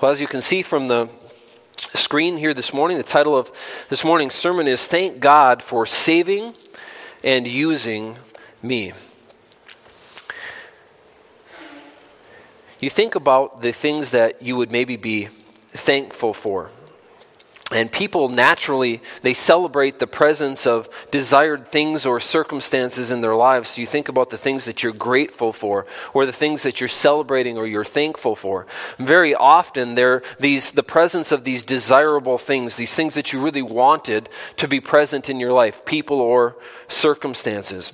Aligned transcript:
Well, 0.00 0.10
as 0.10 0.18
you 0.18 0.26
can 0.26 0.40
see 0.40 0.62
from 0.62 0.88
the 0.88 1.10
screen 1.92 2.38
here 2.38 2.54
this 2.54 2.72
morning, 2.72 2.96
the 2.96 3.02
title 3.02 3.36
of 3.36 3.50
this 3.90 4.02
morning's 4.02 4.32
sermon 4.32 4.66
is 4.66 4.86
Thank 4.86 5.20
God 5.20 5.62
for 5.62 5.84
Saving 5.84 6.54
and 7.22 7.46
Using 7.46 8.16
Me. 8.62 8.94
You 12.80 12.88
think 12.88 13.14
about 13.14 13.60
the 13.60 13.72
things 13.72 14.12
that 14.12 14.40
you 14.40 14.56
would 14.56 14.72
maybe 14.72 14.96
be 14.96 15.26
thankful 15.68 16.32
for. 16.32 16.70
And 17.72 17.92
people 17.92 18.28
naturally, 18.28 19.00
they 19.22 19.32
celebrate 19.32 20.00
the 20.00 20.06
presence 20.08 20.66
of 20.66 20.88
desired 21.12 21.68
things 21.68 22.04
or 22.04 22.18
circumstances 22.18 23.12
in 23.12 23.20
their 23.20 23.36
lives. 23.36 23.70
So 23.70 23.80
you 23.80 23.86
think 23.86 24.08
about 24.08 24.30
the 24.30 24.38
things 24.38 24.64
that 24.64 24.82
you're 24.82 24.92
grateful 24.92 25.52
for, 25.52 25.86
or 26.12 26.26
the 26.26 26.32
things 26.32 26.64
that 26.64 26.80
you're 26.80 26.88
celebrating 26.88 27.56
or 27.56 27.68
you're 27.68 27.84
thankful 27.84 28.34
for. 28.34 28.66
Very 28.98 29.36
often, 29.36 29.94
they're 29.94 30.22
these, 30.40 30.72
the 30.72 30.82
presence 30.82 31.30
of 31.30 31.44
these 31.44 31.62
desirable 31.62 32.38
things, 32.38 32.76
these 32.76 32.94
things 32.94 33.14
that 33.14 33.32
you 33.32 33.40
really 33.40 33.62
wanted 33.62 34.28
to 34.56 34.66
be 34.66 34.80
present 34.80 35.30
in 35.30 35.38
your 35.38 35.52
life, 35.52 35.84
people 35.84 36.20
or 36.20 36.56
circumstances. 36.88 37.92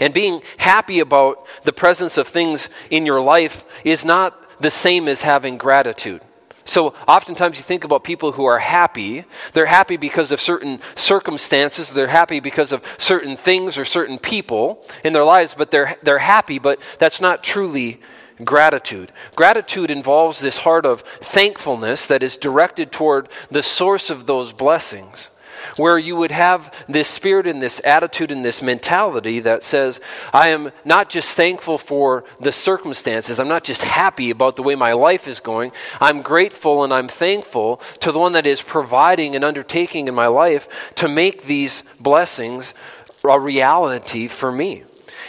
And 0.00 0.12
being 0.12 0.42
happy 0.56 0.98
about 0.98 1.46
the 1.62 1.72
presence 1.72 2.18
of 2.18 2.26
things 2.26 2.68
in 2.90 3.06
your 3.06 3.20
life 3.20 3.64
is 3.84 4.04
not 4.04 4.60
the 4.60 4.70
same 4.70 5.06
as 5.06 5.22
having 5.22 5.56
gratitude. 5.56 6.20
So, 6.66 6.94
oftentimes 7.08 7.56
you 7.56 7.62
think 7.62 7.84
about 7.84 8.04
people 8.04 8.32
who 8.32 8.44
are 8.44 8.58
happy. 8.58 9.24
They're 9.52 9.66
happy 9.66 9.96
because 9.96 10.32
of 10.32 10.40
certain 10.40 10.80
circumstances. 10.96 11.92
They're 11.92 12.08
happy 12.08 12.40
because 12.40 12.72
of 12.72 12.82
certain 12.98 13.36
things 13.36 13.78
or 13.78 13.84
certain 13.84 14.18
people 14.18 14.84
in 15.04 15.12
their 15.12 15.24
lives, 15.24 15.54
but 15.54 15.70
they're, 15.70 15.94
they're 16.02 16.18
happy, 16.18 16.58
but 16.58 16.80
that's 16.98 17.20
not 17.20 17.44
truly 17.44 18.00
gratitude. 18.44 19.12
Gratitude 19.34 19.90
involves 19.90 20.40
this 20.40 20.58
heart 20.58 20.84
of 20.84 21.00
thankfulness 21.02 22.06
that 22.06 22.22
is 22.22 22.36
directed 22.36 22.92
toward 22.92 23.28
the 23.50 23.62
source 23.62 24.10
of 24.10 24.26
those 24.26 24.52
blessings 24.52 25.30
where 25.76 25.98
you 25.98 26.16
would 26.16 26.30
have 26.30 26.72
this 26.88 27.08
spirit 27.08 27.46
and 27.46 27.60
this 27.60 27.80
attitude 27.84 28.32
and 28.32 28.44
this 28.44 28.62
mentality 28.62 29.40
that 29.40 29.64
says, 29.64 30.00
I 30.32 30.48
am 30.48 30.72
not 30.84 31.10
just 31.10 31.36
thankful 31.36 31.78
for 31.78 32.24
the 32.40 32.52
circumstances, 32.52 33.38
I'm 33.38 33.48
not 33.48 33.64
just 33.64 33.82
happy 33.82 34.30
about 34.30 34.56
the 34.56 34.62
way 34.62 34.74
my 34.74 34.92
life 34.92 35.28
is 35.28 35.40
going, 35.40 35.72
I'm 36.00 36.22
grateful 36.22 36.84
and 36.84 36.92
I'm 36.92 37.08
thankful 37.08 37.80
to 38.00 38.12
the 38.12 38.18
one 38.18 38.32
that 38.32 38.46
is 38.46 38.62
providing 38.62 39.34
and 39.34 39.44
undertaking 39.44 40.08
in 40.08 40.14
my 40.14 40.28
life 40.28 40.92
to 40.96 41.08
make 41.08 41.44
these 41.44 41.82
blessings 42.00 42.74
a 43.24 43.38
reality 43.38 44.28
for 44.28 44.52
me. 44.52 44.84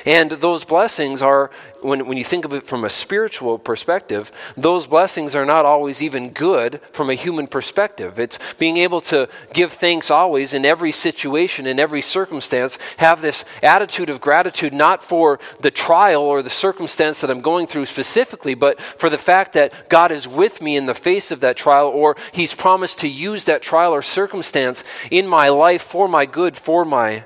And 0.07 0.31
those 0.31 0.63
blessings 0.63 1.21
are, 1.21 1.51
when, 1.81 2.07
when 2.07 2.17
you 2.17 2.23
think 2.23 2.45
of 2.45 2.53
it 2.53 2.65
from 2.65 2.85
a 2.85 2.89
spiritual 2.89 3.59
perspective, 3.59 4.31
those 4.55 4.87
blessings 4.87 5.35
are 5.35 5.45
not 5.45 5.65
always 5.65 6.01
even 6.01 6.29
good 6.29 6.79
from 6.93 7.09
a 7.09 7.13
human 7.13 7.45
perspective. 7.45 8.17
It's 8.17 8.39
being 8.57 8.77
able 8.77 9.01
to 9.01 9.27
give 9.51 9.73
thanks 9.73 10.09
always 10.09 10.53
in 10.53 10.63
every 10.63 10.93
situation, 10.93 11.67
in 11.67 11.77
every 11.77 12.01
circumstance, 12.01 12.79
have 12.95 13.19
this 13.19 13.43
attitude 13.61 14.09
of 14.09 14.21
gratitude, 14.21 14.73
not 14.73 15.03
for 15.03 15.41
the 15.59 15.71
trial 15.71 16.21
or 16.21 16.41
the 16.41 16.49
circumstance 16.49 17.19
that 17.19 17.29
I'm 17.29 17.41
going 17.41 17.67
through 17.67 17.87
specifically, 17.87 18.53
but 18.53 18.79
for 18.79 19.09
the 19.09 19.17
fact 19.17 19.51
that 19.53 19.89
God 19.89 20.13
is 20.13 20.25
with 20.25 20.61
me 20.61 20.77
in 20.77 20.85
the 20.85 20.93
face 20.93 21.31
of 21.31 21.41
that 21.41 21.57
trial, 21.57 21.87
or 21.89 22.15
He's 22.31 22.53
promised 22.53 22.99
to 22.99 23.09
use 23.09 23.43
that 23.43 23.61
trial 23.61 23.93
or 23.93 24.01
circumstance 24.01 24.85
in 25.11 25.27
my 25.27 25.49
life 25.49 25.81
for 25.81 26.07
my 26.07 26.25
good, 26.25 26.55
for 26.55 26.85
my 26.85 27.25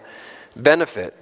benefit. 0.56 1.16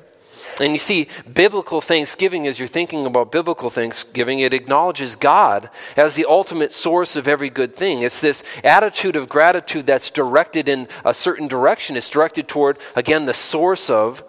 And 0.59 0.73
you 0.73 0.79
see, 0.79 1.07
biblical 1.31 1.79
thanksgiving, 1.79 2.45
as 2.45 2.59
you're 2.59 2.67
thinking 2.67 3.05
about 3.05 3.31
biblical 3.31 3.69
thanksgiving, 3.69 4.39
it 4.39 4.53
acknowledges 4.53 5.15
God 5.15 5.69
as 5.95 6.15
the 6.15 6.25
ultimate 6.25 6.73
source 6.73 7.15
of 7.15 7.27
every 7.27 7.49
good 7.49 7.75
thing. 7.75 8.01
It's 8.01 8.19
this 8.19 8.43
attitude 8.63 9.15
of 9.15 9.29
gratitude 9.29 9.87
that's 9.87 10.09
directed 10.09 10.67
in 10.67 10.87
a 11.05 11.13
certain 11.13 11.47
direction. 11.47 11.95
It's 11.95 12.09
directed 12.09 12.47
toward, 12.47 12.77
again, 12.95 13.25
the 13.25 13.33
source 13.33 13.89
of 13.89 14.23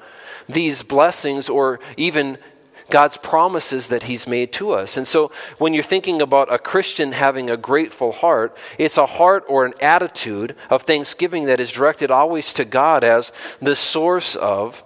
these 0.48 0.82
blessings 0.82 1.48
or 1.48 1.80
even 1.96 2.38
God's 2.90 3.16
promises 3.16 3.88
that 3.88 4.04
He's 4.04 4.26
made 4.26 4.52
to 4.54 4.70
us. 4.72 4.96
And 4.96 5.06
so 5.06 5.30
when 5.58 5.74
you're 5.74 5.82
thinking 5.82 6.20
about 6.20 6.52
a 6.52 6.58
Christian 6.58 7.12
having 7.12 7.48
a 7.48 7.56
grateful 7.56 8.12
heart, 8.12 8.56
it's 8.78 8.98
a 8.98 9.06
heart 9.06 9.44
or 9.48 9.64
an 9.64 9.74
attitude 9.80 10.54
of 10.68 10.82
thanksgiving 10.82 11.46
that 11.46 11.60
is 11.60 11.70
directed 11.70 12.10
always 12.10 12.52
to 12.54 12.64
God 12.64 13.04
as 13.04 13.32
the 13.60 13.76
source 13.76 14.36
of 14.36 14.84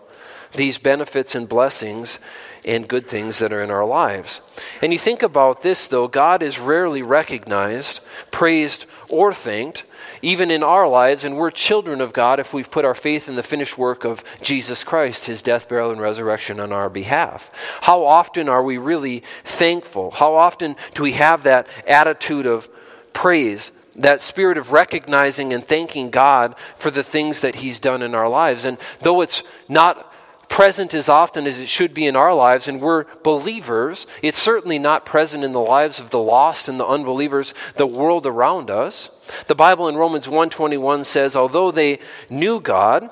these 0.54 0.78
benefits 0.78 1.34
and 1.34 1.48
blessings 1.48 2.18
and 2.64 2.88
good 2.88 3.06
things 3.06 3.38
that 3.40 3.52
are 3.52 3.62
in 3.62 3.70
our 3.70 3.84
lives. 3.84 4.40
And 4.80 4.92
you 4.92 4.98
think 4.98 5.22
about 5.22 5.62
this, 5.62 5.86
though, 5.86 6.08
God 6.08 6.42
is 6.42 6.58
rarely 6.58 7.02
recognized, 7.02 8.00
praised, 8.30 8.86
or 9.08 9.34
thanked, 9.34 9.84
even 10.22 10.50
in 10.50 10.62
our 10.62 10.88
lives, 10.88 11.24
and 11.24 11.36
we're 11.36 11.50
children 11.50 12.00
of 12.00 12.12
God 12.12 12.40
if 12.40 12.54
we've 12.54 12.70
put 12.70 12.84
our 12.84 12.94
faith 12.94 13.28
in 13.28 13.36
the 13.36 13.42
finished 13.42 13.76
work 13.76 14.04
of 14.04 14.24
Jesus 14.42 14.82
Christ, 14.82 15.26
his 15.26 15.42
death, 15.42 15.68
burial, 15.68 15.90
and 15.90 16.00
resurrection 16.00 16.58
on 16.58 16.72
our 16.72 16.88
behalf. 16.88 17.50
How 17.82 18.04
often 18.04 18.48
are 18.48 18.62
we 18.62 18.78
really 18.78 19.22
thankful? 19.44 20.12
How 20.12 20.34
often 20.34 20.76
do 20.94 21.02
we 21.02 21.12
have 21.12 21.42
that 21.42 21.68
attitude 21.86 22.46
of 22.46 22.68
praise? 23.12 23.72
that 23.96 24.20
spirit 24.20 24.58
of 24.58 24.72
recognizing 24.72 25.52
and 25.52 25.64
thanking 25.64 26.10
God 26.10 26.56
for 26.76 26.90
the 26.90 27.04
things 27.04 27.42
that 27.42 27.54
He's 27.54 27.78
done 27.78 28.02
in 28.02 28.12
our 28.12 28.28
lives. 28.28 28.64
And 28.64 28.76
though 29.02 29.20
it's 29.20 29.44
not 29.68 30.12
present 30.54 30.94
as 30.94 31.08
often 31.08 31.48
as 31.48 31.58
it 31.58 31.68
should 31.68 31.92
be 31.92 32.06
in 32.06 32.14
our 32.14 32.32
lives, 32.32 32.68
and 32.68 32.80
we're 32.80 33.06
believers, 33.24 34.06
it's 34.22 34.38
certainly 34.38 34.78
not 34.78 35.04
present 35.04 35.42
in 35.42 35.50
the 35.50 35.58
lives 35.58 35.98
of 35.98 36.10
the 36.10 36.18
lost 36.20 36.68
and 36.68 36.78
the 36.78 36.86
unbelievers, 36.86 37.52
the 37.74 37.88
world 37.88 38.24
around 38.24 38.70
us. 38.70 39.10
The 39.48 39.56
Bible 39.56 39.88
in 39.88 39.96
Romans 39.96 40.28
1:21 40.28 41.06
says, 41.06 41.34
although 41.34 41.72
they 41.72 41.98
knew 42.30 42.60
God, 42.60 43.10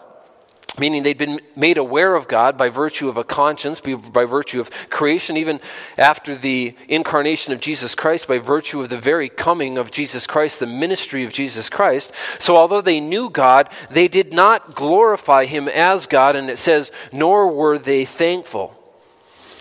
meaning 0.79 1.03
they'd 1.03 1.19
been 1.19 1.41
made 1.55 1.77
aware 1.77 2.15
of 2.15 2.29
God 2.29 2.57
by 2.57 2.71
virtue 2.71 3.09
of 3.09 3.17
a 3.17 3.25
conscience, 3.25 3.81
by 3.81 4.25
virtue 4.25 4.61
of 4.61 4.71
creation, 4.89 5.37
even 5.37 5.61
after 5.99 6.35
the 6.35 6.75
incarnation 6.89 7.53
of 7.53 7.61
Jesus 7.61 7.95
Christ, 7.95 8.27
by 8.27 8.39
virtue 8.39 8.81
of 8.81 8.89
the 8.89 8.99
very 8.99 9.29
coming 9.29 9.77
of 9.77 9.91
Jesus 9.91 10.27
Christ, 10.27 10.61
the 10.61 10.67
ministry 10.67 11.25
of 11.25 11.33
Jesus 11.33 11.69
Christ. 11.69 12.13
So, 12.39 12.57
although 12.57 12.81
they 12.81 13.01
knew 13.01 13.29
God, 13.29 13.69
they 13.91 14.09
did 14.09 14.33
not 14.33 14.75
glorify 14.75 15.45
Him 15.45 15.69
as 15.69 16.07
God, 16.07 16.37
and 16.37 16.49
it 16.49 16.59
says, 16.59 16.91
nor 17.13 17.49
were 17.49 17.79
they 17.79 18.05
thankful. 18.05 18.75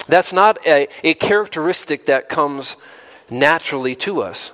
That's 0.08 0.34
not 0.34 0.66
a, 0.66 0.88
a 1.04 1.14
characteristic 1.14 2.06
that 2.06 2.30
comes 2.30 2.76
naturally 3.30 3.96
to 3.96 4.22
us. 4.22 4.52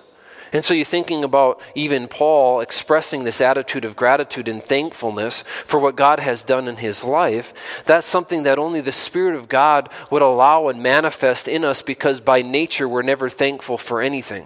And 0.54 0.64
so 0.64 0.74
you're 0.74 0.86
thinking 0.86 1.24
about 1.24 1.62
even 1.76 2.08
Paul 2.08 2.62
expressing 2.62 3.24
this 3.24 3.42
attitude 3.42 3.86
of 3.86 3.96
gratitude 3.96 4.48
and 4.48 4.64
thankfulness 4.64 5.44
for 5.66 5.80
what 5.80 5.96
God 5.96 6.20
has 6.20 6.44
done 6.44 6.68
in 6.68 6.78
his 6.78 7.04
life. 7.04 7.54
That's 7.86 8.08
something 8.08 8.44
that 8.44 8.60
only 8.60 8.82
the 8.82 8.92
Spirit 8.92 9.36
of 9.36 9.50
God 9.50 9.90
would 10.10 10.22
allow 10.22 10.68
and 10.68 10.82
manifest 10.82 11.48
in 11.48 11.64
us 11.64 11.82
because 11.82 12.20
by 12.20 12.42
nature 12.42 12.88
we're 12.88 13.02
never 13.02 13.30
thankful 13.30 13.78
for 13.78 14.02
anything. 14.02 14.46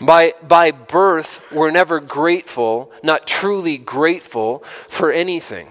By, 0.00 0.34
by 0.42 0.72
birth, 0.72 1.40
we're 1.52 1.70
never 1.70 2.00
grateful, 2.00 2.90
not 3.02 3.26
truly 3.26 3.78
grateful 3.78 4.64
for 4.88 5.12
anything. 5.12 5.68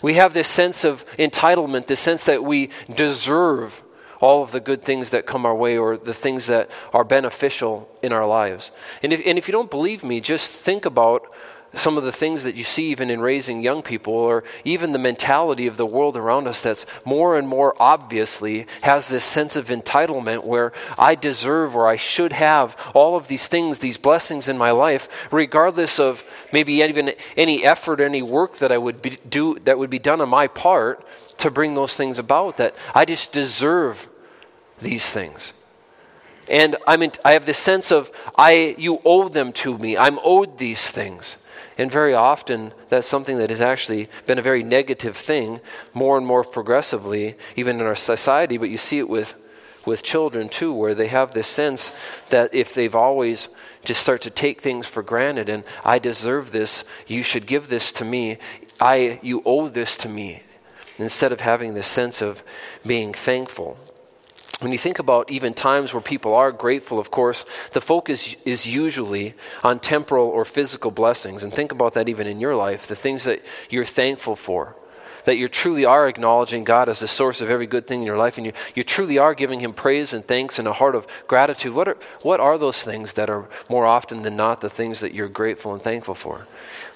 We 0.00 0.14
have 0.14 0.34
this 0.34 0.48
sense 0.48 0.84
of 0.84 1.04
entitlement, 1.16 1.86
this 1.86 1.98
sense 1.98 2.24
that 2.24 2.44
we 2.44 2.70
deserve 2.94 3.82
all 4.20 4.42
of 4.42 4.52
the 4.52 4.60
good 4.60 4.82
things 4.82 5.10
that 5.10 5.26
come 5.26 5.46
our 5.46 5.54
way 5.54 5.76
or 5.76 5.96
the 5.96 6.14
things 6.14 6.46
that 6.46 6.70
are 6.92 7.04
beneficial 7.04 7.88
in 8.02 8.12
our 8.12 8.26
lives. 8.26 8.70
And 9.02 9.12
if, 9.12 9.26
and 9.26 9.38
if 9.38 9.48
you 9.48 9.52
don't 9.52 9.70
believe 9.70 10.04
me, 10.04 10.20
just 10.20 10.50
think 10.52 10.84
about 10.84 11.32
some 11.76 11.96
of 11.96 12.04
the 12.04 12.12
things 12.12 12.42
that 12.44 12.56
you 12.56 12.64
see 12.64 12.90
even 12.90 13.10
in 13.10 13.20
raising 13.20 13.62
young 13.62 13.82
people 13.82 14.14
or 14.14 14.44
even 14.64 14.92
the 14.92 14.98
mentality 14.98 15.66
of 15.66 15.76
the 15.76 15.86
world 15.86 16.16
around 16.16 16.46
us 16.46 16.60
that's 16.60 16.86
more 17.04 17.36
and 17.36 17.48
more 17.48 17.74
obviously 17.80 18.66
has 18.82 19.08
this 19.08 19.24
sense 19.24 19.56
of 19.56 19.68
entitlement 19.68 20.44
where 20.44 20.72
I 20.98 21.14
deserve 21.14 21.76
or 21.76 21.88
I 21.88 21.96
should 21.96 22.32
have 22.32 22.76
all 22.94 23.16
of 23.16 23.28
these 23.28 23.48
things, 23.48 23.78
these 23.78 23.98
blessings 23.98 24.48
in 24.48 24.58
my 24.58 24.70
life, 24.70 25.28
regardless 25.30 25.98
of 25.98 26.24
maybe 26.52 26.74
even 26.74 27.12
any 27.36 27.64
effort, 27.64 28.00
any 28.00 28.22
work 28.22 28.56
that 28.56 28.72
I 28.72 28.78
would 28.78 29.02
be, 29.02 29.18
do 29.28 29.58
that 29.64 29.78
would 29.78 29.90
be 29.90 29.98
done 29.98 30.20
on 30.20 30.28
my 30.28 30.46
part 30.46 31.06
to 31.38 31.50
bring 31.50 31.74
those 31.74 31.96
things 31.96 32.18
about 32.18 32.56
that 32.58 32.76
I 32.94 33.04
just 33.04 33.32
deserve 33.32 34.08
these 34.80 35.10
things. 35.10 35.52
And 36.48 36.76
I'm 36.86 37.02
in, 37.02 37.12
I 37.24 37.32
have 37.32 37.46
this 37.46 37.58
sense 37.58 37.90
of, 37.90 38.10
I, 38.36 38.74
you 38.78 39.00
owe 39.04 39.28
them 39.28 39.52
to 39.54 39.78
me. 39.78 39.96
I'm 39.96 40.18
owed 40.22 40.58
these 40.58 40.90
things. 40.90 41.38
And 41.76 41.90
very 41.90 42.14
often, 42.14 42.72
that's 42.88 43.06
something 43.06 43.38
that 43.38 43.50
has 43.50 43.60
actually 43.60 44.08
been 44.26 44.38
a 44.38 44.42
very 44.42 44.62
negative 44.62 45.16
thing, 45.16 45.60
more 45.92 46.16
and 46.16 46.26
more 46.26 46.44
progressively, 46.44 47.36
even 47.56 47.80
in 47.80 47.86
our 47.86 47.96
society. 47.96 48.56
But 48.58 48.70
you 48.70 48.78
see 48.78 48.98
it 48.98 49.08
with, 49.08 49.34
with 49.84 50.02
children 50.02 50.48
too, 50.48 50.72
where 50.72 50.94
they 50.94 51.08
have 51.08 51.32
this 51.32 51.48
sense 51.48 51.90
that 52.30 52.54
if 52.54 52.74
they've 52.74 52.94
always 52.94 53.48
just 53.84 54.02
start 54.02 54.22
to 54.22 54.30
take 54.30 54.60
things 54.60 54.86
for 54.86 55.02
granted 55.02 55.48
and 55.48 55.64
I 55.84 55.98
deserve 55.98 56.52
this, 56.52 56.84
you 57.06 57.22
should 57.22 57.46
give 57.46 57.68
this 57.68 57.92
to 57.92 58.04
me, 58.04 58.38
I, 58.80 59.18
you 59.22 59.42
owe 59.44 59.68
this 59.68 59.96
to 59.98 60.08
me, 60.08 60.42
instead 60.96 61.32
of 61.32 61.40
having 61.40 61.74
this 61.74 61.88
sense 61.88 62.22
of 62.22 62.44
being 62.86 63.12
thankful. 63.12 63.76
When 64.60 64.72
you 64.72 64.78
think 64.78 64.98
about 64.98 65.30
even 65.30 65.52
times 65.54 65.92
where 65.92 66.00
people 66.00 66.34
are 66.34 66.52
grateful, 66.52 66.98
of 66.98 67.10
course, 67.10 67.44
the 67.72 67.80
focus 67.80 68.36
is 68.44 68.66
usually 68.66 69.34
on 69.62 69.80
temporal 69.80 70.28
or 70.28 70.44
physical 70.44 70.90
blessings. 70.90 71.42
And 71.42 71.52
think 71.52 71.72
about 71.72 71.94
that 71.94 72.08
even 72.08 72.26
in 72.26 72.40
your 72.40 72.54
life, 72.54 72.86
the 72.86 72.96
things 72.96 73.24
that 73.24 73.42
you're 73.68 73.84
thankful 73.84 74.36
for. 74.36 74.76
That 75.24 75.38
you 75.38 75.48
truly 75.48 75.86
are 75.86 76.06
acknowledging 76.06 76.64
God 76.64 76.90
as 76.90 77.00
the 77.00 77.08
source 77.08 77.40
of 77.40 77.48
every 77.48 77.66
good 77.66 77.86
thing 77.86 78.00
in 78.00 78.06
your 78.06 78.18
life, 78.18 78.36
and 78.36 78.46
you, 78.46 78.52
you 78.74 78.84
truly 78.84 79.16
are 79.16 79.34
giving 79.34 79.60
Him 79.60 79.72
praise 79.72 80.12
and 80.12 80.22
thanks 80.26 80.58
and 80.58 80.68
a 80.68 80.72
heart 80.74 80.94
of 80.94 81.06
gratitude. 81.26 81.72
What 81.72 81.88
are, 81.88 81.96
what 82.20 82.40
are 82.40 82.58
those 82.58 82.82
things 82.82 83.14
that 83.14 83.30
are 83.30 83.48
more 83.70 83.86
often 83.86 84.22
than 84.22 84.36
not 84.36 84.60
the 84.60 84.68
things 84.68 85.00
that 85.00 85.14
you're 85.14 85.30
grateful 85.30 85.72
and 85.72 85.82
thankful 85.82 86.14
for? 86.14 86.46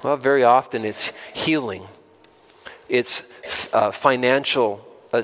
Well, 0.02 0.19
very 0.19 0.44
often 0.44 0.84
it's 0.84 1.10
healing, 1.32 1.84
it's 2.90 3.22
uh, 3.72 3.93
financial 3.93 4.87
uh, 5.10 5.22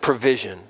provision, 0.00 0.60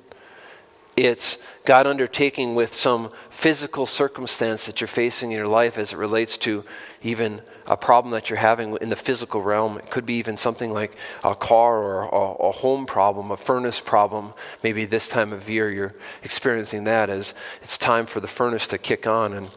it's 0.97 1.37
God 1.67 1.87
undertaking 1.87 2.55
with 2.55 2.75
some 2.75 3.13
physical 3.29 3.85
circumstance 3.85 4.65
that 4.65 4.81
you're 4.81 4.89
facing 4.89 5.31
in 5.31 5.37
your 5.37 5.47
life 5.47 5.77
as 5.77 5.93
it 5.93 5.99
relates 5.99 6.39
to 6.39 6.65
even 7.03 7.43
a 7.67 7.77
problem 7.77 8.13
that 8.13 8.31
you're 8.31 8.39
having 8.39 8.79
in 8.81 8.89
the 8.89 8.97
physical 8.97 9.43
realm. 9.43 9.77
It 9.77 9.91
could 9.91 10.07
be 10.07 10.15
even 10.15 10.39
something 10.39 10.73
like 10.73 10.97
a 11.23 11.35
car 11.35 11.77
or 11.77 12.03
a, 12.03 12.49
a 12.49 12.53
home 12.53 12.87
problem, 12.87 13.31
a 13.31 13.37
furnace 13.37 13.79
problem. 13.79 14.33
Maybe 14.63 14.87
this 14.87 15.09
time 15.09 15.35
of 15.35 15.51
year 15.51 15.71
you're 15.71 15.95
experiencing 16.23 16.85
that 16.85 17.11
as 17.11 17.35
it's 17.61 17.77
time 17.77 18.07
for 18.07 18.21
the 18.21 18.29
furnace 18.29 18.67
to 18.69 18.79
kick 18.79 19.07
on 19.07 19.35
and 19.35 19.51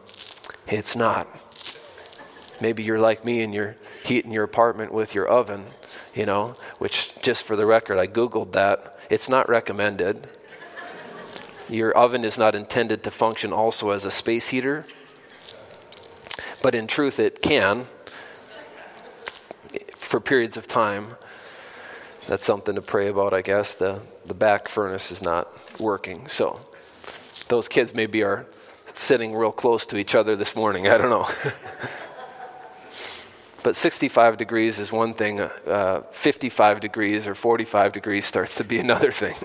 it's 0.66 0.94
not. 0.94 1.26
Maybe 2.60 2.82
you're 2.82 3.00
like 3.00 3.24
me 3.24 3.40
and 3.40 3.54
you're 3.54 3.76
heating 4.04 4.30
your 4.32 4.44
apartment 4.44 4.92
with 4.92 5.14
your 5.14 5.26
oven, 5.26 5.64
you 6.14 6.26
know, 6.26 6.56
which 6.78 7.12
just 7.22 7.44
for 7.44 7.56
the 7.56 7.64
record, 7.64 7.98
I 7.98 8.06
Googled 8.06 8.52
that. 8.52 8.98
It's 9.08 9.28
not 9.28 9.48
recommended. 9.48 10.28
Your 11.70 11.92
oven 11.92 12.24
is 12.24 12.36
not 12.36 12.56
intended 12.56 13.04
to 13.04 13.12
function 13.12 13.52
also 13.52 13.90
as 13.90 14.04
a 14.04 14.10
space 14.10 14.48
heater, 14.48 14.84
but 16.62 16.74
in 16.74 16.88
truth, 16.88 17.20
it 17.20 17.40
can 17.40 17.84
for 19.94 20.18
periods 20.18 20.56
of 20.56 20.66
time. 20.66 21.14
That's 22.26 22.44
something 22.44 22.74
to 22.74 22.82
pray 22.82 23.06
about, 23.06 23.32
I 23.32 23.42
guess. 23.42 23.74
The, 23.74 24.00
the 24.26 24.34
back 24.34 24.66
furnace 24.66 25.12
is 25.12 25.22
not 25.22 25.48
working. 25.78 26.26
So 26.26 26.60
those 27.46 27.68
kids 27.68 27.94
maybe 27.94 28.24
are 28.24 28.46
sitting 28.94 29.32
real 29.32 29.52
close 29.52 29.86
to 29.86 29.96
each 29.96 30.16
other 30.16 30.34
this 30.34 30.56
morning. 30.56 30.88
I 30.88 30.98
don't 30.98 31.08
know. 31.08 31.28
but 33.62 33.76
65 33.76 34.36
degrees 34.36 34.80
is 34.80 34.90
one 34.90 35.14
thing, 35.14 35.40
uh, 35.40 36.02
55 36.10 36.80
degrees 36.80 37.28
or 37.28 37.36
45 37.36 37.92
degrees 37.92 38.26
starts 38.26 38.56
to 38.56 38.64
be 38.64 38.80
another 38.80 39.12
thing. 39.12 39.36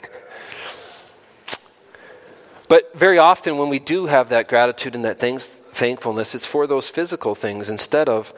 But 2.68 2.96
very 2.98 3.18
often, 3.18 3.58
when 3.58 3.70
we 3.70 3.80
do 3.80 4.08
have 4.08 4.30
that 4.30 4.48
gratitude 4.48 4.96
and 4.96 5.06
that 5.06 5.20
thankfulness, 5.20 6.34
it's 6.34 6.46
for 6.46 6.68
those 6.68 6.90
physical 6.90 7.36
things 7.36 7.70
instead 7.70 8.10
of 8.10 8.34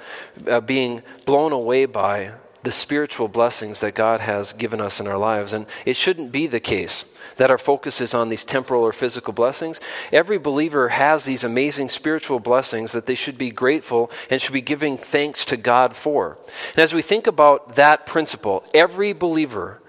uh, 0.47 0.59
being 0.59 1.01
blown 1.25 1.51
away 1.51 1.85
by 1.85 2.31
the 2.63 2.71
spiritual 2.71 3.29
blessings 3.29 3.79
that 3.79 3.95
God 3.95 4.19
has 4.19 4.51
given 4.51 4.81
us 4.81 5.00
in 5.00 5.07
our 5.07 5.18
lives. 5.18 5.53
And 5.53 5.68
it 5.85 5.95
shouldn't 5.95 6.33
be 6.33 6.47
the 6.47 6.59
case 6.59 7.06
that 7.38 7.50
our 7.50 7.57
focus 7.57 8.01
is 8.01 8.13
on 8.13 8.27
these 8.27 8.44
temporal 8.44 8.83
or 8.83 8.91
physical 8.91 9.31
blessings. 9.31 9.79
Every 10.12 10.38
believer 10.38 10.89
has 10.89 11.24
these 11.24 11.45
amazing 11.45 11.88
spiritual 11.88 12.39
blessings 12.39 12.91
that 12.91 13.06
they 13.06 13.15
should 13.15 13.38
be 13.38 13.51
grateful 13.51 14.12
and 14.29 14.41
should 14.41 14.53
be 14.53 14.62
giving 14.62 14.97
thanks 14.97 15.45
to 15.45 15.56
God 15.56 15.95
for. 15.95 16.38
And 16.71 16.79
as 16.79 16.94
we 16.94 17.01
think 17.01 17.27
about 17.27 17.75
that 17.75 18.06
principle, 18.06 18.65
every 18.74 19.13
believer 19.13 19.79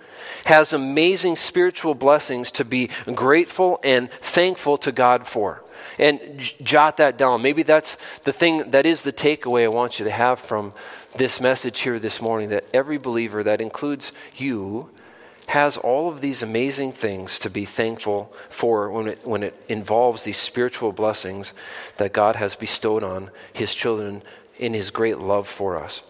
has 0.49 0.73
amazing 0.73 1.37
spiritual 1.37 1.95
blessings 1.95 2.51
to 2.51 2.65
be 2.65 2.89
grateful 3.15 3.79
and 3.85 4.11
thankful 4.11 4.79
to 4.79 4.91
God 4.91 5.27
for. 5.27 5.63
And 5.99 6.39
j- 6.39 6.57
jot 6.63 6.97
that 6.97 7.19
down. 7.19 7.43
Maybe 7.43 7.63
that's 7.63 7.99
the 8.25 8.33
thing 8.33 8.71
that 8.71 8.87
is 8.87 9.03
the 9.03 9.13
takeaway 9.13 9.65
I 9.65 9.69
want 9.69 9.99
you 9.99 10.07
to 10.07 10.11
have 10.11 10.41
from 10.41 10.73
this 11.17 11.39
message 11.39 11.81
here 11.81 11.99
this 11.99 12.23
morning 12.23 12.49
that 12.49 12.65
every 12.73 12.97
believer, 12.97 13.45
that 13.45 13.61
includes 13.61 14.11
you, 14.37 14.89
has 15.49 15.77
all 15.77 16.09
of 16.09 16.23
these 16.23 16.43
amazing 16.43 16.93
things 16.93 17.39
to 17.41 17.51
be 17.51 17.67
thankful 17.67 18.33
for 18.49 18.91
when 18.91 19.09
it, 19.09 19.27
when 19.27 19.43
it 19.43 19.63
involves 19.69 20.23
these 20.23 20.39
spiritual 20.39 20.93
blessings 20.93 21.53
that 21.99 22.15
God 22.15 22.37
has 22.37 22.57
bestowed 22.57 23.03
on 23.05 23.31
His 23.53 23.75
children 23.75 24.23
in 24.59 24.73
His 24.73 24.91
great 24.91 25.19
love 25.19 25.47
for 25.47 25.77
us. 25.77 26.03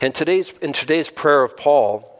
And 0.00 0.12
today's, 0.12 0.50
in 0.60 0.72
today's 0.72 1.08
prayer 1.08 1.44
of 1.44 1.56
Paul, 1.56 2.15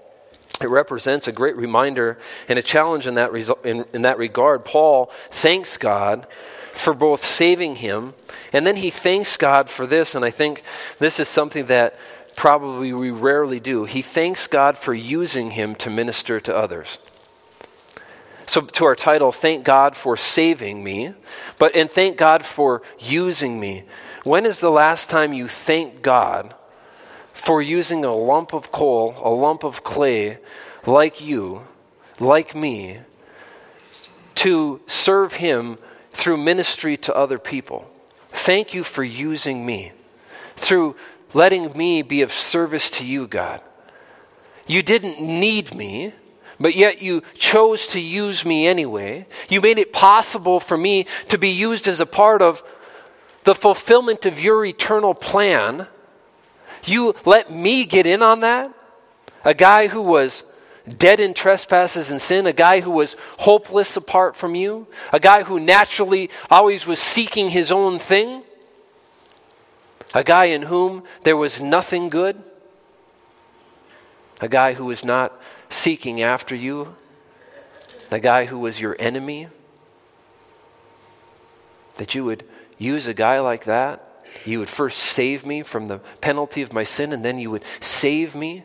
it 0.61 0.69
represents 0.69 1.29
a 1.29 1.33
great 1.33 1.57
reminder 1.57 2.19
and 2.49 2.59
a 2.59 2.63
challenge 2.63 3.07
in 3.07 3.15
that, 3.15 3.31
resu- 3.31 3.65
in, 3.65 3.85
in 3.93 4.03
that 4.03 4.19
regard. 4.19 4.65
Paul 4.65 5.11
thanks 5.31 5.77
God 5.77 6.27
for 6.73 6.95
both 6.95 7.25
saving 7.25 7.77
him, 7.77 8.15
and 8.53 8.67
then 8.67 8.77
he 8.77 8.91
thanks 8.91 9.37
God 9.37 9.71
for 9.71 9.87
this, 9.87 10.15
and 10.15 10.25
I 10.25 10.31
think 10.31 10.63
this 10.99 11.19
is 11.19 11.29
something 11.29 11.67
that 11.67 11.99
probably 12.37 12.93
we 12.93 13.11
rarely 13.11 13.61
do. 13.61 13.85
He 13.85 14.03
thanks 14.03 14.47
God 14.47 14.77
for 14.77 14.93
using 14.95 15.53
him 15.53 15.75
to 15.77 15.91
minister 15.91 16.39
to 16.41 16.55
others. 16.55 16.99
So, 18.47 18.61
to 18.61 18.85
our 18.85 18.95
title, 18.95 19.33
Thank 19.33 19.65
God 19.65 19.97
for 19.97 20.17
Saving 20.17 20.85
Me, 20.85 21.15
but 21.59 21.75
and 21.75 21.91
thank 21.91 22.17
God 22.17 22.45
for 22.45 22.83
using 22.99 23.59
me. 23.59 23.85
When 24.23 24.47
is 24.47 24.61
the 24.61 24.71
last 24.71 25.11
time 25.11 25.33
you 25.33 25.49
thank 25.49 26.03
God 26.03 26.55
for 27.37 27.61
using 27.61 28.03
a 28.03 28.15
lump 28.15 28.55
of 28.55 28.73
coal, 28.73 29.15
a 29.23 29.29
lump 29.29 29.63
of 29.63 29.85
clay, 29.85 30.39
like 30.87 31.21
you, 31.21 31.61
like 32.19 32.55
me, 32.55 32.99
to 34.37 34.81
serve 34.87 35.35
Him 35.35 35.77
through 36.13 36.39
ministry 36.39 36.97
to 36.97 37.15
other 37.15 37.39
people. 37.39 37.89
Thank 38.31 38.73
you 38.73 38.83
for 38.83 39.05
using 39.05 39.67
me, 39.67 39.93
through 40.57 40.97
letting 41.35 41.77
me 41.77 42.01
be 42.01 42.23
of 42.23 42.33
service 42.33 42.91
to 42.93 43.05
you, 43.05 43.27
God. 43.27 43.61
You 44.67 44.83
didn't 44.83 45.21
need 45.21 45.75
me, 45.75 46.15
but 46.59 46.75
yet 46.75 47.03
you 47.03 47.23
chose 47.35 47.87
to 47.89 48.01
use 48.01 48.47
me 48.47 48.67
anyway. 48.67 49.27
You 49.51 49.61
made 49.61 49.79
it 49.79 49.93
possible 49.93 50.59
for 50.59 50.79
me 50.79 51.07
to 51.29 51.37
be 51.37 51.51
used 51.51 51.87
as 51.87 52.01
a 52.01 52.07
part 52.07 52.41
of 52.41 52.63
the 53.45 53.55
fulfillment 53.55 54.25
of 54.25 54.43
your 54.43 54.65
eternal 54.65 55.15
plan 55.15 55.87
you 56.89 57.15
let 57.25 57.51
me 57.51 57.85
get 57.85 58.07
in 58.07 58.23
on 58.23 58.41
that? 58.41 58.73
A 59.45 59.55
guy 59.55 59.87
who 59.89 60.03
was 60.03 60.45
dead 60.99 61.21
in 61.21 61.35
trespasses 61.35 62.11
and 62.11 62.21
sin, 62.21 62.47
a 62.47 62.53
guy 62.53 62.81
who 62.81 62.91
was 62.91 63.17
hopeless 63.39 63.97
apart 63.97 64.37
from 64.37 64.55
you, 64.55 64.87
a 65.13 65.21
guy 65.21 65.43
who 65.43 65.59
naturally 65.59 66.31
always 66.51 66.87
was 66.87 66.99
seeking 66.99 67.51
his 67.51 67.73
own 67.73 67.99
thing, 67.99 68.43
a 70.15 70.23
guy 70.23 70.47
in 70.47 70.63
whom 70.63 71.03
there 71.25 71.37
was 71.37 71.61
nothing 71.61 72.09
good, 72.09 72.41
a 74.41 74.49
guy 74.49 74.75
who 74.75 74.85
was 74.85 75.05
not 75.05 75.33
seeking 75.69 76.23
after 76.23 76.55
you, 76.55 76.95
a 78.11 78.21
guy 78.21 78.45
who 78.45 78.59
was 78.59 78.81
your 78.81 78.95
enemy. 78.99 79.49
That 81.97 82.15
you 82.15 82.25
would 82.25 82.45
use 82.79 83.07
a 83.07 83.15
guy 83.15 83.41
like 83.41 83.65
that 83.65 84.06
you 84.45 84.59
would 84.59 84.69
first 84.69 84.99
save 84.99 85.47
me 85.47 85.63
from 85.63 85.89
the 85.89 85.99
penalty 86.21 86.63
of 86.63 86.73
my 86.73 86.85
sin, 86.85 87.13
and 87.13 87.25
then 87.25 87.39
you 87.39 87.51
would 87.51 87.65
save 87.81 88.35
me 88.35 88.65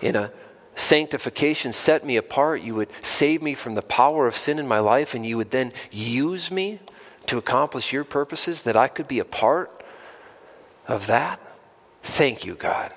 in 0.00 0.16
a 0.16 0.32
sanctification, 0.74 1.72
set 1.72 2.04
me 2.04 2.16
apart. 2.16 2.62
You 2.62 2.74
would 2.74 2.90
save 3.02 3.42
me 3.42 3.54
from 3.54 3.74
the 3.74 3.82
power 3.82 4.26
of 4.26 4.36
sin 4.36 4.58
in 4.58 4.66
my 4.66 4.80
life, 4.80 5.14
and 5.14 5.24
you 5.24 5.36
would 5.36 5.50
then 5.50 5.72
use 5.90 6.50
me 6.50 6.80
to 7.26 7.38
accomplish 7.38 7.92
your 7.92 8.04
purposes 8.04 8.64
that 8.64 8.76
I 8.76 8.88
could 8.88 9.08
be 9.08 9.18
a 9.18 9.24
part 9.24 9.82
of 10.86 11.06
that. 11.06 11.40
Thank 12.02 12.44
you, 12.44 12.54
God. 12.54 12.92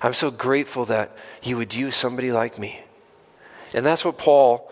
I'm 0.00 0.12
so 0.12 0.30
grateful 0.30 0.84
that 0.84 1.16
you 1.42 1.56
would 1.56 1.74
use 1.74 1.96
somebody 1.96 2.30
like 2.30 2.58
me. 2.58 2.80
And 3.72 3.84
that's 3.84 4.04
what 4.04 4.18
Paul 4.18 4.70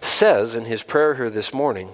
says 0.00 0.54
in 0.54 0.64
his 0.64 0.82
prayer 0.82 1.16
here 1.16 1.30
this 1.30 1.52
morning. 1.52 1.90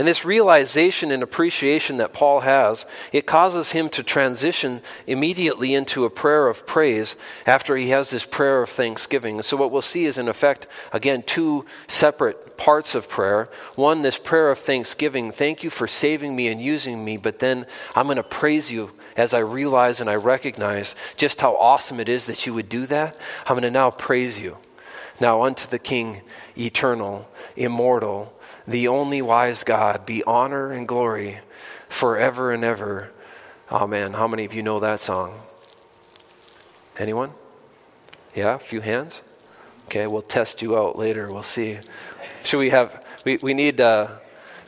And 0.00 0.08
this 0.08 0.24
realization 0.24 1.10
and 1.10 1.22
appreciation 1.22 1.98
that 1.98 2.14
Paul 2.14 2.40
has, 2.40 2.86
it 3.12 3.26
causes 3.26 3.72
him 3.72 3.90
to 3.90 4.02
transition 4.02 4.80
immediately 5.06 5.74
into 5.74 6.06
a 6.06 6.10
prayer 6.10 6.46
of 6.46 6.66
praise 6.66 7.16
after 7.44 7.76
he 7.76 7.90
has 7.90 8.08
this 8.08 8.24
prayer 8.24 8.62
of 8.62 8.70
thanksgiving. 8.70 9.42
So, 9.42 9.58
what 9.58 9.70
we'll 9.70 9.82
see 9.82 10.06
is, 10.06 10.16
in 10.16 10.26
effect, 10.26 10.66
again, 10.94 11.22
two 11.22 11.66
separate 11.86 12.56
parts 12.56 12.94
of 12.94 13.10
prayer. 13.10 13.50
One, 13.74 14.00
this 14.00 14.16
prayer 14.16 14.50
of 14.50 14.58
thanksgiving 14.58 15.32
thank 15.32 15.62
you 15.62 15.68
for 15.68 15.86
saving 15.86 16.34
me 16.34 16.48
and 16.48 16.62
using 16.62 17.04
me, 17.04 17.18
but 17.18 17.38
then 17.38 17.66
I'm 17.94 18.06
going 18.06 18.16
to 18.16 18.22
praise 18.22 18.72
you 18.72 18.92
as 19.18 19.34
I 19.34 19.40
realize 19.40 20.00
and 20.00 20.08
I 20.08 20.14
recognize 20.14 20.94
just 21.18 21.42
how 21.42 21.56
awesome 21.56 22.00
it 22.00 22.08
is 22.08 22.24
that 22.24 22.46
you 22.46 22.54
would 22.54 22.70
do 22.70 22.86
that. 22.86 23.18
I'm 23.44 23.52
going 23.52 23.64
to 23.64 23.70
now 23.70 23.90
praise 23.90 24.40
you. 24.40 24.56
Now, 25.20 25.42
unto 25.42 25.68
the 25.68 25.78
King, 25.78 26.22
eternal, 26.56 27.28
immortal, 27.54 28.32
the 28.70 28.88
only 28.88 29.20
wise 29.20 29.64
God, 29.64 30.06
be 30.06 30.22
honor 30.24 30.70
and 30.70 30.86
glory 30.86 31.38
forever 31.88 32.52
and 32.52 32.64
ever. 32.64 33.10
Amen. 33.70 34.12
How 34.12 34.28
many 34.28 34.44
of 34.44 34.54
you 34.54 34.62
know 34.62 34.78
that 34.80 35.00
song? 35.00 35.34
Anyone? 36.96 37.32
Yeah, 38.34 38.54
a 38.54 38.58
few 38.58 38.80
hands? 38.80 39.22
Okay, 39.86 40.06
we'll 40.06 40.22
test 40.22 40.62
you 40.62 40.78
out 40.78 40.96
later. 40.96 41.32
We'll 41.32 41.42
see. 41.42 41.78
Should 42.44 42.58
we 42.58 42.70
have, 42.70 43.04
we, 43.24 43.38
we 43.38 43.54
need 43.54 43.80
uh, 43.80 44.08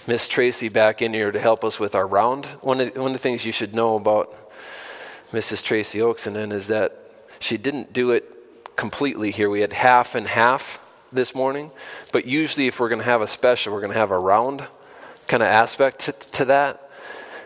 Miss 0.09 0.26
Tracy 0.26 0.68
back 0.68 1.00
in 1.00 1.14
here 1.14 1.30
to 1.30 1.38
help 1.38 1.62
us 1.62 1.78
with 1.78 1.94
our 1.94 2.06
round. 2.06 2.47
One 2.61 2.80
of, 2.80 2.97
one 2.97 3.06
of 3.09 3.12
the 3.12 3.18
things 3.21 3.44
you 3.44 3.52
should 3.52 3.73
know 3.73 3.94
about 3.94 4.35
Mrs. 5.30 5.62
Tracy 5.62 6.00
Oaksonen 6.00 6.52
is 6.52 6.66
that 6.66 6.99
she 7.38 7.56
didn't 7.56 7.92
do 7.92 8.11
it 8.11 8.75
completely 8.75 9.30
here. 9.30 9.49
We 9.49 9.61
had 9.61 9.73
half 9.73 10.16
and 10.16 10.26
half 10.26 10.82
this 11.12 11.35
morning, 11.35 11.71
but 12.12 12.26
usually 12.26 12.66
if 12.66 12.81
we're 12.81 12.88
going 12.88 13.00
to 13.00 13.04
have 13.04 13.21
a 13.21 13.26
special, 13.26 13.73
we're 13.73 13.81
going 13.81 13.92
to 13.92 13.99
have 13.99 14.11
a 14.11 14.19
round 14.19 14.66
kind 15.28 15.42
of 15.42 15.49
aspect 15.49 16.00
to, 16.00 16.12
to 16.12 16.45
that. 16.47 16.90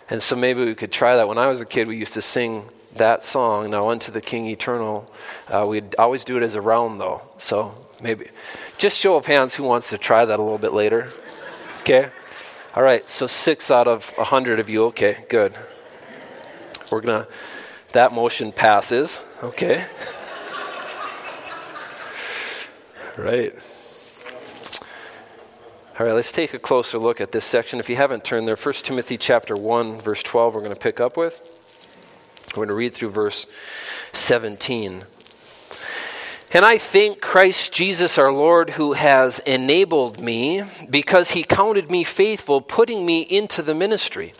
And 0.09 0.23
so 0.23 0.37
maybe 0.37 0.65
we 0.65 0.75
could 0.75 0.93
try 0.93 1.17
that. 1.17 1.27
When 1.27 1.39
I 1.39 1.47
was 1.47 1.61
a 1.61 1.67
kid, 1.67 1.89
we 1.89 1.97
used 1.97 2.15
to 2.15 2.23
sing 2.23 2.69
that 2.95 3.25
song, 3.25 3.71
Now 3.71 3.91
Unto 3.91 4.13
the 4.13 4.21
King 4.21 4.47
Eternal. 4.47 5.11
Uh, 5.49 5.67
we'd 5.69 5.95
always 5.97 6.25
do 6.25 6.37
it 6.37 6.43
as 6.43 6.55
a 6.55 6.61
round, 6.61 7.01
though. 7.01 7.23
So 7.39 7.75
maybe 8.01 8.29
just 8.79 8.97
show 8.97 9.17
of 9.17 9.27
hands 9.27 9.55
who 9.55 9.65
wants 9.65 9.91
to 9.91 9.99
try 9.99 10.25
that 10.25 10.39
a 10.39 10.43
little 10.43 10.59
bit 10.59 10.73
later. 10.73 11.11
Okay? 11.81 12.09
All 12.75 12.83
right, 12.83 13.09
so 13.09 13.27
six 13.27 13.71
out 13.71 13.89
of 13.89 14.13
a 14.19 14.25
hundred 14.25 14.61
of 14.61 14.69
you. 14.69 14.85
Okay, 14.87 15.25
good. 15.29 15.55
We're 16.91 17.01
going 17.01 17.25
to, 17.25 17.29
that 17.93 18.13
motion 18.13 18.53
passes. 18.53 19.25
Okay. 19.43 19.87
right. 23.17 23.55
All 25.99 26.05
right, 26.05 26.13
let's 26.13 26.33
take 26.33 26.53
a 26.53 26.59
closer 26.59 26.99
look 26.99 27.21
at 27.21 27.33
this 27.33 27.47
section. 27.47 27.81
If 27.81 27.89
you 27.89 27.97
haven't 27.97 28.25
turned 28.25 28.47
there, 28.47 28.57
1 28.57 28.75
Timothy 28.75 29.17
chapter 29.17 29.57
1, 29.57 30.01
verse 30.03 30.23
12, 30.23 30.55
we're 30.55 30.61
going 30.61 30.75
to 30.75 30.79
pick 30.79 31.01
up 31.01 31.17
with. 31.17 31.41
We're 32.49 32.67
going 32.67 32.69
to 32.69 32.75
read 32.75 32.93
through 32.95 33.11
verse 33.11 33.47
17. 34.13 35.05
And 36.53 36.65
I 36.65 36.79
thank 36.79 37.21
Christ 37.21 37.73
Jesus 37.73 38.19
our 38.19 38.31
Lord 38.31 38.71
who 38.71 38.93
has 38.93 39.39
enabled 39.41 40.21
me 40.21 40.63
because 40.91 41.31
he 41.31 41.43
counted 41.43 41.91
me 41.91 42.05
faithful, 42.05 42.61
putting 42.61 43.07
me 43.07 43.23
into 43.23 43.63
the 43.63 43.75
ministry. 43.75 44.35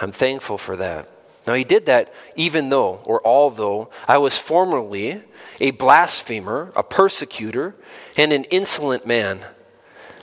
I'm 0.00 0.12
thankful 0.12 0.58
for 0.58 0.76
that. 0.76 1.08
Now, 1.46 1.54
he 1.54 1.64
did 1.64 1.86
that 1.86 2.12
even 2.36 2.70
though, 2.70 3.02
or 3.04 3.20
although, 3.26 3.90
I 4.08 4.18
was 4.18 4.38
formerly 4.38 5.22
a 5.60 5.70
blasphemer, 5.72 6.72
a 6.74 6.82
persecutor, 6.82 7.74
and 8.16 8.32
an 8.32 8.44
insolent 8.44 9.06
man. 9.06 9.40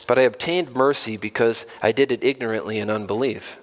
But 0.08 0.20
I 0.20 0.24
obtained 0.24 0.76
mercy 0.76 1.18
because 1.18 1.66
I 1.82 1.92
did 1.92 2.12
it 2.12 2.24
ignorantly 2.24 2.80
in 2.80 2.90
unbelief. 2.90 3.58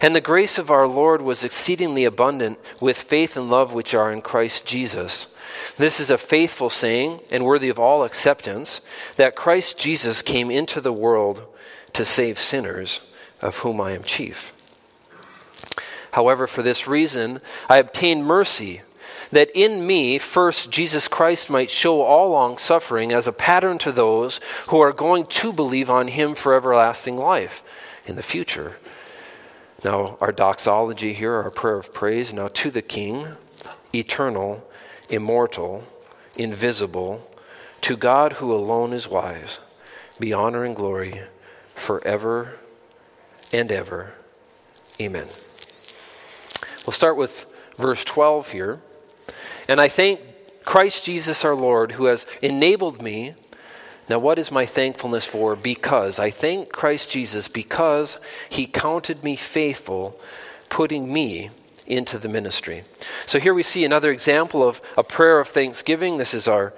And 0.00 0.14
the 0.14 0.20
grace 0.20 0.58
of 0.58 0.70
our 0.70 0.86
Lord 0.86 1.22
was 1.22 1.44
exceedingly 1.44 2.04
abundant 2.04 2.58
with 2.80 2.98
faith 2.98 3.36
and 3.36 3.48
love 3.48 3.72
which 3.72 3.94
are 3.94 4.12
in 4.12 4.20
Christ 4.20 4.66
Jesus. 4.66 5.28
This 5.76 6.00
is 6.00 6.10
a 6.10 6.18
faithful 6.18 6.70
saying 6.70 7.20
and 7.30 7.44
worthy 7.44 7.68
of 7.68 7.78
all 7.78 8.04
acceptance 8.04 8.80
that 9.16 9.36
Christ 9.36 9.78
Jesus 9.78 10.20
came 10.20 10.50
into 10.50 10.80
the 10.80 10.92
world 10.92 11.44
to 11.92 12.04
save 12.04 12.38
sinners, 12.38 13.00
of 13.40 13.58
whom 13.58 13.80
I 13.80 13.92
am 13.92 14.02
chief. 14.02 14.52
However, 16.12 16.46
for 16.46 16.62
this 16.62 16.86
reason, 16.86 17.40
I 17.68 17.78
obtained 17.78 18.26
mercy 18.26 18.82
that 19.32 19.50
in 19.54 19.86
me 19.86 20.18
first 20.18 20.70
Jesus 20.70 21.08
Christ 21.08 21.50
might 21.50 21.70
show 21.70 22.02
all 22.02 22.30
long 22.30 22.58
suffering 22.58 23.10
as 23.10 23.26
a 23.26 23.32
pattern 23.32 23.78
to 23.78 23.90
those 23.90 24.38
who 24.68 24.78
are 24.78 24.92
going 24.92 25.26
to 25.26 25.52
believe 25.52 25.90
on 25.90 26.08
him 26.08 26.34
for 26.34 26.54
everlasting 26.54 27.16
life 27.16 27.64
in 28.06 28.16
the 28.16 28.22
future. 28.22 28.76
Now, 29.84 30.16
our 30.20 30.30
doxology 30.30 31.12
here, 31.12 31.34
our 31.34 31.50
prayer 31.50 31.78
of 31.78 31.92
praise, 31.92 32.32
now 32.32 32.48
to 32.48 32.70
the 32.70 32.82
King, 32.82 33.26
eternal, 33.92 34.64
immortal, 35.08 35.82
invisible, 36.36 37.28
to 37.80 37.96
God 37.96 38.34
who 38.34 38.52
alone 38.52 38.92
is 38.92 39.08
wise, 39.08 39.58
be 40.20 40.32
honor 40.32 40.64
and 40.64 40.76
glory 40.76 41.22
forever 41.74 42.60
and 43.50 43.72
ever. 43.72 44.12
Amen. 45.00 45.26
We'll 46.86 46.92
start 46.92 47.16
with 47.16 47.46
verse 47.76 48.04
12 48.04 48.48
here. 48.50 48.80
And 49.68 49.80
I 49.80 49.88
thank 49.88 50.20
Christ 50.64 51.04
Jesus 51.04 51.44
our 51.44 51.54
Lord 51.54 51.92
who 51.92 52.06
has 52.06 52.26
enabled 52.40 53.02
me. 53.02 53.34
Now, 54.08 54.18
what 54.18 54.38
is 54.38 54.50
my 54.50 54.66
thankfulness 54.66 55.24
for? 55.24 55.56
Because 55.56 56.18
I 56.18 56.30
thank 56.30 56.72
Christ 56.72 57.10
Jesus 57.10 57.48
because 57.48 58.18
he 58.48 58.66
counted 58.66 59.22
me 59.22 59.36
faithful, 59.36 60.18
putting 60.68 61.12
me 61.12 61.50
into 61.86 62.18
the 62.18 62.28
ministry. 62.28 62.84
So 63.26 63.38
here 63.38 63.54
we 63.54 63.62
see 63.62 63.84
another 63.84 64.10
example 64.10 64.66
of 64.66 64.80
a 64.96 65.04
prayer 65.04 65.38
of 65.38 65.48
thanksgiving. 65.48 66.18
This 66.18 66.34
is 66.34 66.48
our 66.48 66.72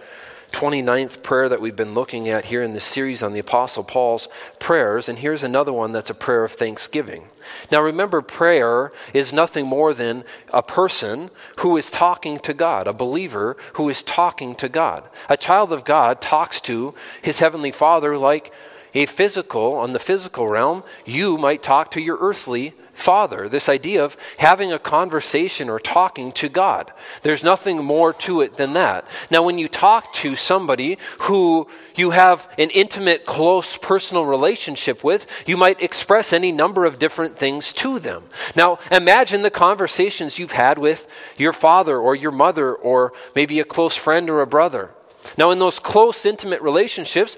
29th 0.55 1.25
prayer 1.25 1.49
that 1.49 1.61
we've 1.61 1.75
been 1.75 1.95
looking 1.95 2.29
at 2.29 2.45
here 2.45 2.63
in 2.63 2.75
this 2.75 2.85
series 2.85 3.25
on 3.25 3.33
the 3.33 3.41
Apostle 3.41 3.83
Paul's 3.83 4.29
prayers. 4.61 5.09
And 5.09 5.19
here's 5.19 5.43
another 5.43 5.73
one 5.73 5.91
that's 5.91 6.11
a 6.11 6.15
prayer 6.15 6.45
of 6.45 6.53
thanksgiving. 6.53 7.25
Now 7.73 7.83
remember, 7.83 8.23
prayer 8.23 8.93
is 9.13 9.33
nothing 9.33 9.67
more 9.67 9.93
than 9.93 10.23
a 10.53 10.63
person 10.63 11.31
who 11.59 11.77
is 11.77 11.91
talking 11.91 12.39
to 12.39 12.55
God, 12.55 12.87
a 12.87 12.93
believer 12.93 13.57
who 13.73 13.89
is 13.89 14.05
talking 14.05 14.55
to 14.55 14.69
God. 14.69 15.03
A 15.29 15.37
child 15.37 15.73
of 15.73 15.85
God 15.85 16.21
talks 16.21 16.61
to 16.63 16.95
his 17.21 17.41
heavenly 17.41 17.73
Father 17.73 18.17
like 18.17 18.53
a 18.95 19.07
physical, 19.07 19.75
on 19.75 19.93
the 19.93 19.99
physical 19.99 20.49
realm, 20.49 20.83
you 21.05 21.37
might 21.37 21.63
talk 21.63 21.91
to 21.93 22.01
your 22.01 22.19
earthly 22.21 22.75
Father, 22.95 23.49
this 23.49 23.69
idea 23.69 24.05
of 24.05 24.17
having 24.39 24.73
a 24.73 24.79
conversation 24.79 25.69
or 25.69 25.81
talking 25.81 26.31
to 26.33 26.49
God. 26.49 26.93
There's 27.23 27.43
nothing 27.43 27.79
more 27.85 28.13
to 28.15 28.41
it 28.41 28.57
than 28.57 28.75
that. 28.75 29.05
Now, 29.31 29.43
when 29.43 29.59
you 29.59 29.67
talk 29.67 30.13
to 30.15 30.37
somebody 30.37 30.99
who 31.19 31.67
you 31.97 32.11
have 32.11 32.49
an 32.57 32.71
intimate, 32.71 33.27
close, 33.27 33.77
personal 33.77 34.25
relationship 34.25 35.03
with, 35.03 35.27
you 35.45 35.57
might 35.57 35.83
express 35.83 36.33
any 36.33 36.53
number 36.53 36.85
of 36.85 37.01
different 37.01 37.37
things 37.37 37.73
to 37.75 37.99
them. 37.99 38.23
Now, 38.55 38.79
imagine 38.93 39.43
the 39.43 39.51
conversations 39.51 40.39
you've 40.39 40.53
had 40.53 40.79
with 40.79 41.09
your 41.37 41.53
father 41.53 41.99
or 41.99 42.15
your 42.15 42.33
mother 42.33 42.73
or 42.73 43.13
maybe 43.35 43.59
a 43.59 43.65
close 43.65 43.97
friend 43.97 44.31
or 44.31 44.41
a 44.41 44.47
brother. 44.47 44.91
Now, 45.37 45.50
in 45.50 45.59
those 45.59 45.79
close, 45.79 46.25
intimate 46.25 46.62
relationships, 46.62 47.37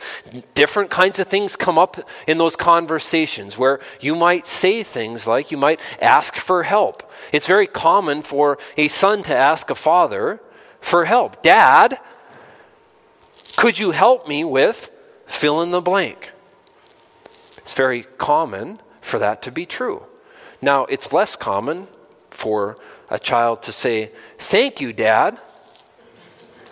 different 0.54 0.90
kinds 0.90 1.18
of 1.18 1.28
things 1.28 1.56
come 1.56 1.78
up 1.78 2.08
in 2.26 2.38
those 2.38 2.56
conversations 2.56 3.56
where 3.56 3.80
you 4.00 4.14
might 4.14 4.46
say 4.46 4.82
things 4.82 5.26
like 5.26 5.50
you 5.50 5.56
might 5.56 5.80
ask 6.00 6.36
for 6.36 6.62
help. 6.62 7.10
It's 7.32 7.46
very 7.46 7.66
common 7.66 8.22
for 8.22 8.58
a 8.76 8.88
son 8.88 9.22
to 9.24 9.36
ask 9.36 9.70
a 9.70 9.74
father 9.74 10.40
for 10.80 11.06
help. 11.06 11.42
Dad, 11.42 11.98
could 13.56 13.78
you 13.78 13.92
help 13.92 14.28
me 14.28 14.44
with 14.44 14.90
fill 15.26 15.62
in 15.62 15.70
the 15.70 15.80
blank? 15.80 16.30
It's 17.58 17.72
very 17.72 18.02
common 18.18 18.80
for 19.00 19.18
that 19.18 19.40
to 19.42 19.50
be 19.50 19.64
true. 19.64 20.04
Now, 20.60 20.84
it's 20.86 21.12
less 21.12 21.34
common 21.34 21.88
for 22.30 22.76
a 23.08 23.18
child 23.18 23.62
to 23.62 23.72
say, 23.72 24.12
Thank 24.38 24.80
you, 24.80 24.92
Dad 24.92 25.38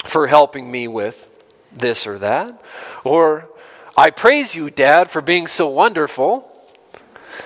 for 0.04 0.26
helping 0.26 0.70
me 0.70 0.86
with 0.86 1.28
this 1.72 2.06
or 2.06 2.18
that. 2.18 2.62
Or, 3.02 3.48
I 3.96 4.10
praise 4.10 4.54
you, 4.54 4.70
Dad, 4.70 5.10
for 5.10 5.20
being 5.20 5.46
so 5.46 5.68
wonderful, 5.68 6.50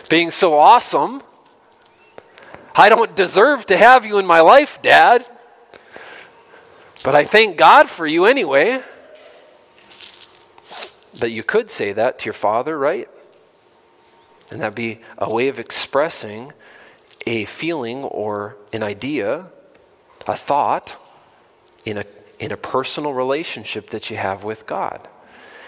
being 0.09 0.31
so 0.31 0.59
awesome. 0.59 1.23
I 2.75 2.89
don't 2.89 3.17
deserve 3.17 3.67
to 3.67 3.77
have 3.77 4.07
you 4.07 4.19
in 4.19 4.27
my 4.27 4.41
life, 4.41 4.81
Dad, 4.83 5.27
but 7.03 7.15
I 7.15 7.25
thank 7.25 7.57
God 7.57 7.89
for 7.89 8.07
you 8.07 8.25
anyway. 8.25 8.83
But 11.19 11.33
you 11.33 11.43
could 11.43 11.71
say 11.71 11.93
that 11.93 12.21
to 12.21 12.25
your 12.27 12.35
father, 12.35 12.79
right? 12.79 13.09
And 14.51 14.61
that'd 14.61 14.75
be 14.75 15.01
a 15.17 15.33
way 15.33 15.49
of 15.49 15.59
expressing 15.59 16.53
a 17.27 17.45
feeling 17.45 18.05
or 18.05 18.57
an 18.73 18.83
idea, 18.83 19.47
a 20.27 20.37
thought 20.37 20.97
in 21.85 21.99
a 21.99 22.05
in 22.39 22.53
a 22.53 22.57
personal 22.57 23.13
relationship 23.13 23.91
that 23.91 24.11
you 24.11 24.17
have 24.17 24.45
with 24.45 24.67
God. 24.67 25.09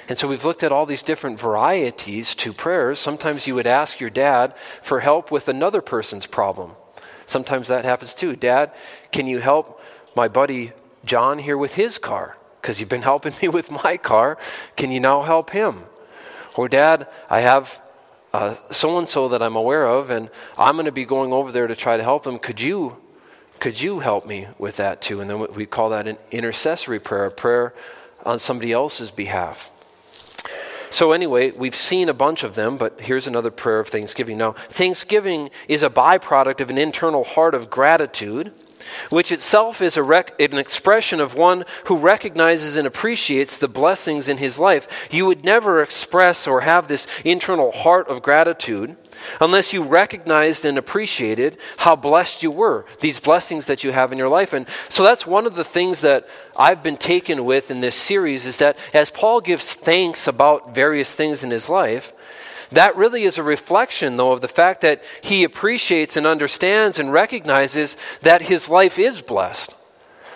And 0.09 0.19
so 0.19 0.27
we've 0.27 0.45
looked 0.45 0.65
at 0.65 0.73
all 0.73 0.87
these 0.87 1.05
different 1.05 1.39
varieties 1.39 2.35
to 2.37 2.53
prayers. 2.53 2.99
Sometimes 2.99 3.47
you 3.47 3.55
would 3.55 3.67
ask 3.67 4.01
your 4.01 4.11
dad 4.11 4.55
for 4.83 5.01
help 5.01 5.31
with 5.31 5.49
another 5.49 5.81
person's 5.81 6.27
problem. 6.27 6.73
Sometimes 7.27 7.69
that 7.69 7.85
happens 7.85 8.13
too. 8.13 8.35
Dad, 8.35 8.73
can 9.13 9.27
you 9.27 9.39
help 9.39 9.81
my 10.17 10.27
buddy 10.27 10.73
John 11.05 11.39
here 11.39 11.57
with 11.57 11.75
his 11.75 11.97
car? 11.99 12.37
Because 12.61 12.81
you've 12.81 12.89
been 12.89 13.03
helping 13.13 13.35
me 13.41 13.49
with 13.49 13.71
my 13.71 13.97
car. 13.97 14.37
Can 14.77 14.91
you 14.91 14.99
now 14.99 15.23
help 15.23 15.51
him? 15.51 15.85
Or, 16.57 16.69
Dad, 16.69 17.07
I 17.29 17.41
have 17.41 17.81
uh, 18.33 18.57
so 18.71 18.99
and 18.99 19.09
so 19.09 19.29
that 19.29 19.43
I'm 19.43 19.57
aware 19.57 19.87
of, 19.87 20.11
and 20.11 20.31
I'm 20.59 20.75
going 20.75 20.87
to 20.87 20.93
be 20.93 21.05
going 21.05 21.33
over 21.33 21.53
there 21.53 21.67
to 21.67 21.77
try 21.77 21.97
to 21.97 22.03
help 22.03 22.27
him. 22.27 22.39
Could 22.39 22.61
you 22.61 22.97
could 23.61 23.81
you 23.81 24.01
help 24.01 24.27
me 24.27 24.49
with 24.59 24.77
that 24.79 25.03
too? 25.03 25.21
And 25.21 25.31
then 25.31 25.47
we 25.55 25.67
call 25.67 25.91
that 25.91 26.09
an 26.09 26.19
intercessory 26.31 26.99
prayer, 26.99 27.27
a 27.27 27.31
prayer 27.31 27.75
on 28.25 28.39
somebody 28.39 28.73
else's 28.73 29.11
behalf. 29.11 29.71
So, 30.93 31.13
anyway, 31.13 31.53
we've 31.53 31.77
seen 31.77 32.09
a 32.09 32.15
bunch 32.15 32.43
of 32.43 32.57
them, 32.57 32.77
but 32.77 33.01
here's 33.03 33.29
another 33.29 33.53
prayer 33.53 33.79
of 33.79 33.87
thanksgiving. 33.87 34.37
Now, 34.39 34.53
thanksgiving 34.53 35.51
is 35.69 35.85
a 35.85 35.91
byproduct 35.91 36.61
of 36.61 36.69
an 36.69 36.79
internal 36.79 37.23
heart 37.23 37.55
of 37.55 37.71
gratitude 37.71 38.53
which 39.11 39.33
itself 39.33 39.81
is 39.81 39.97
rec- 39.97 40.39
an 40.41 40.59
expression 40.59 41.21
of 41.21 41.35
one 41.35 41.65
who 41.85 41.97
recognizes 41.97 42.77
and 42.77 42.87
appreciates 42.87 43.59
the 43.59 43.69
blessings 43.69 44.29
in 44.29 44.39
his 44.39 44.59
life. 44.59 44.87
You 45.11 45.27
would 45.27 45.45
never 45.45 45.83
express 45.83 46.47
or 46.47 46.63
have 46.63 46.89
this 46.89 47.07
internal 47.25 47.73
heart 47.73 48.09
of 48.09 48.23
gratitude 48.23 48.97
unless 49.41 49.73
you 49.73 49.83
recognized 49.83 50.65
and 50.65 50.79
appreciated 50.79 51.59
how 51.79 51.97
blessed 51.97 52.43
you 52.43 52.51
were, 52.51 52.87
these 53.01 53.21
blessings 53.21 53.67
that 53.67 53.85
you 53.85 53.93
have 53.93 54.13
in 54.13 54.19
your 54.19 54.29
life. 54.29 54.53
And 54.53 54.67
so 54.89 55.03
that's 55.03 55.27
one 55.27 55.47
of 55.47 55.55
the 55.55 55.65
things 55.65 56.01
that 56.01 56.29
I've 56.57 56.83
been 56.83 56.97
taken 56.97 57.45
with 57.45 57.71
in 57.71 57.81
this 57.81 57.97
series 57.97 58.47
is 58.47 58.59
that 58.59 58.77
as 58.95 59.11
Paul 59.11 59.41
gives 59.41 59.75
thanks 59.75 60.27
about 60.27 60.75
various 60.75 61.15
things 61.15 61.45
in 61.45 61.51
his 61.51 61.69
life, 61.69 62.13
that 62.73 62.97
really 62.97 63.25
is 63.25 63.39
a 63.39 63.43
reflection, 63.43 64.17
though, 64.17 64.33
of 64.33 64.41
the 64.41 64.49
fact 64.49 64.81
that 64.83 65.03
he 65.23 65.45
appreciates 65.45 66.17
and 66.17 66.27
understands 66.27 66.99
and 66.99 67.13
recognizes 67.13 67.97
that 68.23 68.43
his 68.43 68.69
life 68.69 68.99
is 68.99 69.21
blessed. 69.21 69.75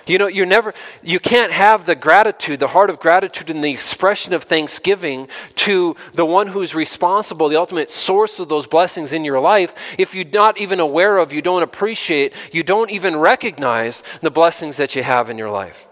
You 0.06 0.18
know, 0.18 0.26
you're 0.26 0.44
never, 0.44 0.74
you 1.02 1.18
can't 1.18 1.50
have 1.50 1.86
the 1.86 1.94
gratitude, 1.94 2.60
the 2.60 2.68
heart 2.68 2.90
of 2.90 3.00
gratitude, 3.00 3.48
and 3.48 3.64
the 3.64 3.70
expression 3.70 4.34
of 4.34 4.44
thanksgiving 4.44 5.28
to 5.56 5.96
the 6.12 6.26
one 6.26 6.48
who's 6.48 6.74
responsible, 6.74 7.48
the 7.48 7.56
ultimate 7.56 7.90
source 7.90 8.38
of 8.38 8.50
those 8.50 8.66
blessings 8.66 9.12
in 9.12 9.24
your 9.24 9.40
life, 9.40 9.74
if 9.96 10.14
you're 10.14 10.26
not 10.26 10.60
even 10.60 10.78
aware 10.78 11.16
of, 11.16 11.32
you 11.32 11.40
don't 11.40 11.62
appreciate, 11.62 12.34
you 12.52 12.62
don't 12.62 12.90
even 12.90 13.16
recognize 13.16 14.02
the 14.20 14.30
blessings 14.30 14.76
that 14.76 14.94
you 14.94 15.02
have 15.02 15.30
in 15.30 15.38
your 15.38 15.50
life. 15.50 15.88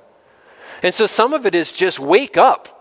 And 0.83 0.93
so 0.93 1.07
some 1.07 1.33
of 1.33 1.47
it 1.47 1.55
is 1.55 1.73
just 1.73 1.99
wake 1.99 2.37
up. 2.37 2.72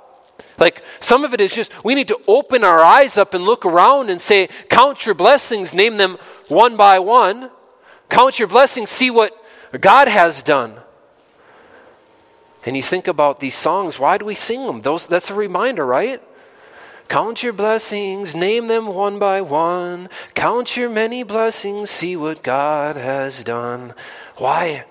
Like 0.58 0.84
some 1.00 1.24
of 1.24 1.34
it 1.34 1.42
is 1.42 1.54
just 1.54 1.72
we 1.84 1.96
need 1.96 2.08
to 2.10 2.20
open 2.28 2.64
our 2.64 2.80
eyes 2.82 3.18
up 3.18 3.34
and 3.34 3.44
look 3.44 3.66
around 3.66 4.10
and 4.10 4.22
say, 4.22 4.50
Count 4.70 5.06
your 5.06 5.16
blessings, 5.16 5.74
name 5.74 5.98
them 5.98 6.18
one 6.48 6.78
by 6.78 7.00
one. 7.00 7.50
Count 8.10 8.40
your 8.40 8.48
blessings, 8.48 8.90
see 8.90 9.10
what 9.10 9.34
God 9.80 10.08
has 10.08 10.44
done. 10.44 10.80
And 12.66 12.76
you 12.76 12.84
think 12.84 13.08
about 13.08 13.40
these 13.40 13.56
songs, 13.56 13.98
why 13.98 14.18
do 14.18 14.26
we 14.26 14.36
sing 14.36 14.66
them? 14.66 14.82
Those, 14.82 15.08
that's 15.08 15.32
a 15.32 15.34
reminder, 15.34 15.86
right? 15.86 16.22
Count 17.08 17.44
your 17.44 17.54
blessings, 17.54 18.36
name 18.36 18.68
them 18.68 18.88
one 18.88 19.20
by 19.20 19.42
one. 19.42 20.10
Count 20.34 20.78
your 20.78 20.90
many 20.90 21.24
blessings, 21.24 21.90
see 21.90 22.16
what 22.16 22.44
God 22.44 22.96
has 22.96 23.44
done. 23.44 23.94
Why? 24.38 24.86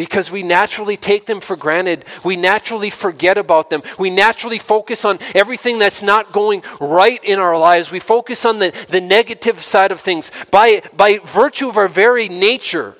Because 0.00 0.30
we 0.30 0.42
naturally 0.42 0.96
take 0.96 1.26
them 1.26 1.42
for 1.42 1.56
granted. 1.56 2.06
We 2.24 2.34
naturally 2.34 2.88
forget 2.88 3.36
about 3.36 3.68
them. 3.68 3.82
We 3.98 4.08
naturally 4.08 4.58
focus 4.58 5.04
on 5.04 5.18
everything 5.34 5.78
that's 5.78 6.00
not 6.00 6.32
going 6.32 6.62
right 6.80 7.22
in 7.22 7.38
our 7.38 7.58
lives. 7.58 7.90
We 7.90 8.00
focus 8.00 8.46
on 8.46 8.60
the, 8.60 8.72
the 8.88 9.02
negative 9.02 9.62
side 9.62 9.92
of 9.92 10.00
things. 10.00 10.30
By, 10.50 10.80
by 10.96 11.18
virtue 11.18 11.68
of 11.68 11.76
our 11.76 11.86
very 11.86 12.30
nature, 12.30 12.96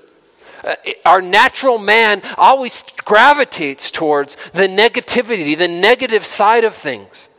uh, 0.63 0.77
our 1.07 1.23
natural 1.23 1.79
man 1.79 2.21
always 2.37 2.85
gravitates 3.07 3.91
towards 3.91 4.37
the 4.53 4.69
negativity, 4.69 5.57
the 5.57 5.69
negative 5.69 6.27
side 6.27 6.65
of 6.65 6.75
things. 6.75 7.30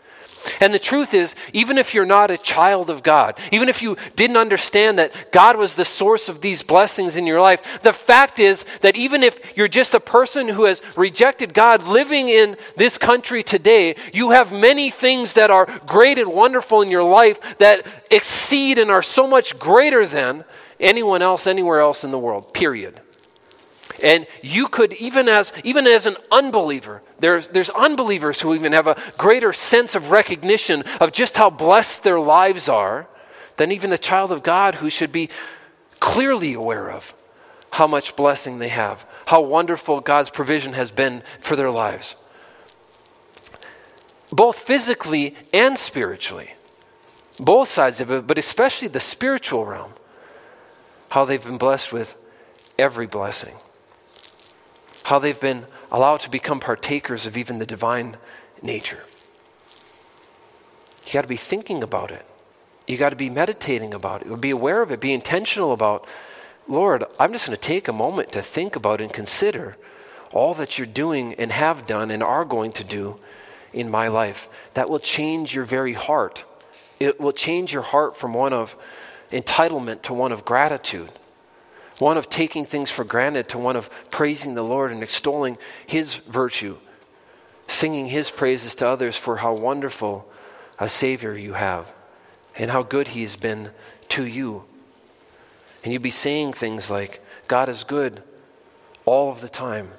And 0.59 0.73
the 0.73 0.79
truth 0.79 1.13
is, 1.13 1.35
even 1.53 1.77
if 1.77 1.93
you're 1.93 2.05
not 2.05 2.31
a 2.31 2.37
child 2.37 2.89
of 2.89 3.03
God, 3.03 3.37
even 3.51 3.69
if 3.69 3.81
you 3.81 3.97
didn't 4.15 4.37
understand 4.37 4.99
that 4.99 5.31
God 5.31 5.57
was 5.57 5.75
the 5.75 5.85
source 5.85 6.29
of 6.29 6.41
these 6.41 6.63
blessings 6.63 7.15
in 7.15 7.25
your 7.25 7.41
life, 7.41 7.81
the 7.83 7.93
fact 7.93 8.39
is 8.39 8.65
that 8.81 8.95
even 8.95 9.23
if 9.23 9.39
you're 9.57 9.67
just 9.67 9.93
a 9.93 9.99
person 9.99 10.47
who 10.47 10.65
has 10.65 10.81
rejected 10.95 11.53
God 11.53 11.83
living 11.83 12.27
in 12.29 12.57
this 12.75 12.97
country 12.97 13.43
today, 13.43 13.95
you 14.13 14.31
have 14.31 14.51
many 14.51 14.89
things 14.89 15.33
that 15.33 15.51
are 15.51 15.67
great 15.85 16.17
and 16.17 16.31
wonderful 16.31 16.81
in 16.81 16.89
your 16.89 17.03
life 17.03 17.57
that 17.57 17.85
exceed 18.09 18.77
and 18.77 18.91
are 18.91 19.01
so 19.01 19.27
much 19.27 19.57
greater 19.59 20.05
than 20.05 20.43
anyone 20.79 21.21
else 21.21 21.47
anywhere 21.47 21.79
else 21.79 22.03
in 22.03 22.11
the 22.11 22.19
world, 22.19 22.53
period. 22.53 22.99
And 24.01 24.25
you 24.41 24.67
could, 24.67 24.93
even 24.93 25.29
as, 25.29 25.53
even 25.63 25.85
as 25.85 26.05
an 26.05 26.17
unbeliever, 26.31 27.01
there's, 27.19 27.49
there's 27.49 27.69
unbelievers 27.69 28.41
who 28.41 28.53
even 28.55 28.73
have 28.73 28.87
a 28.87 29.01
greater 29.17 29.53
sense 29.53 29.95
of 29.95 30.11
recognition 30.11 30.83
of 30.99 31.11
just 31.11 31.37
how 31.37 31.49
blessed 31.49 32.03
their 32.03 32.19
lives 32.19 32.67
are 32.67 33.07
than 33.57 33.71
even 33.71 33.89
the 33.89 33.97
child 33.97 34.31
of 34.31 34.43
God 34.43 34.75
who 34.75 34.89
should 34.89 35.11
be 35.11 35.29
clearly 35.99 36.53
aware 36.53 36.89
of 36.89 37.13
how 37.71 37.87
much 37.87 38.15
blessing 38.15 38.59
they 38.59 38.69
have, 38.69 39.05
how 39.27 39.41
wonderful 39.41 39.99
God's 39.99 40.29
provision 40.29 40.73
has 40.73 40.91
been 40.91 41.23
for 41.39 41.55
their 41.55 41.71
lives, 41.71 42.15
both 44.31 44.57
physically 44.57 45.35
and 45.53 45.77
spiritually. 45.77 46.51
Both 47.39 47.69
sides 47.69 48.01
of 48.01 48.11
it, 48.11 48.27
but 48.27 48.37
especially 48.37 48.87
the 48.87 48.99
spiritual 48.99 49.65
realm, 49.65 49.93
how 51.09 51.25
they've 51.25 51.43
been 51.43 51.57
blessed 51.57 51.91
with 51.91 52.15
every 52.77 53.07
blessing 53.07 53.55
how 55.03 55.19
they've 55.19 55.39
been 55.39 55.65
allowed 55.91 56.19
to 56.21 56.29
become 56.29 56.59
partakers 56.59 57.25
of 57.25 57.37
even 57.37 57.59
the 57.59 57.65
divine 57.65 58.17
nature. 58.61 59.03
You 61.05 61.13
got 61.13 61.23
to 61.23 61.27
be 61.27 61.37
thinking 61.37 61.83
about 61.83 62.11
it. 62.11 62.25
You 62.87 62.97
got 62.97 63.09
to 63.09 63.15
be 63.15 63.29
meditating 63.29 63.93
about 63.93 64.21
it. 64.21 64.41
Be 64.41 64.51
aware 64.51 64.81
of 64.81 64.91
it. 64.91 64.99
Be 64.99 65.13
intentional 65.13 65.71
about, 65.71 66.07
Lord, 66.67 67.03
I'm 67.19 67.31
just 67.31 67.47
going 67.47 67.55
to 67.55 67.61
take 67.61 67.87
a 67.87 67.93
moment 67.93 68.31
to 68.33 68.41
think 68.41 68.75
about 68.75 69.01
and 69.01 69.11
consider 69.11 69.77
all 70.33 70.53
that 70.55 70.77
you're 70.77 70.87
doing 70.87 71.33
and 71.35 71.51
have 71.51 71.85
done 71.85 72.11
and 72.11 72.23
are 72.23 72.45
going 72.45 72.71
to 72.73 72.83
do 72.83 73.19
in 73.73 73.89
my 73.89 74.07
life. 74.07 74.49
That 74.73 74.89
will 74.89 74.99
change 74.99 75.53
your 75.55 75.63
very 75.63 75.93
heart. 75.93 76.43
It 76.99 77.19
will 77.19 77.33
change 77.33 77.73
your 77.73 77.81
heart 77.81 78.15
from 78.15 78.33
one 78.33 78.53
of 78.53 78.77
entitlement 79.31 80.01
to 80.03 80.13
one 80.13 80.31
of 80.31 80.45
gratitude 80.45 81.09
one 82.01 82.17
of 82.17 82.29
taking 82.29 82.65
things 82.65 82.89
for 82.89 83.03
granted 83.03 83.47
to 83.47 83.59
one 83.59 83.75
of 83.75 83.87
praising 84.09 84.55
the 84.55 84.63
Lord 84.63 84.91
and 84.91 85.03
extolling 85.03 85.55
His 85.85 86.15
virtue, 86.15 86.77
singing 87.67 88.07
His 88.07 88.31
praises 88.31 88.73
to 88.75 88.87
others 88.87 89.15
for 89.15 89.37
how 89.37 89.53
wonderful 89.53 90.27
a 90.79 90.89
Savior 90.89 91.37
you 91.37 91.53
have 91.53 91.93
and 92.57 92.71
how 92.71 92.81
good 92.81 93.09
He 93.09 93.21
has 93.21 93.35
been 93.35 93.69
to 94.09 94.25
you. 94.25 94.63
And 95.83 95.93
you'd 95.93 96.01
be 96.01 96.09
saying 96.09 96.53
things 96.53 96.89
like, 96.89 97.23
God 97.47 97.69
is 97.69 97.83
good 97.83 98.23
all 99.05 99.29
of 99.29 99.41
the 99.41 99.49
time. 99.49 99.89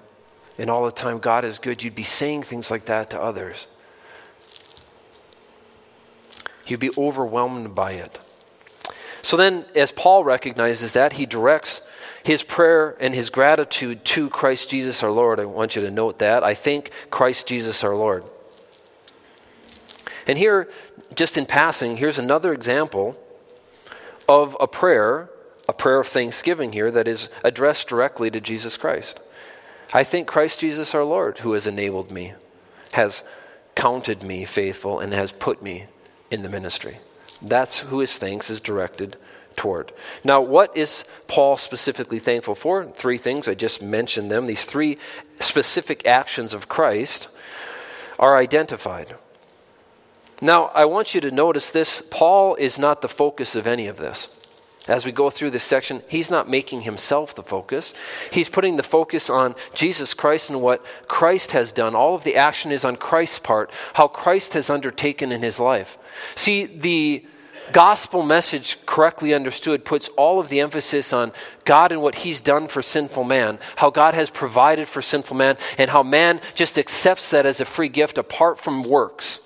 And 0.58 0.68
all 0.68 0.84
the 0.84 0.90
time, 0.90 1.20
God 1.20 1.44
is 1.44 1.60
good. 1.60 1.84
You'd 1.84 1.94
be 1.94 2.02
saying 2.02 2.42
things 2.42 2.68
like 2.68 2.86
that 2.86 3.10
to 3.10 3.22
others. 3.22 3.68
You'd 6.66 6.80
be 6.80 6.90
overwhelmed 6.98 7.76
by 7.76 7.92
it. 7.92 8.18
So 9.22 9.36
then, 9.36 9.64
as 9.74 9.92
Paul 9.92 10.24
recognizes 10.24 10.92
that, 10.92 11.14
he 11.14 11.26
directs 11.26 11.80
his 12.24 12.42
prayer 12.42 12.96
and 13.00 13.14
his 13.14 13.30
gratitude 13.30 14.04
to 14.04 14.28
Christ 14.28 14.70
Jesus 14.70 15.02
our 15.02 15.10
Lord. 15.10 15.38
I 15.40 15.44
want 15.44 15.76
you 15.76 15.82
to 15.82 15.90
note 15.90 16.18
that. 16.18 16.42
I 16.42 16.54
thank 16.54 16.90
Christ 17.10 17.46
Jesus 17.46 17.82
our 17.84 17.94
Lord. 17.94 18.24
And 20.26 20.38
here, 20.38 20.68
just 21.14 21.36
in 21.36 21.46
passing, 21.46 21.96
here's 21.96 22.18
another 22.18 22.52
example 22.52 23.16
of 24.28 24.56
a 24.60 24.68
prayer, 24.68 25.30
a 25.68 25.72
prayer 25.72 26.00
of 26.00 26.08
thanksgiving 26.08 26.72
here 26.72 26.90
that 26.90 27.08
is 27.08 27.28
addressed 27.42 27.88
directly 27.88 28.30
to 28.30 28.40
Jesus 28.40 28.76
Christ. 28.76 29.20
I 29.92 30.04
thank 30.04 30.26
Christ 30.26 30.60
Jesus 30.60 30.94
our 30.94 31.04
Lord, 31.04 31.38
who 31.38 31.52
has 31.52 31.66
enabled 31.66 32.10
me, 32.10 32.34
has 32.92 33.22
counted 33.74 34.22
me 34.22 34.44
faithful, 34.44 35.00
and 35.00 35.12
has 35.12 35.32
put 35.32 35.62
me 35.62 35.86
in 36.30 36.42
the 36.42 36.48
ministry. 36.48 36.98
That's 37.42 37.80
who 37.80 37.98
his 37.98 38.18
thanks 38.18 38.50
is 38.50 38.60
directed 38.60 39.16
toward. 39.56 39.92
Now, 40.24 40.40
what 40.40 40.76
is 40.76 41.04
Paul 41.26 41.56
specifically 41.56 42.18
thankful 42.18 42.54
for? 42.54 42.84
Three 42.84 43.18
things. 43.18 43.48
I 43.48 43.54
just 43.54 43.82
mentioned 43.82 44.30
them. 44.30 44.46
These 44.46 44.64
three 44.64 44.98
specific 45.40 46.06
actions 46.06 46.54
of 46.54 46.68
Christ 46.68 47.28
are 48.18 48.36
identified. 48.36 49.16
Now, 50.40 50.66
I 50.74 50.84
want 50.86 51.14
you 51.14 51.20
to 51.20 51.30
notice 51.30 51.70
this 51.70 52.02
Paul 52.10 52.54
is 52.56 52.78
not 52.78 53.02
the 53.02 53.08
focus 53.08 53.54
of 53.54 53.66
any 53.66 53.86
of 53.86 53.96
this. 53.96 54.28
As 54.88 55.06
we 55.06 55.12
go 55.12 55.30
through 55.30 55.50
this 55.50 55.62
section, 55.62 56.02
he's 56.08 56.28
not 56.28 56.50
making 56.50 56.80
himself 56.80 57.36
the 57.36 57.44
focus. 57.44 57.94
He's 58.32 58.48
putting 58.48 58.76
the 58.76 58.82
focus 58.82 59.30
on 59.30 59.54
Jesus 59.74 60.12
Christ 60.12 60.50
and 60.50 60.60
what 60.60 60.84
Christ 61.06 61.52
has 61.52 61.72
done. 61.72 61.94
All 61.94 62.16
of 62.16 62.24
the 62.24 62.34
action 62.34 62.72
is 62.72 62.84
on 62.84 62.96
Christ's 62.96 63.38
part, 63.38 63.70
how 63.94 64.08
Christ 64.08 64.54
has 64.54 64.68
undertaken 64.68 65.30
in 65.30 65.42
his 65.42 65.60
life. 65.60 65.96
See, 66.34 66.66
the 66.66 67.24
gospel 67.72 68.22
message, 68.22 68.78
correctly 68.86 69.34
understood, 69.34 69.84
puts 69.84 70.08
all 70.16 70.38
of 70.40 70.48
the 70.48 70.60
emphasis 70.60 71.12
on 71.12 71.32
God 71.64 71.92
and 71.92 72.02
what 72.02 72.16
He's 72.16 72.40
done 72.40 72.68
for 72.68 72.82
sinful 72.82 73.24
man, 73.24 73.58
how 73.76 73.90
God 73.90 74.14
has 74.14 74.30
provided 74.30 74.88
for 74.88 75.02
sinful 75.02 75.36
man, 75.36 75.56
and 75.78 75.90
how 75.90 76.02
man 76.02 76.40
just 76.54 76.78
accepts 76.78 77.30
that 77.30 77.46
as 77.46 77.60
a 77.60 77.64
free 77.64 77.88
gift 77.88 78.18
apart 78.18 78.58
from 78.58 78.82
works. 78.82 79.40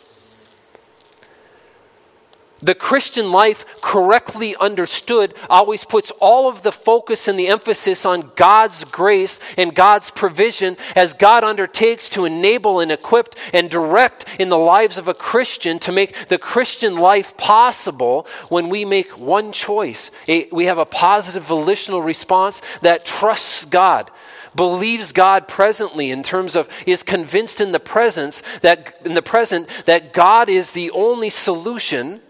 The 2.67 2.75
Christian 2.75 3.31
life, 3.31 3.65
correctly 3.81 4.57
understood, 4.57 5.35
always 5.49 5.85
puts 5.85 6.11
all 6.19 6.49
of 6.49 6.65
the 6.65 6.73
focus 6.73 7.29
and 7.29 7.39
the 7.39 7.47
emphasis 7.47 8.05
on 8.05 8.33
God's 8.35 8.83
grace 8.83 9.39
and 9.57 9.73
God's 9.73 10.11
provision 10.11 10.77
as 10.97 11.15
God 11.15 11.45
undertakes 11.45 12.11
to 12.11 12.25
enable 12.25 12.81
and 12.81 12.91
equip 12.91 13.37
and 13.53 13.71
direct 13.71 14.25
in 14.41 14.49
the 14.49 14.59
lives 14.59 14.99
of 14.99 15.07
a 15.07 15.15
Christian 15.15 15.79
to 15.79 15.93
make 15.93 16.27
the 16.27 16.39
Christian 16.39 16.97
life 16.97 17.37
possible 17.37 18.27
when 18.49 18.69
we 18.69 18.85
make 18.85 19.17
one 19.17 19.53
choice. 19.53 20.11
We 20.27 20.65
have 20.65 20.79
a 20.79 20.85
positive 20.85 21.45
volitional 21.45 22.03
response 22.03 22.63
that 22.83 23.05
trusts 23.05 23.65
God 23.65 24.11
believes 24.57 25.13
God 25.13 25.47
presently 25.47 26.11
in 26.11 26.25
terms 26.25 26.57
of 26.57 26.69
is 26.85 27.05
convinced 27.05 27.61
in 27.61 27.71
the 27.71 27.79
presence 27.79 28.43
that 28.63 28.97
in 29.05 29.15
the 29.15 29.23
present 29.23 29.69
that 29.85 30.13
God 30.13 30.49
is 30.49 30.73
the 30.73 30.91
only 30.91 31.31
solution 31.31 32.23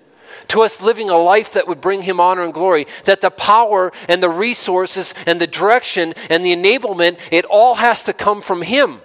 to 0.49 0.63
us 0.63 0.83
living 0.83 1.11
a 1.11 1.17
life 1.17 1.53
that 1.53 1.69
would 1.69 1.81
bring 1.81 2.03
him 2.03 2.21
honor 2.21 2.43
and 2.43 2.55
glory, 2.55 2.87
that 3.05 3.21
the 3.21 3.31
power 3.31 3.93
and 4.09 4.23
the 4.23 4.31
resources 4.31 5.15
and 5.27 5.41
the 5.41 5.47
direction 5.47 6.15
and 6.31 6.45
the 6.45 6.55
enablement, 6.55 7.19
it 7.31 7.45
all 7.45 7.77
has 7.77 8.05
to 8.05 8.13
come 8.13 8.41
from 8.41 8.63
him. 8.63 9.01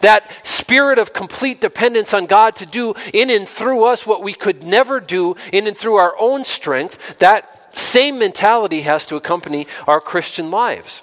That 0.00 0.30
spirit 0.44 0.98
of 0.98 1.12
complete 1.12 1.60
dependence 1.60 2.12
on 2.12 2.26
God 2.26 2.56
to 2.56 2.66
do 2.66 2.94
in 3.12 3.30
and 3.30 3.48
through 3.48 3.84
us 3.84 4.06
what 4.06 4.22
we 4.22 4.34
could 4.34 4.64
never 4.64 5.00
do 5.00 5.36
in 5.52 5.66
and 5.66 5.76
through 5.76 5.94
our 5.94 6.14
own 6.18 6.44
strength, 6.44 7.18
that 7.18 7.78
same 7.78 8.18
mentality 8.18 8.82
has 8.82 9.06
to 9.06 9.16
accompany 9.16 9.66
our 9.86 10.00
Christian 10.00 10.50
lives. 10.50 11.02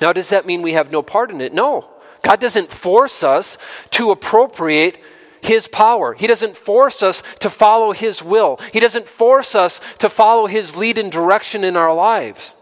Now, 0.00 0.12
does 0.12 0.28
that 0.28 0.46
mean 0.46 0.62
we 0.62 0.72
have 0.72 0.92
no 0.92 1.02
part 1.02 1.30
in 1.30 1.40
it? 1.40 1.54
No. 1.54 1.88
God 2.22 2.40
doesn't 2.40 2.70
force 2.70 3.22
us 3.22 3.58
to 3.90 4.10
appropriate 4.10 4.98
his 5.44 5.68
power. 5.68 6.14
He 6.14 6.26
doesn't 6.26 6.56
force 6.56 7.02
us 7.02 7.22
to 7.40 7.50
follow 7.50 7.92
His 7.92 8.22
will. 8.22 8.58
He 8.72 8.80
doesn't 8.80 9.10
force 9.10 9.54
us 9.54 9.78
to 9.98 10.08
follow 10.08 10.46
His 10.46 10.74
lead 10.74 10.96
and 10.96 11.12
direction 11.12 11.64
in 11.64 11.76
our 11.76 11.94
lives. 11.94 12.54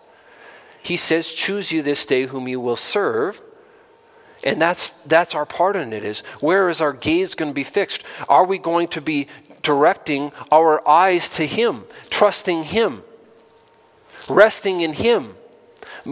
He 0.83 0.97
says, 0.97 1.31
Choose 1.31 1.71
you 1.71 1.83
this 1.83 2.05
day 2.05 2.27
whom 2.27 2.49
you 2.49 2.59
will 2.59 2.77
serve. 2.77 3.41
And 4.43 4.61
that's, 4.61 4.89
that's 5.07 5.37
our 5.37 5.47
part 5.47 5.77
in 5.77 5.93
it 5.93 6.05
is 6.05 6.21
where 6.41 6.69
is 6.69 6.81
our 6.81 6.93
gaze 6.93 7.37
going 7.37 7.53
to 7.53 7.55
be 7.55 7.63
fixed? 7.63 8.03
Are 8.29 8.45
we 8.45 8.59
going 8.59 8.89
to 8.89 9.01
be 9.01 9.29
directing 9.63 10.33
our 10.51 10.87
eyes 10.87 11.29
to 11.31 11.47
Him, 11.47 11.85
trusting 12.11 12.65
Him, 12.65 13.05
resting 14.29 14.81
in 14.81 14.95
Him, 14.95 15.37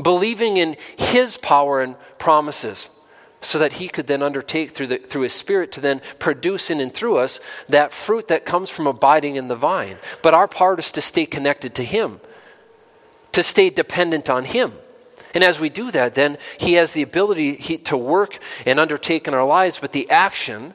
believing 0.00 0.56
in 0.56 0.76
His 0.96 1.36
power 1.36 1.80
and 1.80 1.96
promises? 2.20 2.90
So 3.40 3.58
that 3.58 3.74
he 3.74 3.88
could 3.88 4.06
then 4.06 4.22
undertake 4.22 4.70
through, 4.70 4.88
the, 4.88 4.98
through 4.98 5.22
his 5.22 5.32
spirit 5.32 5.72
to 5.72 5.80
then 5.80 6.02
produce 6.18 6.70
in 6.70 6.80
and 6.80 6.92
through 6.92 7.16
us 7.16 7.40
that 7.68 7.92
fruit 7.92 8.28
that 8.28 8.44
comes 8.44 8.68
from 8.68 8.86
abiding 8.86 9.36
in 9.36 9.48
the 9.48 9.56
vine. 9.56 9.96
But 10.22 10.34
our 10.34 10.48
part 10.48 10.78
is 10.78 10.92
to 10.92 11.00
stay 11.00 11.26
connected 11.26 11.74
to 11.76 11.84
him, 11.84 12.20
to 13.32 13.42
stay 13.42 13.70
dependent 13.70 14.28
on 14.28 14.44
him. 14.44 14.72
And 15.32 15.44
as 15.44 15.60
we 15.60 15.68
do 15.68 15.90
that, 15.92 16.14
then 16.14 16.38
he 16.58 16.74
has 16.74 16.92
the 16.92 17.02
ability 17.02 17.54
he, 17.54 17.78
to 17.78 17.96
work 17.96 18.38
and 18.66 18.80
undertake 18.80 19.28
in 19.28 19.34
our 19.34 19.46
lives, 19.46 19.78
but 19.78 19.92
the 19.92 20.10
action 20.10 20.74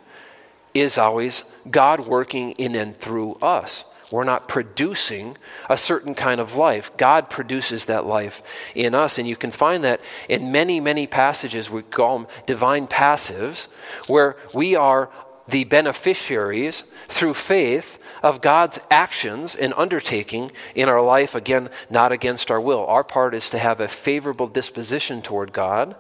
is 0.74 0.98
always 0.98 1.44
God 1.70 2.08
working 2.08 2.52
in 2.52 2.76
and 2.76 2.98
through 2.98 3.36
us. 3.36 3.86
We're 4.12 4.24
not 4.24 4.48
producing 4.48 5.38
a 5.70 5.78
certain 5.78 6.14
kind 6.16 6.40
of 6.40 6.56
life. 6.56 6.96
God 6.98 7.30
produces 7.30 7.86
that 7.86 8.06
life 8.06 8.42
in 8.76 8.94
us. 8.94 9.18
And 9.18 9.28
you 9.28 9.36
can 9.36 9.52
find 9.52 9.84
that 9.84 10.02
in 10.30 10.52
many, 10.52 10.80
many 10.80 11.08
passages. 11.08 11.70
We 11.70 11.82
call 11.82 12.20
them 12.20 12.28
divine 12.46 12.88
passives, 12.88 13.68
where 14.08 14.38
we 14.54 14.76
are 14.76 15.10
the 15.48 15.64
beneficiaries 15.64 16.84
through 17.08 17.36
faith 17.36 18.00
of 18.24 18.42
God's 18.42 18.80
actions 18.90 19.56
and 19.56 19.74
undertaking 19.78 20.52
in 20.74 20.90
our 20.90 21.02
life, 21.02 21.36
again, 21.36 21.70
not 21.90 22.12
against 22.12 22.50
our 22.50 22.60
will. 22.60 22.86
Our 22.88 23.04
part 23.04 23.36
is 23.36 23.52
to 23.52 23.60
have 23.60 23.80
a 23.80 23.88
favorable 23.88 24.48
disposition 24.48 25.22
toward 25.22 25.54
God 25.54 25.96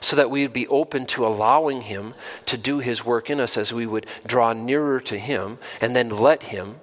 so 0.00 0.16
that 0.16 0.30
we'd 0.30 0.52
be 0.52 0.68
open 0.68 1.06
to 1.06 1.26
allowing 1.26 1.82
Him 1.82 2.14
to 2.46 2.58
do 2.58 2.80
His 2.80 3.04
work 3.04 3.30
in 3.30 3.40
us 3.40 3.56
as 3.56 3.72
we 3.72 3.86
would 3.86 4.06
draw 4.26 4.52
nearer 4.52 5.00
to 5.00 5.18
Him 5.18 5.58
and 5.80 5.96
then 5.96 6.10
let 6.10 6.44
Him 6.44 6.80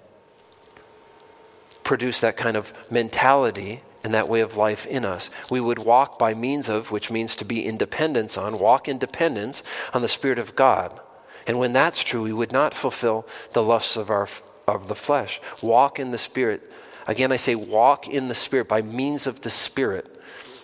produce 1.88 2.20
that 2.20 2.36
kind 2.36 2.58
of 2.58 2.74
mentality 2.92 3.82
and 4.04 4.14
that 4.14 4.30
way 4.30 4.42
of 4.42 4.58
life 4.58 4.86
in 4.86 5.06
us. 5.06 5.30
We 5.50 5.62
would 5.62 5.80
walk 5.80 6.20
by 6.20 6.34
means 6.34 6.68
of, 6.70 6.92
which 6.92 7.10
means 7.10 7.36
to 7.38 7.46
be 7.46 7.66
independence 7.66 8.38
on, 8.38 8.60
walk 8.60 8.88
in 8.88 8.98
dependence 8.98 9.64
on 9.94 10.02
the 10.02 10.08
Spirit 10.10 10.38
of 10.38 10.56
God. 10.56 11.00
And 11.48 11.60
when 11.60 11.72
that's 11.72 12.04
true, 12.04 12.24
we 12.24 12.34
would 12.34 12.52
not 12.52 12.74
fulfill 12.74 13.26
the 13.54 13.64
lusts 13.64 13.96
of, 13.96 14.10
our, 14.10 14.28
of 14.68 14.90
the 14.90 14.96
flesh. 14.96 15.40
Walk 15.62 15.98
in 15.98 16.12
the 16.12 16.18
Spirit. 16.18 16.62
Again, 17.08 17.32
I 17.32 17.38
say 17.38 17.56
walk 17.56 18.08
in 18.10 18.28
the 18.28 18.36
Spirit 18.36 18.68
by 18.68 18.82
means 18.82 19.26
of 19.26 19.42
the 19.42 19.50
Spirit. 19.50 20.14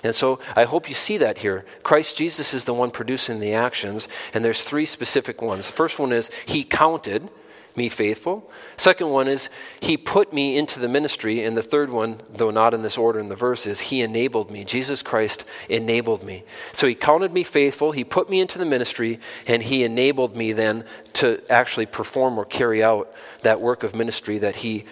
And 0.04 0.14
so 0.14 0.40
I 0.58 0.66
hope 0.66 0.90
you 0.90 0.96
see 0.96 1.18
that 1.20 1.38
here. 1.38 1.64
Christ 1.84 2.18
Jesus 2.18 2.54
is 2.54 2.66
the 2.66 2.74
one 2.74 2.92
producing 2.92 3.40
the 3.40 3.54
actions, 3.54 4.10
and 4.34 4.44
there's 4.44 4.66
three 4.66 4.86
specific 4.86 5.42
ones. 5.42 5.68
The 5.68 5.74
first 5.74 6.00
one 6.00 6.12
is 6.12 6.30
He 6.46 6.66
counted 6.66 7.30
me 7.76 7.90
faithful. 7.90 8.50
Second 8.78 9.10
one 9.10 9.28
is 9.28 9.50
he 9.80 9.98
put 9.98 10.32
me 10.32 10.58
into 10.58 10.80
the 10.80 10.88
ministry. 10.88 11.44
And 11.44 11.58
the 11.58 11.64
third 11.64 11.90
one, 11.90 12.22
though 12.30 12.52
not 12.52 12.74
in 12.74 12.82
this 12.82 12.98
order 12.98 13.20
in 13.20 13.30
the 13.30 13.36
verse, 13.36 13.66
is 13.66 13.80
he 13.80 14.02
enabled 14.02 14.52
me. 14.52 14.64
Jesus 14.64 15.02
Christ 15.02 15.46
enabled 15.70 16.24
me. 16.24 16.44
So 16.72 16.88
he 16.88 16.96
counted 16.96 17.34
me 17.34 17.44
faithful, 17.44 17.92
he 17.92 18.04
put 18.04 18.30
me 18.30 18.40
into 18.40 18.60
the 18.60 18.66
ministry, 18.66 19.20
and 19.48 19.64
he 19.64 19.84
enabled 19.84 20.36
me 20.36 20.52
then 20.52 20.86
to 21.14 21.42
actually 21.50 21.86
perform 21.86 22.38
or 22.38 22.46
carry 22.46 22.84
out 22.84 23.14
that 23.42 23.62
work 23.62 23.84
of 23.84 23.96
ministry 23.96 24.40
that 24.40 24.58
he 24.58 24.86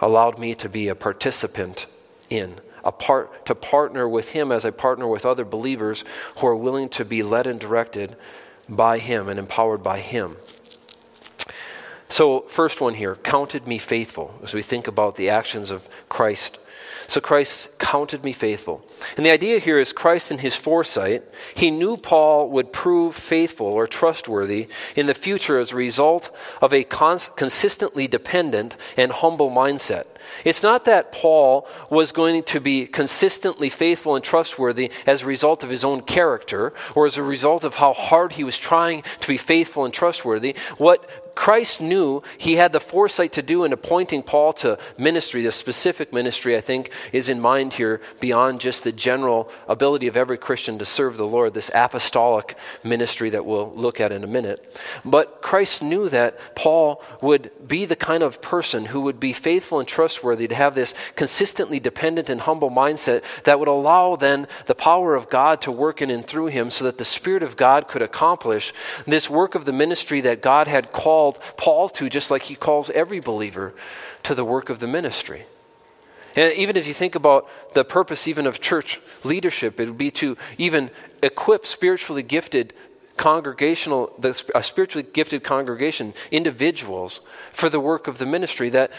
allowed 0.00 0.38
me 0.38 0.54
to 0.54 0.68
be 0.68 0.88
a 0.88 0.94
participant 0.94 1.86
in. 2.28 2.60
A 2.82 2.92
part, 2.92 3.44
to 3.44 3.54
partner 3.54 4.08
with 4.08 4.30
him 4.30 4.50
as 4.50 4.64
I 4.64 4.70
partner 4.70 5.06
with 5.06 5.26
other 5.26 5.44
believers 5.44 6.02
who 6.38 6.46
are 6.46 6.56
willing 6.56 6.88
to 6.90 7.04
be 7.04 7.22
led 7.22 7.46
and 7.46 7.60
directed 7.60 8.16
by 8.70 8.98
him 8.98 9.28
and 9.28 9.38
empowered 9.38 9.82
by 9.82 10.00
him. 10.00 10.36
So, 12.10 12.40
first 12.48 12.80
one 12.80 12.94
here 12.94 13.14
counted 13.14 13.68
me 13.68 13.78
faithful 13.78 14.34
as 14.42 14.52
we 14.52 14.62
think 14.62 14.88
about 14.88 15.14
the 15.14 15.30
actions 15.30 15.70
of 15.70 15.88
Christ. 16.08 16.58
So, 17.06 17.20
Christ 17.20 17.78
counted 17.78 18.24
me 18.24 18.32
faithful. 18.32 18.84
And 19.16 19.24
the 19.24 19.30
idea 19.30 19.60
here 19.60 19.78
is 19.78 19.92
Christ, 19.92 20.32
in 20.32 20.38
his 20.38 20.56
foresight, 20.56 21.22
he 21.54 21.70
knew 21.70 21.96
Paul 21.96 22.50
would 22.50 22.72
prove 22.72 23.14
faithful 23.14 23.68
or 23.68 23.86
trustworthy 23.86 24.66
in 24.96 25.06
the 25.06 25.14
future 25.14 25.60
as 25.60 25.70
a 25.70 25.76
result 25.76 26.34
of 26.60 26.72
a 26.72 26.82
cons- 26.82 27.30
consistently 27.36 28.08
dependent 28.08 28.76
and 28.96 29.12
humble 29.12 29.50
mindset. 29.50 30.06
It's 30.44 30.62
not 30.62 30.84
that 30.84 31.12
Paul 31.12 31.66
was 31.90 32.12
going 32.12 32.42
to 32.44 32.60
be 32.60 32.86
consistently 32.86 33.70
faithful 33.70 34.14
and 34.14 34.24
trustworthy 34.24 34.90
as 35.06 35.22
a 35.22 35.26
result 35.26 35.64
of 35.64 35.70
his 35.70 35.84
own 35.84 36.02
character 36.02 36.72
or 36.94 37.06
as 37.06 37.16
a 37.16 37.22
result 37.22 37.64
of 37.64 37.76
how 37.76 37.92
hard 37.92 38.32
he 38.32 38.44
was 38.44 38.58
trying 38.58 39.02
to 39.20 39.28
be 39.28 39.36
faithful 39.36 39.84
and 39.84 39.92
trustworthy. 39.92 40.56
What 40.78 41.19
Christ 41.34 41.80
knew 41.80 42.22
he 42.38 42.56
had 42.56 42.72
the 42.72 42.80
foresight 42.80 43.32
to 43.32 43.42
do 43.42 43.64
in 43.64 43.72
appointing 43.72 44.22
Paul 44.22 44.52
to 44.54 44.78
ministry, 44.98 45.42
the 45.42 45.52
specific 45.52 46.12
ministry, 46.12 46.56
I 46.56 46.60
think, 46.60 46.90
is 47.12 47.28
in 47.28 47.40
mind 47.40 47.74
here 47.74 48.00
beyond 48.20 48.60
just 48.60 48.84
the 48.84 48.92
general 48.92 49.50
ability 49.68 50.06
of 50.06 50.16
every 50.16 50.38
Christian 50.38 50.78
to 50.78 50.84
serve 50.84 51.16
the 51.16 51.26
Lord, 51.26 51.54
this 51.54 51.70
apostolic 51.74 52.56
ministry 52.84 53.30
that 53.30 53.44
we'll 53.44 53.72
look 53.74 54.00
at 54.00 54.12
in 54.12 54.24
a 54.24 54.26
minute. 54.26 54.78
But 55.04 55.42
Christ 55.42 55.82
knew 55.82 56.08
that 56.08 56.54
Paul 56.54 57.02
would 57.20 57.50
be 57.66 57.84
the 57.84 57.96
kind 57.96 58.22
of 58.22 58.42
person 58.42 58.86
who 58.86 59.00
would 59.02 59.20
be 59.20 59.32
faithful 59.32 59.78
and 59.78 59.88
trustworthy 59.88 60.48
to 60.48 60.54
have 60.54 60.74
this 60.74 60.94
consistently 61.16 61.80
dependent 61.80 62.28
and 62.28 62.40
humble 62.42 62.70
mindset 62.70 63.22
that 63.44 63.58
would 63.58 63.68
allow 63.68 64.16
then 64.16 64.46
the 64.66 64.74
power 64.74 65.14
of 65.14 65.30
God 65.30 65.60
to 65.62 65.72
work 65.72 66.02
in 66.02 66.10
and 66.10 66.26
through 66.26 66.46
him 66.46 66.70
so 66.70 66.84
that 66.84 66.98
the 66.98 67.04
Spirit 67.04 67.42
of 67.42 67.56
God 67.56 67.88
could 67.88 68.02
accomplish 68.02 68.72
this 69.06 69.30
work 69.30 69.54
of 69.54 69.64
the 69.64 69.72
ministry 69.72 70.20
that 70.20 70.42
God 70.42 70.68
had 70.68 70.92
called 70.92 71.19
called 71.20 71.38
Paul 71.58 71.90
to, 71.90 72.08
just 72.08 72.30
like 72.30 72.44
he 72.44 72.54
calls 72.54 72.88
every 72.90 73.20
believer 73.20 73.74
to 74.22 74.34
the 74.34 74.44
work 74.44 74.70
of 74.70 74.78
the 74.78 74.86
ministry. 74.86 75.44
And 76.34 76.50
even 76.54 76.78
as 76.78 76.88
you 76.88 76.94
think 76.94 77.14
about 77.14 77.46
the 77.74 77.84
purpose 77.84 78.26
even 78.26 78.46
of 78.46 78.58
church 78.58 79.00
leadership, 79.22 79.78
it 79.78 79.86
would 79.86 79.98
be 79.98 80.10
to 80.12 80.38
even 80.56 80.90
equip 81.22 81.66
spiritually 81.66 82.22
gifted 82.22 82.72
congregational, 83.18 84.14
a 84.54 84.62
spiritually 84.62 85.06
gifted 85.12 85.44
congregation, 85.44 86.14
individuals, 86.30 87.20
for 87.52 87.68
the 87.68 87.80
work 87.80 88.08
of 88.08 88.16
the 88.16 88.24
ministry. 88.24 88.70
That 88.70 88.90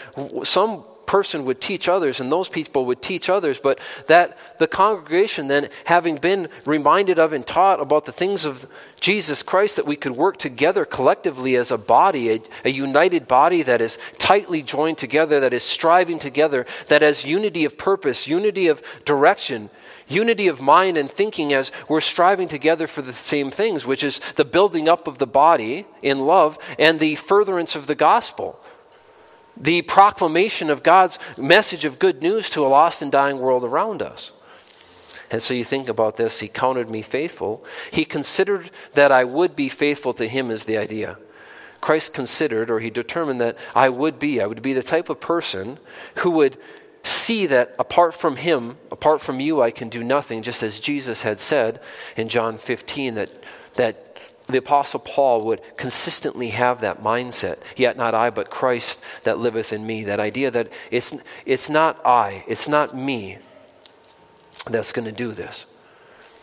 some 0.44 0.84
person 1.12 1.44
would 1.44 1.60
teach 1.60 1.90
others 1.90 2.20
and 2.20 2.32
those 2.32 2.48
people 2.48 2.86
would 2.86 3.02
teach 3.02 3.28
others, 3.28 3.60
but 3.60 3.78
that 4.06 4.38
the 4.58 4.66
congregation 4.66 5.46
then, 5.46 5.68
having 5.84 6.16
been 6.16 6.48
reminded 6.64 7.18
of 7.18 7.34
and 7.34 7.46
taught 7.46 7.82
about 7.82 8.06
the 8.06 8.12
things 8.12 8.46
of 8.46 8.66
Jesus 8.98 9.42
Christ, 9.42 9.76
that 9.76 9.84
we 9.84 9.94
could 9.94 10.12
work 10.12 10.38
together 10.38 10.86
collectively 10.86 11.54
as 11.54 11.70
a 11.70 11.76
body, 11.76 12.30
a, 12.30 12.40
a 12.64 12.70
united 12.70 13.28
body 13.28 13.60
that 13.62 13.82
is 13.82 13.98
tightly 14.16 14.62
joined 14.62 14.96
together, 14.96 15.38
that 15.38 15.52
is 15.52 15.62
striving 15.62 16.18
together, 16.18 16.64
that 16.88 17.02
has 17.02 17.26
unity 17.26 17.66
of 17.66 17.76
purpose, 17.76 18.26
unity 18.26 18.68
of 18.68 18.82
direction, 19.04 19.68
unity 20.08 20.48
of 20.48 20.62
mind 20.62 20.96
and 20.96 21.10
thinking 21.10 21.52
as 21.52 21.70
we're 21.90 22.00
striving 22.00 22.48
together 22.48 22.86
for 22.86 23.02
the 23.02 23.12
same 23.12 23.50
things, 23.50 23.84
which 23.84 24.02
is 24.02 24.18
the 24.36 24.46
building 24.46 24.88
up 24.88 25.06
of 25.06 25.18
the 25.18 25.26
body 25.26 25.84
in 26.00 26.20
love 26.20 26.58
and 26.78 26.98
the 26.98 27.16
furtherance 27.16 27.76
of 27.76 27.86
the 27.86 27.94
gospel 27.94 28.58
the 29.56 29.82
proclamation 29.82 30.70
of 30.70 30.82
God's 30.82 31.18
message 31.36 31.84
of 31.84 31.98
good 31.98 32.22
news 32.22 32.50
to 32.50 32.64
a 32.64 32.68
lost 32.68 33.02
and 33.02 33.12
dying 33.12 33.38
world 33.38 33.64
around 33.64 34.02
us. 34.02 34.32
And 35.30 35.42
so 35.42 35.54
you 35.54 35.64
think 35.64 35.88
about 35.88 36.16
this, 36.16 36.40
he 36.40 36.48
counted 36.48 36.90
me 36.90 37.00
faithful. 37.00 37.64
He 37.90 38.04
considered 38.04 38.70
that 38.92 39.10
I 39.10 39.24
would 39.24 39.56
be 39.56 39.70
faithful 39.70 40.12
to 40.14 40.28
him, 40.28 40.50
is 40.50 40.64
the 40.64 40.76
idea. 40.76 41.16
Christ 41.80 42.12
considered, 42.12 42.70
or 42.70 42.80
he 42.80 42.90
determined 42.90 43.40
that 43.40 43.56
I 43.74 43.88
would 43.88 44.18
be. 44.18 44.40
I 44.40 44.46
would 44.46 44.62
be 44.62 44.74
the 44.74 44.82
type 44.82 45.08
of 45.08 45.20
person 45.20 45.78
who 46.16 46.30
would 46.32 46.58
see 47.02 47.46
that 47.46 47.74
apart 47.78 48.14
from 48.14 48.36
him, 48.36 48.76
apart 48.90 49.20
from 49.20 49.40
you, 49.40 49.60
I 49.60 49.70
can 49.70 49.88
do 49.88 50.04
nothing, 50.04 50.42
just 50.42 50.62
as 50.62 50.78
Jesus 50.78 51.22
had 51.22 51.40
said 51.40 51.80
in 52.16 52.28
John 52.28 52.58
15 52.58 53.14
that, 53.14 53.30
that 53.74 54.11
the 54.52 54.58
Apostle 54.58 55.00
Paul 55.00 55.44
would 55.46 55.60
consistently 55.76 56.50
have 56.50 56.80
that 56.80 57.02
mindset. 57.02 57.58
Yet 57.76 57.96
not 57.96 58.14
I, 58.14 58.30
but 58.30 58.50
Christ 58.50 59.00
that 59.24 59.38
liveth 59.38 59.72
in 59.72 59.86
me. 59.86 60.04
That 60.04 60.20
idea 60.20 60.50
that 60.50 60.72
it's, 60.90 61.14
it's 61.46 61.68
not 61.68 62.04
I, 62.06 62.44
it's 62.46 62.68
not 62.68 62.96
me 62.96 63.38
that's 64.66 64.92
going 64.92 65.06
to 65.06 65.12
do 65.12 65.32
this. 65.32 65.66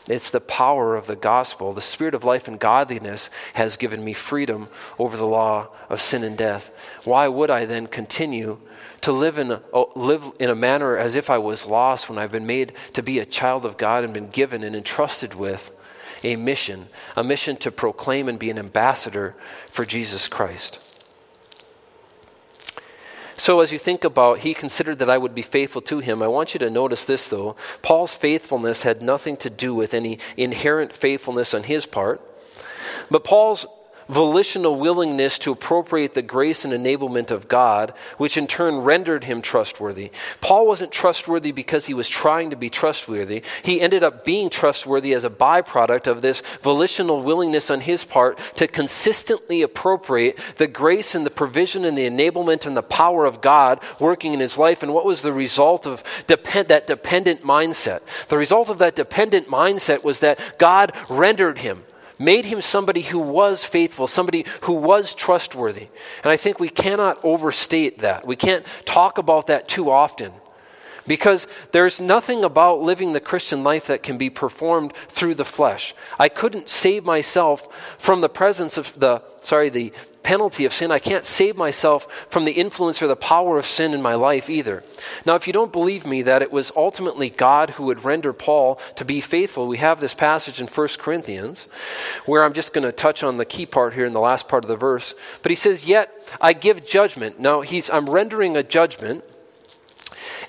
It's 0.07 0.31
the 0.31 0.41
power 0.41 0.95
of 0.95 1.05
the 1.05 1.15
gospel. 1.15 1.71
The 1.71 1.81
spirit 1.81 2.15
of 2.15 2.23
life 2.23 2.47
and 2.47 2.59
godliness 2.59 3.29
has 3.53 3.77
given 3.77 4.03
me 4.03 4.13
freedom 4.13 4.67
over 4.97 5.15
the 5.15 5.27
law 5.27 5.67
of 5.87 6.01
sin 6.01 6.23
and 6.23 6.35
death. 6.35 6.71
Why 7.03 7.27
would 7.27 7.51
I 7.51 7.65
then 7.65 7.85
continue 7.85 8.59
to 9.01 9.11
live 9.11 9.37
in 9.37 9.51
a, 9.51 9.61
oh, 9.71 9.91
live 9.95 10.31
in 10.39 10.49
a 10.49 10.55
manner 10.55 10.97
as 10.97 11.13
if 11.13 11.29
I 11.29 11.37
was 11.37 11.67
lost 11.67 12.09
when 12.09 12.17
I've 12.17 12.31
been 12.31 12.47
made 12.47 12.73
to 12.93 13.03
be 13.03 13.19
a 13.19 13.25
child 13.25 13.65
of 13.65 13.77
God 13.77 14.03
and 14.03 14.13
been 14.13 14.29
given 14.29 14.63
and 14.63 14.75
entrusted 14.75 15.35
with 15.35 15.71
a 16.23 16.35
mission, 16.35 16.87
a 17.15 17.23
mission 17.23 17.57
to 17.57 17.71
proclaim 17.71 18.27
and 18.27 18.39
be 18.39 18.49
an 18.49 18.57
ambassador 18.57 19.35
for 19.69 19.85
Jesus 19.85 20.27
Christ? 20.27 20.79
So, 23.39 23.61
as 23.61 23.71
you 23.71 23.79
think 23.79 24.03
about, 24.03 24.39
he 24.39 24.53
considered 24.53 24.99
that 24.99 25.09
I 25.09 25.17
would 25.17 25.33
be 25.33 25.41
faithful 25.41 25.81
to 25.83 25.99
him. 25.99 26.21
I 26.21 26.27
want 26.27 26.53
you 26.53 26.59
to 26.59 26.69
notice 26.69 27.05
this, 27.05 27.27
though. 27.27 27.55
Paul's 27.81 28.13
faithfulness 28.13 28.83
had 28.83 29.01
nothing 29.01 29.37
to 29.37 29.49
do 29.49 29.73
with 29.73 29.93
any 29.93 30.19
inherent 30.35 30.91
faithfulness 30.91 31.53
on 31.53 31.63
his 31.63 31.85
part. 31.85 32.19
But 33.09 33.23
Paul's 33.23 33.65
volitional 34.09 34.75
willingness 34.75 35.39
to 35.39 35.51
appropriate 35.51 36.15
the 36.15 36.21
grace 36.21 36.65
and 36.65 36.73
enablement 36.73 37.31
of 37.31 37.47
God, 37.47 37.93
which 38.17 38.37
in 38.37 38.47
turn 38.47 38.79
rendered 38.79 39.23
him 39.23 39.41
trustworthy. 39.41 40.11
Paul 40.41 40.67
wasn't 40.67 40.91
trustworthy 40.91 41.51
because 41.51 41.85
he 41.85 41.93
was 41.93 42.09
trying 42.09 42.49
to 42.49 42.55
be 42.55 42.69
trustworthy. 42.69 43.43
He 43.63 43.79
ended 43.79 44.03
up 44.03 44.25
being 44.25 44.49
trustworthy 44.49 45.13
as 45.13 45.23
a 45.23 45.29
byproduct 45.29 46.07
of 46.07 46.21
this 46.21 46.41
volitional 46.61 47.21
willingness 47.21 47.69
on 47.69 47.81
his 47.81 48.03
part 48.03 48.39
to 48.55 48.67
consistently 48.67 49.61
appropriate 49.61 50.39
the 50.57 50.67
grace 50.67 51.13
and 51.13 51.25
the 51.25 51.29
provision 51.29 51.85
and 51.85 51.97
the 51.97 52.09
enablement 52.09 52.65
and 52.65 52.75
the 52.75 52.81
power 52.81 53.25
of 53.25 53.41
God 53.41 53.79
working 53.99 54.33
in 54.33 54.39
his 54.39 54.57
life. 54.57 54.81
And 54.81 54.93
what 54.93 55.05
was 55.05 55.21
the 55.21 55.33
result 55.33 55.85
of 55.85 56.03
depend- 56.25 56.69
that 56.69 56.87
dependent 56.87 57.43
mindset? 57.43 58.01
The 58.27 58.37
result 58.37 58.69
of 58.69 58.79
that 58.79 58.95
dependent 58.95 59.47
mindset 59.47 60.03
was 60.03 60.19
that 60.19 60.39
God 60.57 60.93
rendered 61.09 61.59
him 61.59 61.83
made 62.19 62.45
him 62.45 62.61
somebody 62.61 63.01
who 63.01 63.17
was 63.17 63.63
faithful, 63.63 64.07
somebody 64.07 64.45
who 64.61 64.73
was 64.73 65.15
trustworthy. 65.15 65.87
And 66.23 66.31
I 66.31 66.37
think 66.37 66.59
we 66.59 66.69
cannot 66.69 67.23
overstate 67.23 67.99
that. 67.99 68.27
We 68.27 68.35
can't 68.35 68.65
talk 68.85 69.17
about 69.17 69.47
that 69.47 69.67
too 69.67 69.89
often. 69.89 70.33
Because 71.07 71.47
there's 71.71 71.99
nothing 71.99 72.43
about 72.43 72.81
living 72.81 73.13
the 73.13 73.19
Christian 73.19 73.63
life 73.63 73.87
that 73.87 74.03
can 74.03 74.17
be 74.19 74.29
performed 74.29 74.93
through 75.07 75.35
the 75.35 75.45
flesh. 75.45 75.95
I 76.19 76.29
couldn't 76.29 76.69
save 76.69 77.03
myself 77.03 77.67
from 77.97 78.21
the 78.21 78.29
presence 78.29 78.77
of 78.77 78.99
the, 78.99 79.23
sorry, 79.41 79.69
the 79.69 79.91
penalty 80.23 80.65
of 80.65 80.73
sin. 80.73 80.91
I 80.91 80.99
can't 80.99 81.25
save 81.25 81.55
myself 81.55 82.27
from 82.29 82.45
the 82.45 82.53
influence 82.53 83.01
or 83.01 83.07
the 83.07 83.15
power 83.15 83.57
of 83.57 83.65
sin 83.65 83.93
in 83.93 84.01
my 84.01 84.15
life 84.15 84.49
either. 84.49 84.83
Now, 85.25 85.35
if 85.35 85.47
you 85.47 85.53
don't 85.53 85.71
believe 85.71 86.05
me 86.05 86.21
that 86.23 86.41
it 86.41 86.51
was 86.51 86.71
ultimately 86.75 87.29
God 87.29 87.71
who 87.71 87.83
would 87.85 88.03
render 88.03 88.33
Paul 88.33 88.79
to 88.95 89.05
be 89.05 89.21
faithful, 89.21 89.67
we 89.67 89.77
have 89.77 89.99
this 89.99 90.13
passage 90.13 90.61
in 90.61 90.67
1 90.67 90.87
Corinthians 90.99 91.67
where 92.25 92.43
I'm 92.43 92.53
just 92.53 92.73
going 92.73 92.85
to 92.85 92.91
touch 92.91 93.23
on 93.23 93.37
the 93.37 93.45
key 93.45 93.65
part 93.65 93.93
here 93.93 94.05
in 94.05 94.13
the 94.13 94.19
last 94.19 94.47
part 94.47 94.63
of 94.63 94.69
the 94.69 94.75
verse. 94.75 95.15
But 95.41 95.51
he 95.51 95.55
says, 95.55 95.85
Yet 95.85 96.11
I 96.39 96.53
give 96.53 96.85
judgment. 96.85 97.39
Now, 97.39 97.61
he's, 97.61 97.89
I'm 97.89 98.09
rendering 98.09 98.57
a 98.57 98.63
judgment 98.63 99.23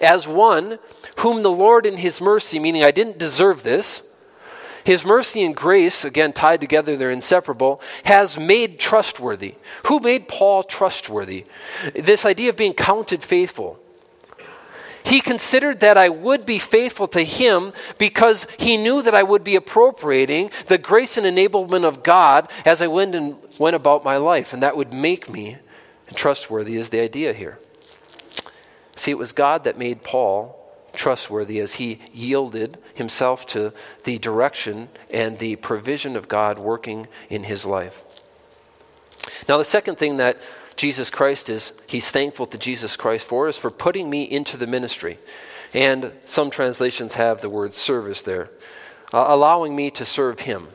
as 0.00 0.26
one 0.26 0.78
whom 1.16 1.42
the 1.42 1.50
Lord 1.50 1.86
in 1.86 1.98
his 1.98 2.20
mercy, 2.20 2.58
meaning 2.58 2.82
I 2.82 2.90
didn't 2.90 3.18
deserve 3.18 3.62
this, 3.62 4.02
his 4.84 5.04
mercy 5.04 5.42
and 5.42 5.54
grace, 5.54 6.04
again 6.04 6.32
tied 6.32 6.60
together, 6.60 6.96
they're 6.96 7.10
inseparable, 7.10 7.80
has 8.04 8.38
made 8.38 8.78
trustworthy. 8.78 9.54
Who 9.86 10.00
made 10.00 10.28
Paul 10.28 10.62
trustworthy? 10.62 11.46
This 11.94 12.24
idea 12.24 12.50
of 12.50 12.56
being 12.56 12.74
counted 12.74 13.22
faithful. 13.22 13.78
He 15.02 15.20
considered 15.20 15.80
that 15.80 15.96
I 15.96 16.08
would 16.08 16.44
be 16.44 16.58
faithful 16.58 17.06
to 17.08 17.22
him 17.22 17.72
because 17.96 18.46
he 18.58 18.76
knew 18.76 19.02
that 19.02 19.14
I 19.14 19.22
would 19.22 19.42
be 19.42 19.56
appropriating 19.56 20.50
the 20.68 20.78
grace 20.78 21.16
and 21.16 21.26
enablement 21.26 21.84
of 21.84 22.02
God 22.02 22.50
as 22.64 22.82
I 22.82 22.86
went 22.86 23.14
and 23.14 23.36
went 23.58 23.76
about 23.76 24.04
my 24.04 24.18
life, 24.18 24.52
and 24.52 24.62
that 24.62 24.76
would 24.76 24.92
make 24.92 25.28
me 25.28 25.56
trustworthy, 26.14 26.76
is 26.76 26.90
the 26.90 27.00
idea 27.00 27.32
here. 27.32 27.58
See, 28.94 29.10
it 29.10 29.18
was 29.18 29.32
God 29.32 29.64
that 29.64 29.78
made 29.78 30.02
Paul 30.02 30.59
trustworthy 30.92 31.60
as 31.60 31.74
he 31.74 32.00
yielded 32.12 32.78
himself 32.94 33.46
to 33.46 33.72
the 34.04 34.18
direction 34.18 34.88
and 35.10 35.38
the 35.38 35.56
provision 35.56 36.16
of 36.16 36.28
God 36.28 36.58
working 36.58 37.06
in 37.28 37.44
his 37.44 37.64
life. 37.64 38.04
Now, 39.48 39.58
the 39.58 39.64
second 39.64 39.98
thing 39.98 40.16
that 40.16 40.38
Jesus 40.76 41.10
Christ 41.10 41.50
is, 41.50 41.74
he's 41.86 42.10
thankful 42.10 42.46
to 42.46 42.58
Jesus 42.58 42.96
Christ 42.96 43.26
for, 43.26 43.48
is 43.48 43.58
for 43.58 43.70
putting 43.70 44.08
me 44.08 44.22
into 44.22 44.56
the 44.56 44.66
ministry. 44.66 45.18
And 45.74 46.12
some 46.24 46.50
translations 46.50 47.14
have 47.14 47.40
the 47.40 47.50
word 47.50 47.74
service 47.74 48.22
there, 48.22 48.50
uh, 49.12 49.26
allowing 49.28 49.76
me 49.76 49.90
to 49.92 50.04
serve 50.04 50.40
him 50.40 50.68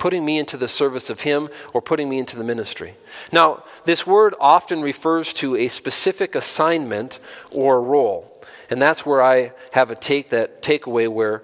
putting 0.00 0.24
me 0.24 0.38
into 0.38 0.56
the 0.56 0.66
service 0.66 1.10
of 1.10 1.20
Him 1.20 1.48
or 1.72 1.80
putting 1.80 2.08
me 2.08 2.18
into 2.18 2.36
the 2.36 2.42
ministry. 2.42 2.94
Now, 3.30 3.62
this 3.84 4.06
word 4.06 4.34
often 4.40 4.80
refers 4.80 5.32
to 5.34 5.54
a 5.54 5.68
specific 5.68 6.34
assignment 6.34 7.20
or 7.52 7.80
role. 7.80 8.26
And 8.70 8.80
that's 8.80 9.04
where 9.04 9.20
I 9.20 9.52
have 9.72 9.90
a 9.90 9.96
take 9.96 10.30
that 10.30 10.62
takeaway 10.62 11.08
where 11.08 11.42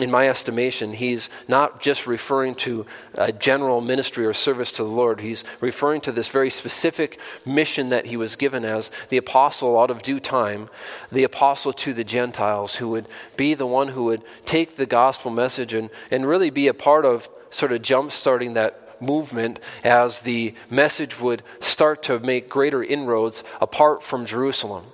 in 0.00 0.10
my 0.10 0.28
estimation, 0.28 0.92
he's 0.92 1.28
not 1.48 1.80
just 1.80 2.06
referring 2.06 2.54
to 2.54 2.86
a 3.14 3.32
general 3.32 3.80
ministry 3.80 4.24
or 4.26 4.32
service 4.32 4.72
to 4.72 4.84
the 4.84 4.88
Lord. 4.88 5.20
He's 5.20 5.44
referring 5.60 6.00
to 6.02 6.12
this 6.12 6.28
very 6.28 6.50
specific 6.50 7.18
mission 7.44 7.88
that 7.88 8.06
he 8.06 8.16
was 8.16 8.36
given 8.36 8.64
as 8.64 8.90
the 9.08 9.16
apostle 9.16 9.78
out 9.78 9.90
of 9.90 10.02
due 10.02 10.20
time, 10.20 10.68
the 11.10 11.24
apostle 11.24 11.72
to 11.74 11.92
the 11.92 12.04
Gentiles, 12.04 12.76
who 12.76 12.88
would 12.90 13.08
be 13.36 13.54
the 13.54 13.66
one 13.66 13.88
who 13.88 14.04
would 14.04 14.22
take 14.46 14.76
the 14.76 14.86
gospel 14.86 15.30
message 15.30 15.74
and, 15.74 15.90
and 16.10 16.28
really 16.28 16.50
be 16.50 16.68
a 16.68 16.74
part 16.74 17.04
of 17.04 17.28
sort 17.50 17.72
of 17.72 17.82
jump 17.82 18.12
starting 18.12 18.54
that 18.54 19.00
movement 19.00 19.58
as 19.84 20.20
the 20.20 20.54
message 20.70 21.18
would 21.20 21.42
start 21.60 22.02
to 22.04 22.18
make 22.20 22.48
greater 22.48 22.82
inroads 22.82 23.42
apart 23.60 24.02
from 24.02 24.26
Jerusalem. 24.26 24.84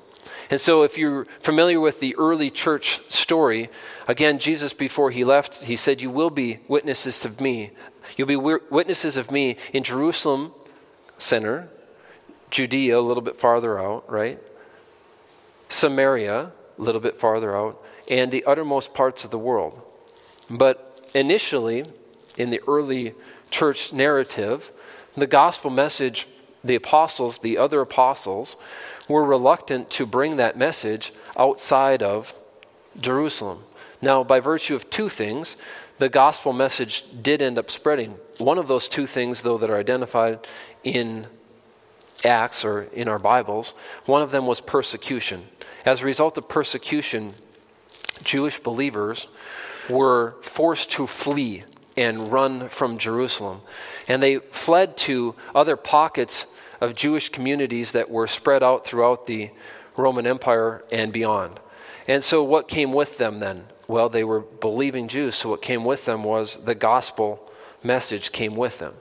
And 0.51 0.61
so, 0.61 0.83
if 0.83 0.99
you're 0.99 1.27
familiar 1.41 1.81
with 1.81 2.01
the 2.01 2.15
early 2.17 2.51
church 2.51 3.01
story, 3.09 3.71
again, 4.07 4.39
Jesus, 4.39 4.73
before 4.73 5.11
he 5.11 5.25
left, 5.25 5.63
he 5.63 5.77
said, 5.77 6.03
You 6.03 6.11
will 6.11 6.31
be 6.31 6.61
witnesses 6.69 7.25
of 7.25 7.41
me. 7.41 7.71
You'll 8.17 8.29
be 8.29 8.37
witnesses 8.37 9.17
of 9.17 9.31
me 9.31 9.57
in 9.73 9.83
Jerusalem 9.83 10.53
center, 11.19 11.69
Judea, 12.51 12.99
a 12.99 13.01
little 13.01 13.23
bit 13.23 13.37
farther 13.37 13.79
out, 13.79 14.11
right? 14.11 14.39
Samaria, 15.69 16.53
a 16.79 16.83
little 16.83 17.01
bit 17.01 17.17
farther 17.17 17.57
out, 17.57 17.83
and 18.09 18.31
the 18.31 18.45
uttermost 18.45 18.95
parts 18.95 19.25
of 19.25 19.31
the 19.31 19.39
world. 19.39 19.81
But 20.51 21.11
initially, 21.15 21.87
in 22.37 22.51
the 22.51 22.61
early 22.69 23.15
church 23.51 23.93
narrative, 23.93 24.71
the 25.15 25.27
gospel 25.27 25.71
message, 25.71 26.29
the 26.63 26.75
apostles, 26.75 27.39
the 27.39 27.59
other 27.59 27.81
apostles, 27.81 28.57
were 29.09 29.25
reluctant 29.25 29.91
to 29.91 30.07
bring 30.07 30.37
that 30.37 30.57
message 30.57 31.13
outside 31.37 32.03
of 32.03 32.35
Jerusalem. 33.01 33.65
Now, 34.01 34.25
by 34.25 34.41
virtue 34.41 34.75
of 34.75 34.91
two 34.91 35.09
things, 35.09 35.57
the 35.99 36.09
gospel 36.09 36.53
message 36.53 37.05
did 37.23 37.41
end 37.41 37.59
up 37.59 37.71
spreading. 37.71 38.19
One 38.39 38.59
of 38.59 38.69
those 38.69 38.89
two 38.89 39.07
things, 39.07 39.43
though, 39.43 39.59
that 39.59 39.71
are 39.71 39.79
identified 39.79 40.47
in 40.83 41.27
Acts 42.25 42.65
or 42.65 42.83
in 42.83 43.09
our 43.09 43.19
Bibles, 43.19 43.75
one 44.07 44.23
of 44.23 44.31
them 44.31 44.47
was 44.47 44.61
persecution. 44.61 45.47
As 45.85 46.01
a 46.01 46.05
result 46.05 46.39
of 46.39 46.49
persecution, 46.49 47.35
Jewish 48.23 48.59
believers 48.61 49.29
were 49.89 50.37
forced 50.43 50.91
to 50.93 51.07
flee 51.07 51.65
and 51.97 52.33
run 52.33 52.69
from 52.69 52.99
Jerusalem. 52.99 53.61
And 54.09 54.23
they 54.23 54.39
fled 54.39 54.97
to 54.99 55.35
other 55.55 55.77
pockets 55.77 56.47
of 56.85 56.95
Jewish 56.95 57.31
communities 57.31 57.93
that 57.93 58.11
were 58.11 58.27
spread 58.27 58.63
out 58.63 58.85
throughout 58.85 59.27
the 59.27 59.51
Roman 59.97 60.27
Empire 60.27 60.85
and 60.93 61.13
beyond. 61.13 61.59
And 62.07 62.23
so, 62.23 62.45
what 62.45 62.69
came 62.69 62.93
with 62.93 63.17
them 63.17 63.41
then? 63.41 63.67
Well, 63.89 64.09
they 64.09 64.25
were 64.25 64.41
believing 64.41 65.09
Jews, 65.09 65.35
so 65.35 65.51
what 65.51 65.63
came 65.63 65.85
with 65.85 66.05
them 66.05 66.25
was 66.25 66.59
the 66.65 66.75
gospel 66.75 67.51
message 67.83 68.33
came 68.33 68.55
with 68.55 68.79
them. 68.79 68.95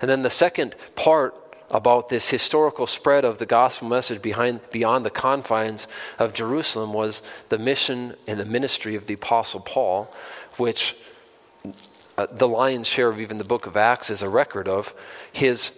And 0.00 0.10
then 0.10 0.22
the 0.22 0.30
second 0.30 0.76
part 0.96 1.34
about 1.70 2.10
this 2.10 2.28
historical 2.28 2.86
spread 2.86 3.24
of 3.24 3.38
the 3.38 3.46
gospel 3.46 3.88
message 3.88 4.20
behind, 4.20 4.60
beyond 4.70 5.06
the 5.06 5.10
confines 5.10 5.86
of 6.18 6.34
Jerusalem 6.34 6.92
was 6.92 7.22
the 7.48 7.58
mission 7.58 8.14
and 8.26 8.38
the 8.38 8.44
ministry 8.44 8.96
of 8.96 9.06
the 9.06 9.14
Apostle 9.14 9.60
Paul, 9.60 10.12
which 10.58 10.94
uh, 12.18 12.26
the 12.30 12.46
lion's 12.46 12.86
share 12.86 13.08
of 13.08 13.18
even 13.18 13.38
the 13.38 13.44
book 13.44 13.66
of 13.66 13.76
Acts 13.76 14.10
is 14.10 14.22
a 14.22 14.28
record 14.28 14.68
of 14.68 14.94
his 15.32 15.72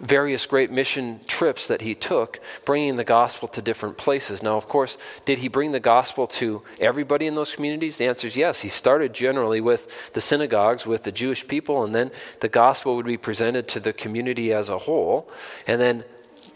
various 0.00 0.44
great 0.46 0.70
mission 0.70 1.20
trips 1.26 1.68
that 1.68 1.80
he 1.80 1.94
took, 1.94 2.40
bringing 2.64 2.96
the 2.96 3.04
gospel 3.04 3.48
to 3.48 3.62
different 3.62 3.96
places. 3.96 4.42
Now, 4.42 4.56
of 4.56 4.68
course, 4.68 4.98
did 5.24 5.38
he 5.38 5.48
bring 5.48 5.72
the 5.72 5.80
gospel 5.80 6.26
to 6.28 6.62
everybody 6.80 7.26
in 7.26 7.34
those 7.34 7.52
communities? 7.52 7.96
The 7.96 8.06
answer 8.06 8.26
is 8.26 8.36
yes. 8.36 8.60
He 8.60 8.68
started 8.68 9.12
generally 9.12 9.60
with 9.60 10.12
the 10.12 10.20
synagogues, 10.20 10.86
with 10.86 11.04
the 11.04 11.12
Jewish 11.12 11.46
people, 11.46 11.84
and 11.84 11.94
then 11.94 12.10
the 12.40 12.48
gospel 12.48 12.96
would 12.96 13.06
be 13.06 13.16
presented 13.16 13.68
to 13.68 13.80
the 13.80 13.92
community 13.92 14.52
as 14.52 14.68
a 14.68 14.78
whole. 14.78 15.30
And 15.66 15.80
then 15.80 16.04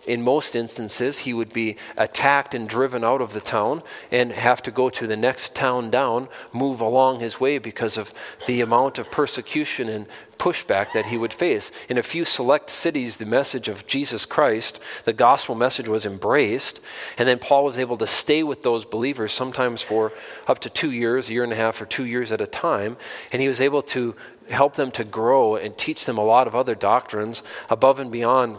in 0.09 0.23
most 0.23 0.57
instances, 0.57 1.19
he 1.19 1.35
would 1.35 1.53
be 1.53 1.77
attacked 1.97 2.55
and 2.55 2.67
driven 2.67 3.05
out 3.05 3.21
of 3.21 3.35
the 3.35 3.41
town 3.41 3.83
and 4.11 4.33
have 4.33 4.63
to 4.63 4.71
go 4.71 4.89
to 4.89 5.07
the 5.07 5.17
next 5.17 5.55
town 5.55 5.91
down, 5.91 6.29
move 6.53 6.81
along 6.81 7.21
his 7.21 7.39
way 7.39 7.59
because 7.59 7.99
of 7.99 8.13
the 8.47 8.63
amount 8.63 8.99
of 8.99 9.11
persecution 9.11 9.89
and 9.91 10.07
pushback 10.39 10.93
that 10.93 11.07
he 11.07 11.19
would 11.19 11.33
face. 11.33 11.71
In 11.91 11.99
a 11.99 12.03
few 12.03 12.25
select 12.25 12.71
cities, 12.71 13.19
the 13.19 13.27
message 13.27 13.69
of 13.69 13.87
Jesus 13.87 14.25
Christ, 14.25 14.81
the 15.05 15.13
gospel 15.13 15.55
message, 15.55 15.89
was 15.89 16.07
embraced, 16.07 16.81
and 17.19 17.29
then 17.29 17.39
Paul 17.39 17.65
was 17.65 17.79
able 17.79 17.99
to 17.99 18.07
stay 18.07 18.43
with 18.43 18.63
those 18.63 18.87
believers 18.87 19.35
sometimes 19.35 19.83
for 19.83 20.13
up 20.47 20.59
to 20.61 20.71
two 20.71 20.91
years, 20.91 21.29
a 21.29 21.35
year 21.35 21.45
and 21.45 21.53
a 21.53 21.57
half, 21.57 21.83
or 21.83 21.87
two 21.87 22.07
years 22.07 22.33
at 22.33 22.41
a 22.41 22.47
time, 22.47 22.97
and 23.31 23.43
he 23.43 23.49
was 23.49 23.61
able 23.61 23.83
to 23.83 24.15
help 24.49 24.77
them 24.77 24.91
to 24.93 25.05
grow 25.05 25.57
and 25.57 25.77
teach 25.77 26.07
them 26.07 26.17
a 26.17 26.25
lot 26.25 26.47
of 26.47 26.55
other 26.55 26.75
doctrines 26.75 27.43
above 27.69 28.01
and 28.01 28.11
beyond 28.11 28.57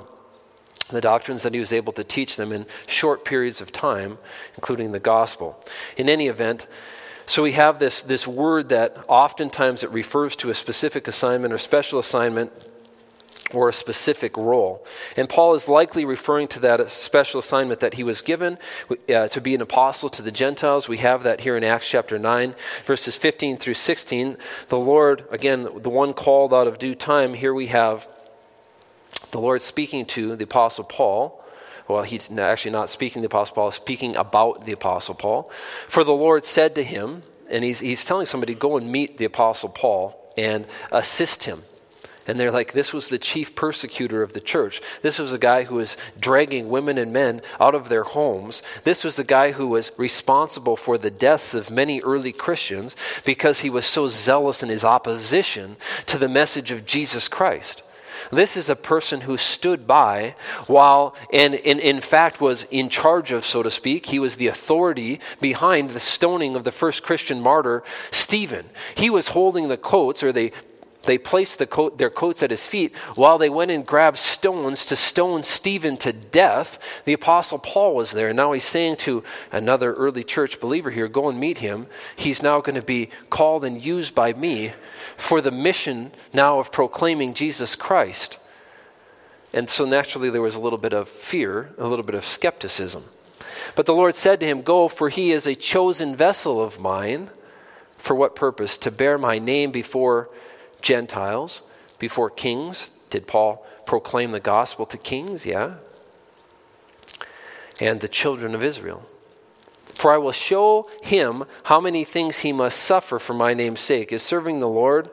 the 0.89 1.01
doctrines 1.01 1.43
that 1.43 1.53
he 1.53 1.59
was 1.59 1.73
able 1.73 1.93
to 1.93 2.03
teach 2.03 2.35
them 2.35 2.51
in 2.51 2.65
short 2.87 3.25
periods 3.25 3.61
of 3.61 3.71
time, 3.71 4.17
including 4.55 4.91
the 4.91 4.99
gospel. 4.99 5.63
In 5.97 6.09
any 6.09 6.27
event, 6.27 6.67
so 7.25 7.43
we 7.43 7.51
have 7.51 7.77
this, 7.77 8.01
this 8.01 8.27
word 8.27 8.69
that 8.69 8.97
oftentimes 9.07 9.83
it 9.83 9.91
refers 9.91 10.35
to 10.37 10.49
a 10.49 10.55
specific 10.55 11.07
assignment 11.07 11.53
or 11.53 11.59
special 11.59 11.99
assignment 11.99 12.51
or 13.53 13.69
a 13.69 13.73
specific 13.73 14.35
role. 14.37 14.85
And 15.15 15.29
Paul 15.29 15.53
is 15.53 15.67
likely 15.67 16.05
referring 16.05 16.47
to 16.49 16.59
that 16.61 16.89
special 16.91 17.39
assignment 17.39 17.79
that 17.81 17.95
he 17.95 18.03
was 18.03 18.21
given 18.21 18.57
uh, 18.89 19.27
to 19.27 19.41
be 19.41 19.55
an 19.55 19.61
apostle 19.61 20.09
to 20.09 20.21
the 20.21 20.31
Gentiles. 20.31 20.87
We 20.87 20.97
have 20.97 21.23
that 21.23 21.41
here 21.41 21.57
in 21.57 21.63
Acts 21.63 21.89
chapter 21.89 22.17
9, 22.17 22.55
verses 22.85 23.15
15 23.15 23.57
through 23.57 23.75
16. 23.75 24.37
The 24.69 24.79
Lord, 24.79 25.25
again, 25.31 25.67
the 25.75 25.89
one 25.89 26.13
called 26.13 26.53
out 26.53 26.67
of 26.67 26.79
due 26.79 26.95
time, 26.95 27.33
here 27.33 27.53
we 27.53 27.67
have 27.67 28.07
the 29.31 29.39
Lord 29.39 29.61
speaking 29.61 30.05
to 30.07 30.35
the 30.35 30.43
Apostle 30.43 30.83
Paul. 30.83 31.43
Well, 31.87 32.03
he's 32.03 32.29
actually 32.31 32.71
not 32.71 32.89
speaking 32.89 33.21
to 33.21 33.27
the 33.27 33.31
Apostle 33.31 33.55
Paul, 33.55 33.71
speaking 33.71 34.15
about 34.15 34.65
the 34.65 34.73
Apostle 34.73 35.15
Paul. 35.15 35.51
For 35.87 36.03
the 36.03 36.13
Lord 36.13 36.45
said 36.45 36.75
to 36.75 36.83
him, 36.83 37.23
and 37.49 37.63
he's, 37.63 37.79
he's 37.79 38.05
telling 38.05 38.27
somebody, 38.27 38.53
go 38.53 38.77
and 38.77 38.91
meet 38.91 39.17
the 39.17 39.25
Apostle 39.25 39.69
Paul 39.69 40.15
and 40.37 40.67
assist 40.91 41.43
him. 41.43 41.63
And 42.29 42.39
they're 42.39 42.51
like, 42.51 42.73
this 42.73 42.93
was 42.93 43.09
the 43.09 43.17
chief 43.17 43.55
persecutor 43.55 44.21
of 44.21 44.33
the 44.33 44.39
church. 44.39 44.83
This 45.01 45.17
was 45.17 45.33
a 45.33 45.39
guy 45.39 45.63
who 45.63 45.75
was 45.75 45.97
dragging 46.19 46.69
women 46.69 46.99
and 46.99 47.11
men 47.11 47.41
out 47.59 47.73
of 47.73 47.89
their 47.89 48.03
homes. 48.03 48.61
This 48.83 49.03
was 49.03 49.15
the 49.15 49.23
guy 49.23 49.53
who 49.53 49.67
was 49.67 49.91
responsible 49.97 50.77
for 50.77 50.99
the 50.99 51.09
deaths 51.09 51.55
of 51.55 51.71
many 51.71 52.01
early 52.01 52.31
Christians 52.31 52.95
because 53.25 53.61
he 53.61 53.71
was 53.71 53.87
so 53.87 54.07
zealous 54.07 54.61
in 54.61 54.69
his 54.69 54.83
opposition 54.83 55.75
to 56.05 56.19
the 56.19 56.29
message 56.29 56.69
of 56.69 56.85
Jesus 56.85 57.27
Christ. 57.27 57.81
This 58.31 58.57
is 58.57 58.69
a 58.69 58.75
person 58.75 59.21
who 59.21 59.37
stood 59.37 59.87
by 59.87 60.35
while, 60.67 61.15
and, 61.31 61.55
in 61.55 62.01
fact 62.01 62.41
was 62.41 62.65
in 62.71 62.89
charge 62.89 63.31
of, 63.31 63.45
so 63.45 63.63
to 63.63 63.71
speak, 63.71 64.07
he 64.07 64.19
was 64.19 64.35
the 64.35 64.47
authority 64.47 65.19
behind 65.41 65.91
the 65.91 65.99
stoning 65.99 66.55
of 66.55 66.63
the 66.63 66.71
first 66.71 67.03
Christian 67.03 67.41
martyr, 67.41 67.83
Stephen. 68.11 68.69
He 68.95 69.09
was 69.09 69.29
holding 69.29 69.67
the 69.67 69.77
coats, 69.77 70.23
or 70.23 70.31
they 70.31 70.51
they 71.03 71.17
placed 71.17 71.59
the 71.59 71.65
coat, 71.65 71.97
their 71.97 72.09
coats 72.09 72.43
at 72.43 72.51
his 72.51 72.67
feet 72.67 72.95
while 73.15 73.37
they 73.37 73.49
went 73.49 73.71
and 73.71 73.85
grabbed 73.85 74.17
stones 74.17 74.85
to 74.87 74.95
stone 74.95 75.43
Stephen 75.43 75.95
to 75.97 76.11
death. 76.11 76.77
The 77.05 77.13
Apostle 77.13 77.57
Paul 77.57 77.95
was 77.95 78.11
there. 78.11 78.29
And 78.29 78.37
now 78.37 78.51
he's 78.51 78.65
saying 78.65 78.97
to 78.97 79.23
another 79.51 79.93
early 79.93 80.23
church 80.23 80.59
believer 80.59 80.91
here 80.91 81.07
go 81.07 81.29
and 81.29 81.39
meet 81.39 81.59
him. 81.59 81.87
He's 82.15 82.43
now 82.43 82.59
going 82.59 82.75
to 82.75 82.81
be 82.81 83.09
called 83.29 83.63
and 83.63 83.83
used 83.83 84.13
by 84.13 84.33
me 84.33 84.73
for 85.15 85.41
the 85.41 85.51
mission 85.51 86.11
now 86.33 86.59
of 86.59 86.71
proclaiming 86.71 87.33
Jesus 87.33 87.75
Christ. 87.75 88.37
And 89.53 89.69
so 89.69 89.85
naturally, 89.85 90.29
there 90.29 90.41
was 90.41 90.55
a 90.55 90.59
little 90.59 90.77
bit 90.77 90.93
of 90.93 91.07
fear, 91.09 91.73
a 91.77 91.87
little 91.87 92.05
bit 92.05 92.15
of 92.15 92.25
skepticism. 92.25 93.05
But 93.75 93.85
the 93.85 93.95
Lord 93.95 94.15
said 94.15 94.39
to 94.41 94.45
him, 94.45 94.61
Go, 94.61 94.87
for 94.87 95.09
he 95.09 95.31
is 95.31 95.47
a 95.47 95.55
chosen 95.55 96.15
vessel 96.15 96.61
of 96.61 96.79
mine. 96.79 97.29
For 97.97 98.15
what 98.15 98.35
purpose? 98.35 98.77
To 98.79 98.91
bear 98.91 99.17
my 99.17 99.39
name 99.39 99.71
before 99.71 100.29
Gentiles, 100.81 101.61
before 101.97 102.29
kings. 102.29 102.91
Did 103.09 103.27
Paul 103.27 103.65
proclaim 103.85 104.31
the 104.31 104.39
gospel 104.39 104.85
to 104.87 104.97
kings? 104.97 105.45
Yeah. 105.45 105.75
And 107.79 108.01
the 108.01 108.07
children 108.07 108.53
of 108.55 108.63
Israel. 108.63 109.03
For 109.93 110.13
I 110.13 110.17
will 110.17 110.31
show 110.31 110.89
him 111.01 111.43
how 111.63 111.81
many 111.81 112.03
things 112.03 112.39
he 112.39 112.53
must 112.53 112.79
suffer 112.79 113.19
for 113.19 113.33
my 113.33 113.53
name's 113.53 113.81
sake. 113.81 114.13
Is 114.13 114.23
serving 114.23 114.59
the 114.59 114.67
Lord 114.67 115.09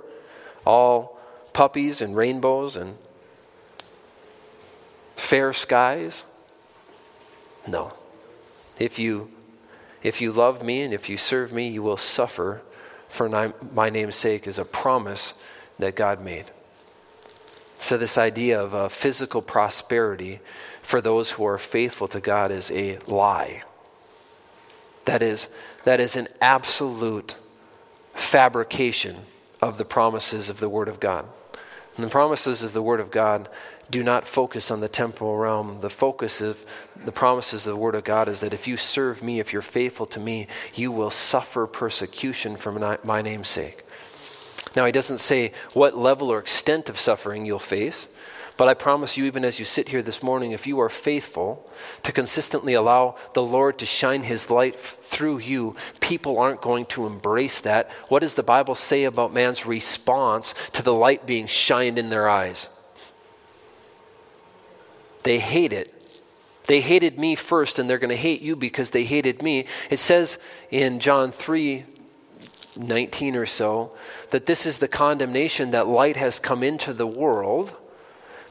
all 0.64 1.18
puppies 1.52 2.00
and 2.00 2.16
rainbows 2.16 2.76
and 2.76 2.96
fair 5.16 5.52
skies? 5.52 6.24
No. 7.66 7.92
If 8.78 8.98
you 8.98 9.30
if 10.02 10.20
you 10.20 10.30
love 10.30 10.62
me 10.62 10.82
and 10.82 10.94
if 10.94 11.08
you 11.08 11.16
serve 11.16 11.52
me, 11.52 11.66
you 11.66 11.82
will 11.82 11.96
suffer 11.96 12.62
for 13.08 13.28
my 13.74 13.90
name's 13.90 14.16
sake 14.16 14.46
is 14.46 14.58
a 14.58 14.64
promise 14.64 15.34
that 15.78 15.96
God 15.96 16.20
made. 16.20 16.46
So, 17.78 17.98
this 17.98 18.16
idea 18.16 18.60
of 18.60 18.74
uh, 18.74 18.88
physical 18.88 19.42
prosperity 19.42 20.40
for 20.80 21.00
those 21.00 21.32
who 21.32 21.44
are 21.44 21.58
faithful 21.58 22.08
to 22.08 22.20
God 22.20 22.50
is 22.50 22.70
a 22.70 22.98
lie. 23.06 23.62
That 25.04 25.22
is, 25.22 25.48
that 25.84 26.00
is 26.00 26.16
an 26.16 26.28
absolute 26.40 27.36
fabrication 28.14 29.18
of 29.60 29.78
the 29.78 29.84
promises 29.84 30.48
of 30.48 30.58
the 30.58 30.68
Word 30.68 30.88
of 30.88 31.00
God. 31.00 31.26
And 31.96 32.04
the 32.04 32.10
promises 32.10 32.62
of 32.62 32.72
the 32.72 32.82
Word 32.82 33.00
of 33.00 33.10
God 33.10 33.48
do 33.90 34.02
not 34.02 34.26
focus 34.26 34.70
on 34.70 34.80
the 34.80 34.88
temporal 34.88 35.36
realm. 35.36 35.80
The 35.80 35.90
focus 35.90 36.40
of 36.40 36.64
the 37.04 37.12
promises 37.12 37.66
of 37.66 37.74
the 37.74 37.80
Word 37.80 37.94
of 37.94 38.04
God 38.04 38.28
is 38.28 38.40
that 38.40 38.54
if 38.54 38.66
you 38.66 38.76
serve 38.76 39.22
me, 39.22 39.38
if 39.38 39.52
you're 39.52 39.62
faithful 39.62 40.06
to 40.06 40.20
me, 40.20 40.48
you 40.74 40.90
will 40.90 41.10
suffer 41.10 41.66
persecution 41.66 42.56
for 42.56 42.98
my 43.04 43.22
name's 43.22 43.48
sake. 43.48 43.85
Now, 44.76 44.84
he 44.84 44.92
doesn't 44.92 45.18
say 45.18 45.52
what 45.72 45.96
level 45.96 46.30
or 46.30 46.38
extent 46.38 46.90
of 46.90 46.98
suffering 46.98 47.46
you'll 47.46 47.58
face, 47.58 48.06
but 48.58 48.68
I 48.68 48.74
promise 48.74 49.16
you, 49.16 49.24
even 49.24 49.44
as 49.44 49.58
you 49.58 49.64
sit 49.64 49.88
here 49.88 50.02
this 50.02 50.22
morning, 50.22 50.52
if 50.52 50.66
you 50.66 50.80
are 50.80 50.88
faithful 50.88 51.70
to 52.02 52.12
consistently 52.12 52.74
allow 52.74 53.16
the 53.34 53.42
Lord 53.42 53.78
to 53.78 53.86
shine 53.86 54.22
his 54.22 54.50
light 54.50 54.78
through 54.78 55.38
you, 55.38 55.76
people 56.00 56.38
aren't 56.38 56.62
going 56.62 56.86
to 56.86 57.06
embrace 57.06 57.60
that. 57.62 57.90
What 58.08 58.20
does 58.20 58.34
the 58.34 58.42
Bible 58.42 58.74
say 58.74 59.04
about 59.04 59.34
man's 59.34 59.66
response 59.66 60.54
to 60.72 60.82
the 60.82 60.94
light 60.94 61.26
being 61.26 61.46
shined 61.46 61.98
in 61.98 62.08
their 62.08 62.28
eyes? 62.28 62.68
They 65.22 65.38
hate 65.38 65.72
it. 65.72 65.92
They 66.66 66.80
hated 66.80 67.18
me 67.18 67.34
first, 67.34 67.78
and 67.78 67.88
they're 67.88 67.98
going 67.98 68.10
to 68.10 68.16
hate 68.16 68.40
you 68.40 68.56
because 68.56 68.90
they 68.90 69.04
hated 69.04 69.42
me. 69.42 69.66
It 69.90 69.98
says 69.98 70.38
in 70.70 70.98
John 71.00 71.30
3 71.30 71.84
19 72.76 73.36
or 73.36 73.46
so, 73.46 73.92
that 74.30 74.46
this 74.46 74.66
is 74.66 74.78
the 74.78 74.88
condemnation 74.88 75.70
that 75.70 75.86
light 75.86 76.16
has 76.16 76.38
come 76.38 76.62
into 76.62 76.92
the 76.92 77.06
world, 77.06 77.74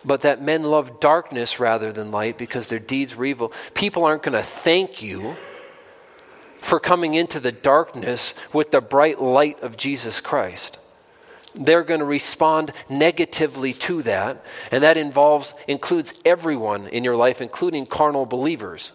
but 0.04 0.22
that 0.22 0.42
men 0.42 0.64
love 0.64 1.00
darkness 1.00 1.60
rather 1.60 1.92
than 1.92 2.12
light 2.12 2.38
because 2.38 2.68
their 2.68 2.80
deeds 2.80 3.16
were 3.16 3.26
evil. 3.26 3.52
People 3.74 4.06
aren't 4.06 4.24
going 4.24 4.38
to 4.38 4.44
thank 4.44 5.02
you 5.02 5.36
for 6.62 6.80
coming 6.80 7.14
into 7.14 7.40
the 7.40 7.52
darkness 7.52 8.34
with 8.54 8.72
the 8.72 8.82
bright 8.82 9.22
light 9.22 9.62
of 9.62 9.78
Jesus 9.78 10.22
Christ. 10.22 10.80
They're 11.54 11.84
going 11.84 12.02
to 12.02 12.06
respond 12.06 12.74
negatively 12.90 13.74
to 13.74 14.02
that, 14.04 14.44
and 14.72 14.84
that 14.84 14.98
involves 14.98 15.54
includes 15.68 16.14
everyone 16.26 16.88
in 16.88 17.04
your 17.04 17.16
life, 17.16 17.42
including 17.42 17.86
carnal 17.86 18.26
believers. 18.26 18.92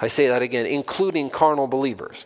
I 0.00 0.08
say 0.08 0.28
that 0.28 0.42
again, 0.42 0.66
including 0.66 1.30
carnal 1.30 1.66
believers 1.66 2.24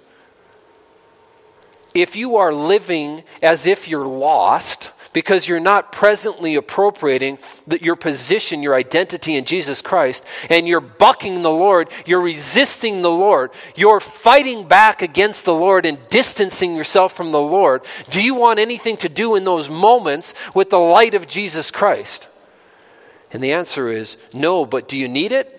if 1.95 2.17
you 2.17 2.37
are 2.37 2.53
living 2.53 3.25
as 3.43 3.67
if 3.67 3.89
you're 3.89 4.07
lost 4.07 4.91
because 5.13 5.49
you're 5.49 5.61
not 5.61 5.91
presently 5.91 6.55
appropriating 6.55 7.39
the, 7.67 7.83
your 7.83 7.97
position, 7.97 8.63
your 8.63 8.75
identity 8.75 9.35
in 9.37 9.45
Jesus 9.45 9.83
Christ, 9.83 10.25
and 10.51 10.69
you're 10.69 10.81
bucking 10.81 11.43
the 11.43 11.51
Lord, 11.51 11.89
you're 12.07 12.21
resisting 12.21 13.03
the 13.03 13.11
Lord, 13.11 13.51
you're 13.75 14.01
fighting 14.01 14.69
back 14.69 15.03
against 15.03 15.45
the 15.45 15.55
Lord 15.55 15.87
and 15.87 15.99
distancing 16.11 16.77
yourself 16.77 17.15
from 17.15 17.33
the 17.33 17.41
Lord, 17.41 17.85
do 18.11 18.23
you 18.23 18.35
want 18.35 18.59
anything 18.59 18.97
to 18.99 19.09
do 19.09 19.35
in 19.35 19.45
those 19.45 19.69
moments 19.69 20.35
with 20.55 20.71
the 20.71 20.79
light 20.79 21.15
of 21.15 21.27
Jesus 21.27 21.71
Christ? 21.71 22.29
And 23.31 23.43
the 23.43 23.53
answer 23.53 23.89
is 23.91 24.17
no, 24.33 24.65
but 24.65 24.89
do 24.89 24.97
you 24.97 25.09
need 25.09 25.33
it? 25.33 25.58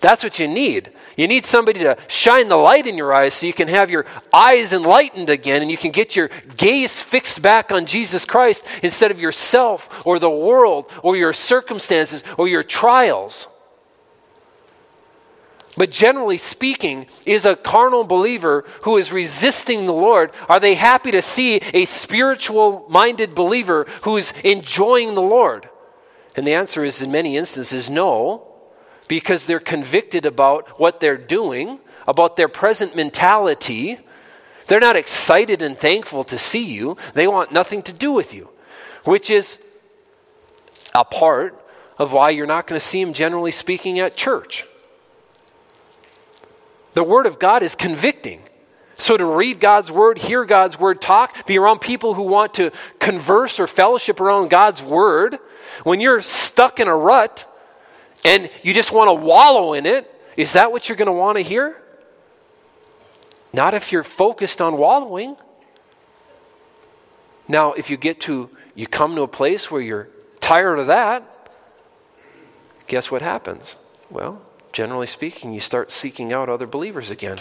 That's 0.00 0.22
what 0.22 0.38
you 0.38 0.46
need. 0.46 0.92
You 1.16 1.26
need 1.26 1.44
somebody 1.44 1.80
to 1.80 1.96
shine 2.06 2.48
the 2.48 2.56
light 2.56 2.86
in 2.86 2.96
your 2.96 3.12
eyes 3.12 3.34
so 3.34 3.46
you 3.46 3.52
can 3.52 3.66
have 3.66 3.90
your 3.90 4.06
eyes 4.32 4.72
enlightened 4.72 5.28
again 5.28 5.60
and 5.62 5.70
you 5.70 5.76
can 5.76 5.90
get 5.90 6.14
your 6.14 6.30
gaze 6.56 7.02
fixed 7.02 7.42
back 7.42 7.72
on 7.72 7.86
Jesus 7.86 8.24
Christ 8.24 8.64
instead 8.82 9.10
of 9.10 9.18
yourself 9.18 10.06
or 10.06 10.20
the 10.20 10.30
world 10.30 10.88
or 11.02 11.16
your 11.16 11.32
circumstances 11.32 12.22
or 12.36 12.46
your 12.46 12.62
trials. 12.62 13.48
But 15.76 15.90
generally 15.90 16.38
speaking, 16.38 17.06
is 17.24 17.44
a 17.44 17.56
carnal 17.56 18.04
believer 18.04 18.64
who 18.82 18.96
is 18.96 19.12
resisting 19.12 19.86
the 19.86 19.92
Lord, 19.92 20.32
are 20.48 20.60
they 20.60 20.74
happy 20.74 21.10
to 21.12 21.22
see 21.22 21.56
a 21.74 21.84
spiritual 21.84 22.86
minded 22.88 23.34
believer 23.34 23.86
who's 24.02 24.32
enjoying 24.44 25.14
the 25.14 25.22
Lord? 25.22 25.68
And 26.36 26.46
the 26.46 26.54
answer 26.54 26.84
is 26.84 27.02
in 27.02 27.10
many 27.10 27.36
instances 27.36 27.90
no 27.90 28.48
because 29.08 29.46
they're 29.46 29.58
convicted 29.58 30.26
about 30.26 30.78
what 30.78 31.00
they're 31.00 31.16
doing, 31.16 31.80
about 32.06 32.36
their 32.36 32.48
present 32.48 32.94
mentality. 32.94 33.98
They're 34.66 34.80
not 34.80 34.96
excited 34.96 35.62
and 35.62 35.76
thankful 35.76 36.24
to 36.24 36.38
see 36.38 36.64
you. 36.64 36.96
They 37.14 37.26
want 37.26 37.50
nothing 37.50 37.82
to 37.82 37.92
do 37.92 38.12
with 38.12 38.34
you, 38.34 38.50
which 39.04 39.30
is 39.30 39.58
a 40.94 41.04
part 41.04 41.64
of 41.96 42.12
why 42.12 42.30
you're 42.30 42.46
not 42.46 42.66
going 42.66 42.78
to 42.78 42.84
see 42.84 43.02
them, 43.02 43.12
generally 43.12 43.50
speaking, 43.50 43.98
at 43.98 44.16
church. 44.16 44.64
The 46.94 47.02
Word 47.02 47.26
of 47.26 47.38
God 47.38 47.62
is 47.62 47.74
convicting. 47.74 48.42
So, 48.96 49.16
to 49.16 49.24
read 49.24 49.60
God's 49.60 49.92
Word, 49.92 50.18
hear 50.18 50.44
God's 50.44 50.78
Word 50.78 51.00
talk, 51.00 51.46
be 51.46 51.56
around 51.56 51.80
people 51.80 52.14
who 52.14 52.24
want 52.24 52.54
to 52.54 52.72
converse 52.98 53.60
or 53.60 53.68
fellowship 53.68 54.20
around 54.20 54.50
God's 54.50 54.82
Word, 54.82 55.38
when 55.84 56.00
you're 56.00 56.22
stuck 56.22 56.80
in 56.80 56.88
a 56.88 56.96
rut, 56.96 57.44
and 58.24 58.50
you 58.62 58.74
just 58.74 58.92
want 58.92 59.08
to 59.08 59.14
wallow 59.14 59.72
in 59.72 59.86
it, 59.86 60.12
is 60.36 60.52
that 60.52 60.70
what 60.72 60.88
you're 60.88 60.96
going 60.96 61.06
to 61.06 61.12
want 61.12 61.36
to 61.36 61.42
hear? 61.42 61.80
Not 63.52 63.74
if 63.74 63.92
you're 63.92 64.04
focused 64.04 64.60
on 64.60 64.76
wallowing. 64.76 65.36
Now, 67.48 67.72
if 67.72 67.90
you 67.90 67.96
get 67.96 68.20
to, 68.22 68.50
you 68.74 68.86
come 68.86 69.14
to 69.16 69.22
a 69.22 69.28
place 69.28 69.70
where 69.70 69.80
you're 69.80 70.08
tired 70.40 70.78
of 70.78 70.86
that, 70.88 71.24
guess 72.86 73.10
what 73.10 73.22
happens? 73.22 73.76
Well, 74.10 74.42
generally 74.72 75.06
speaking, 75.06 75.52
you 75.52 75.60
start 75.60 75.90
seeking 75.90 76.32
out 76.32 76.48
other 76.48 76.66
believers 76.66 77.10
again. 77.10 77.38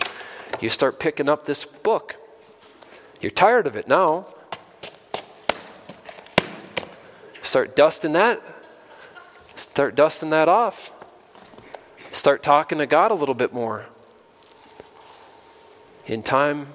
You 0.61 0.69
start 0.69 0.99
picking 0.99 1.27
up 1.29 1.45
this 1.45 1.65
book. 1.65 2.15
You're 3.21 3.31
tired 3.31 3.67
of 3.67 3.75
it 3.75 3.87
now. 3.87 4.27
Start 7.43 7.75
dusting 7.75 8.13
that 8.13 8.41
Start 9.57 9.95
dusting 9.95 10.29
that 10.29 10.47
off. 10.47 10.91
Start 12.11 12.43
talking 12.43 12.77
to 12.77 12.85
God 12.85 13.09
a 13.09 13.15
little 13.15 13.35
bit 13.35 13.53
more. 13.53 13.87
In 16.05 16.21
time, 16.21 16.67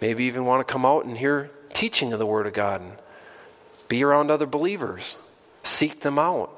maybe 0.00 0.24
even 0.24 0.44
want 0.44 0.66
to 0.66 0.72
come 0.72 0.86
out 0.86 1.04
and 1.04 1.18
hear 1.18 1.50
teaching 1.74 2.12
of 2.12 2.20
the 2.20 2.26
Word 2.26 2.46
of 2.46 2.52
God 2.52 2.80
and 2.80 2.92
be 3.88 4.04
around 4.04 4.30
other 4.30 4.46
believers. 4.46 5.16
Seek 5.64 6.00
them 6.00 6.18
out. 6.18 6.54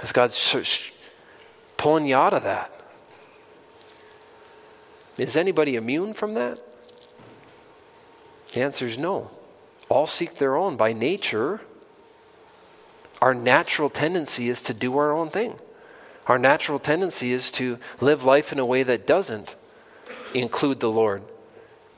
As 0.00 0.10
God's 0.10 0.36
pulling 1.76 2.06
you 2.06 2.16
out 2.16 2.32
of 2.32 2.42
that. 2.44 2.72
Is 5.18 5.36
anybody 5.36 5.76
immune 5.76 6.14
from 6.14 6.34
that? 6.34 6.58
The 8.52 8.62
answer 8.62 8.86
is 8.86 8.96
no. 8.96 9.30
All 9.88 10.06
seek 10.06 10.38
their 10.38 10.56
own 10.56 10.76
by 10.76 10.92
nature 10.92 11.60
our 13.20 13.34
natural 13.34 13.88
tendency 13.88 14.48
is 14.48 14.62
to 14.62 14.74
do 14.74 14.96
our 14.96 15.12
own 15.12 15.30
thing. 15.30 15.58
Our 16.26 16.38
natural 16.38 16.78
tendency 16.78 17.32
is 17.32 17.50
to 17.52 17.78
live 18.00 18.24
life 18.24 18.52
in 18.52 18.58
a 18.58 18.66
way 18.66 18.82
that 18.82 19.06
doesn't 19.06 19.56
include 20.32 20.80
the 20.80 20.90
Lord, 20.90 21.22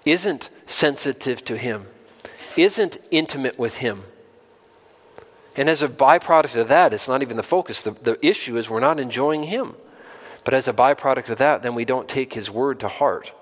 isn't 0.04 0.50
sensitive 0.66 1.44
to 1.44 1.56
Him, 1.56 1.86
isn't 2.56 2.98
intimate 3.10 3.58
with 3.58 3.76
Him. 3.76 4.02
And 5.56 5.70
as 5.70 5.82
a 5.82 5.88
byproduct 5.88 6.56
of 6.56 6.68
that, 6.68 6.92
it's 6.92 7.08
not 7.08 7.22
even 7.22 7.36
the 7.36 7.42
focus. 7.42 7.82
The, 7.82 7.92
the 7.92 8.26
issue 8.26 8.56
is 8.56 8.68
we're 8.68 8.80
not 8.80 9.00
enjoying 9.00 9.44
Him. 9.44 9.74
But 10.44 10.54
as 10.54 10.68
a 10.68 10.72
byproduct 10.72 11.30
of 11.30 11.38
that, 11.38 11.62
then 11.62 11.74
we 11.74 11.84
don't 11.84 12.08
take 12.08 12.34
His 12.34 12.50
word 12.50 12.78
to 12.80 12.88
heart. 12.88 13.32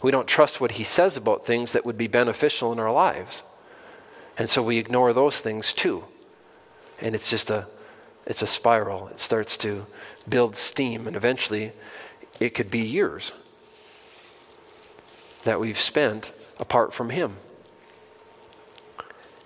We 0.00 0.10
don't 0.10 0.28
trust 0.28 0.60
what 0.60 0.72
He 0.72 0.84
says 0.84 1.16
about 1.16 1.44
things 1.44 1.72
that 1.72 1.84
would 1.84 1.98
be 1.98 2.06
beneficial 2.06 2.72
in 2.72 2.78
our 2.78 2.92
lives. 2.92 3.42
And 4.38 4.48
so 4.48 4.62
we 4.62 4.78
ignore 4.78 5.12
those 5.12 5.40
things 5.40 5.74
too 5.74 6.04
and 7.00 7.14
it's 7.14 7.30
just 7.30 7.50
a 7.50 7.66
it's 8.26 8.42
a 8.42 8.46
spiral. 8.46 9.08
It 9.08 9.18
starts 9.18 9.56
to 9.58 9.86
build 10.28 10.56
steam, 10.56 11.06
and 11.06 11.16
eventually 11.16 11.72
it 12.38 12.50
could 12.50 12.70
be 12.70 12.80
years 12.80 13.32
that 15.42 15.58
we've 15.58 15.78
spent 15.78 16.32
apart 16.58 16.92
from 16.92 17.10
Him. 17.10 17.36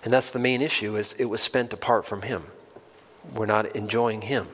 And 0.03 0.13
that's 0.13 0.29
the 0.29 0.39
main 0.39 0.61
issue 0.61 0.95
is 0.95 1.13
it 1.13 1.25
was 1.25 1.41
spent 1.41 1.73
apart 1.73 2.05
from 2.05 2.21
Him. 2.21 2.43
We're 3.33 3.47
not 3.47 3.75
enjoying 3.75 4.21
Him. 4.21 4.47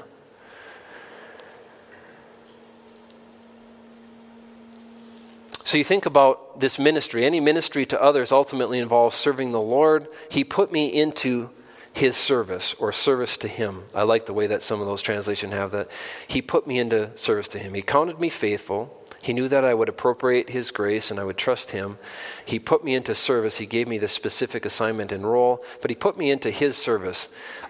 So 5.63 5.77
you 5.77 5.83
think 5.83 6.05
about 6.05 6.59
this 6.59 6.77
ministry. 6.77 7.25
Any 7.25 7.39
ministry 7.39 7.85
to 7.87 8.01
others 8.01 8.31
ultimately 8.31 8.79
involves 8.79 9.15
serving 9.15 9.51
the 9.51 9.61
Lord. 9.61 10.07
He 10.29 10.43
put 10.43 10.71
me 10.71 10.87
into 10.87 11.49
his 11.93 12.15
service 12.15 12.73
or 12.79 12.91
service 12.91 13.37
to 13.37 13.47
him. 13.47 13.83
I 13.93 14.03
like 14.03 14.25
the 14.25 14.33
way 14.33 14.47
that 14.47 14.61
some 14.61 14.79
of 14.79 14.87
those 14.87 15.01
translations 15.01 15.53
have 15.53 15.71
that. 15.71 15.89
He 16.27 16.41
put 16.41 16.65
me 16.65 16.79
into 16.79 17.15
service 17.17 17.47
to 17.49 17.59
him. 17.59 17.73
He 17.73 17.81
counted 17.81 18.19
me 18.19 18.29
faithful. 18.29 18.97
He 19.21 19.33
knew 19.33 19.47
that 19.49 19.63
I 19.63 19.73
would 19.73 19.89
appropriate 19.89 20.49
his 20.49 20.71
grace 20.71 21.11
and 21.11 21.19
I 21.19 21.23
would 21.23 21.37
trust 21.37 21.71
him. 21.71 21.97
He 22.45 22.59
put 22.59 22.83
me 22.83 22.95
into 22.95 23.13
service. 23.13 23.57
He 23.57 23.65
gave 23.65 23.87
me 23.87 23.97
the 23.97 24.07
specific 24.07 24.65
assignment 24.65 25.11
and 25.11 25.29
role, 25.29 25.63
but 25.81 25.91
he 25.91 25.95
put 25.95 26.17
me 26.17 26.31
into 26.31 26.49
his 26.49 26.75
service. 26.75 27.27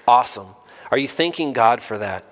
Awesome. 0.07 0.55
Are 0.91 0.97
you 0.97 1.07
thanking 1.07 1.51
God 1.51 1.81
for 1.81 1.97
that? 1.97 2.23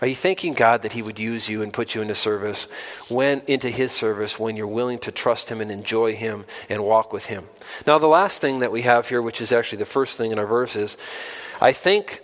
Are 0.00 0.06
you 0.06 0.14
thanking 0.14 0.54
God 0.54 0.82
that 0.82 0.92
He 0.92 1.02
would 1.02 1.18
use 1.18 1.48
you 1.48 1.62
and 1.62 1.72
put 1.72 1.94
you 1.94 2.02
into 2.02 2.14
service, 2.14 2.68
when 3.08 3.42
into 3.46 3.68
His 3.68 3.90
service, 3.90 4.38
when 4.38 4.56
you're 4.56 4.66
willing 4.66 4.98
to 5.00 5.10
trust 5.10 5.50
Him 5.50 5.60
and 5.60 5.70
enjoy 5.70 6.14
Him 6.14 6.44
and 6.68 6.84
walk 6.84 7.12
with 7.12 7.26
Him? 7.26 7.48
Now, 7.86 7.98
the 7.98 8.06
last 8.06 8.40
thing 8.40 8.60
that 8.60 8.70
we 8.70 8.82
have 8.82 9.08
here, 9.08 9.20
which 9.20 9.40
is 9.40 9.52
actually 9.52 9.78
the 9.78 9.86
first 9.86 10.16
thing 10.16 10.30
in 10.30 10.38
our 10.38 10.46
verse, 10.46 10.76
is 10.76 10.96
I 11.60 11.72
thank 11.72 12.20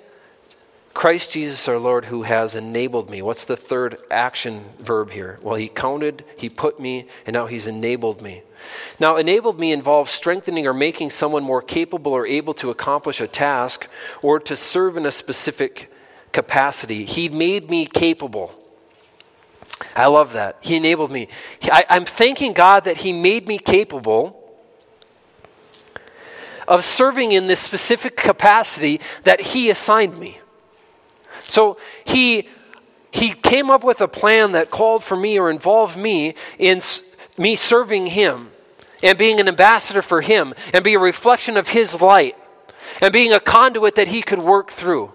Christ 0.95 1.33
Jesus 1.33 1.66
our 1.66 1.79
Lord 1.79 2.05
who 2.05 2.22
has 2.22 2.55
enabled 2.55 3.11
me. 3.11 3.20
What's 3.20 3.45
the 3.45 3.57
third 3.57 3.99
action 4.09 4.64
verb 4.79 5.11
here? 5.11 5.41
Well, 5.43 5.57
He 5.57 5.66
counted, 5.66 6.25
He 6.37 6.49
put 6.49 6.79
me, 6.79 7.09
and 7.27 7.35
now 7.35 7.47
He's 7.47 7.66
enabled 7.66 8.22
me. 8.22 8.43
Now, 9.01 9.16
enabled 9.16 9.59
me 9.59 9.72
involves 9.72 10.12
strengthening 10.12 10.68
or 10.68 10.72
making 10.72 11.11
someone 11.11 11.43
more 11.43 11.61
capable 11.61 12.12
or 12.12 12.25
able 12.25 12.55
to 12.55 12.70
accomplish 12.70 13.20
a 13.20 13.27
task 13.27 13.89
or 14.22 14.39
to 14.39 14.55
serve 14.55 14.97
in 14.97 15.05
a 15.05 15.11
specific 15.11 15.91
capacity. 16.35 17.07
He 17.07 17.30
made 17.30 17.70
me 17.70 17.87
capable. 17.87 18.53
I 19.97 20.07
love 20.07 20.35
that. 20.35 20.59
He 20.61 20.76
enabled 20.76 21.11
me. 21.11 21.28
I, 21.62 21.87
I'm 21.89 22.05
thanking 22.05 22.53
God 22.53 22.85
that 22.85 22.99
He 22.99 23.12
made 23.12 23.49
me 23.49 23.59
capable 23.59 24.41
of 26.68 26.85
serving 26.85 27.32
in 27.32 27.47
this 27.47 27.61
specific 27.61 28.16
capacity 28.16 29.01
that 29.22 29.41
He 29.41 29.70
assigned 29.70 30.18
me. 30.18 30.39
So 31.45 31.78
He, 32.05 32.49
he 33.11 33.30
came 33.30 33.70
up 33.70 33.85
with 33.85 34.01
a 34.01 34.09
plan 34.09 34.53
that 34.53 34.70
called 34.70 35.03
for 35.03 35.16
me 35.16 35.39
or 35.39 35.51
involved 35.51 35.97
me 35.97 36.35
in 36.59 36.82
me 37.39 37.57
serving 37.57 38.07
Him 38.07 38.51
and 39.03 39.16
being 39.16 39.41
an 39.41 39.49
ambassador 39.49 40.03
for 40.03 40.20
Him 40.20 40.55
and 40.72 40.85
be 40.85 40.95
a 40.95 40.99
reflection 40.99 41.57
of 41.57 41.68
His 41.68 42.01
light 42.01 42.37
and 43.01 43.12
being 43.12 43.32
a 43.32 43.41
conduit 43.41 43.95
that 43.95 44.09
He 44.09 44.22
could 44.22 44.41
work 44.41 44.70
through. 44.70 45.12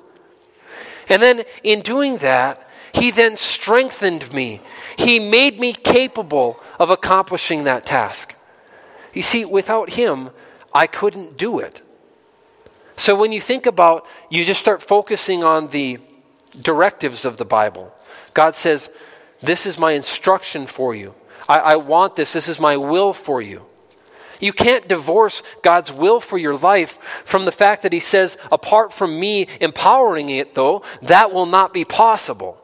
And 1.09 1.21
then 1.21 1.43
in 1.63 1.81
doing 1.81 2.17
that, 2.19 2.69
he 2.93 3.11
then 3.11 3.35
strengthened 3.35 4.31
me. 4.33 4.61
He 4.97 5.19
made 5.19 5.59
me 5.59 5.73
capable 5.73 6.59
of 6.79 6.89
accomplishing 6.89 7.63
that 7.63 7.85
task. 7.85 8.35
You 9.13 9.21
see, 9.21 9.45
without 9.45 9.91
him, 9.91 10.29
I 10.73 10.87
couldn't 10.87 11.37
do 11.37 11.59
it. 11.59 11.81
So 12.95 13.15
when 13.15 13.31
you 13.31 13.41
think 13.41 13.65
about, 13.65 14.05
you 14.29 14.43
just 14.43 14.59
start 14.59 14.81
focusing 14.81 15.43
on 15.43 15.69
the 15.69 15.99
directives 16.61 17.25
of 17.25 17.37
the 17.37 17.45
Bible. 17.45 17.93
God 18.33 18.55
says, 18.55 18.89
This 19.41 19.65
is 19.65 19.77
my 19.77 19.93
instruction 19.93 20.67
for 20.67 20.93
you. 20.93 21.15
I, 21.47 21.59
I 21.59 21.75
want 21.77 22.15
this. 22.15 22.33
This 22.33 22.47
is 22.47 22.59
my 22.59 22.77
will 22.77 23.13
for 23.13 23.41
you. 23.41 23.65
You 24.39 24.53
can't 24.53 24.87
divorce 24.87 25.43
God's 25.61 25.91
will 25.91 26.19
for 26.19 26.37
your 26.37 26.55
life 26.55 26.97
from 27.25 27.45
the 27.45 27.51
fact 27.51 27.83
that 27.83 27.93
He 27.93 27.99
says, 27.99 28.37
apart 28.51 28.93
from 28.93 29.19
me 29.19 29.47
empowering 29.59 30.29
it, 30.29 30.55
though, 30.55 30.83
that 31.01 31.33
will 31.33 31.45
not 31.45 31.73
be 31.73 31.85
possible. 31.85 32.57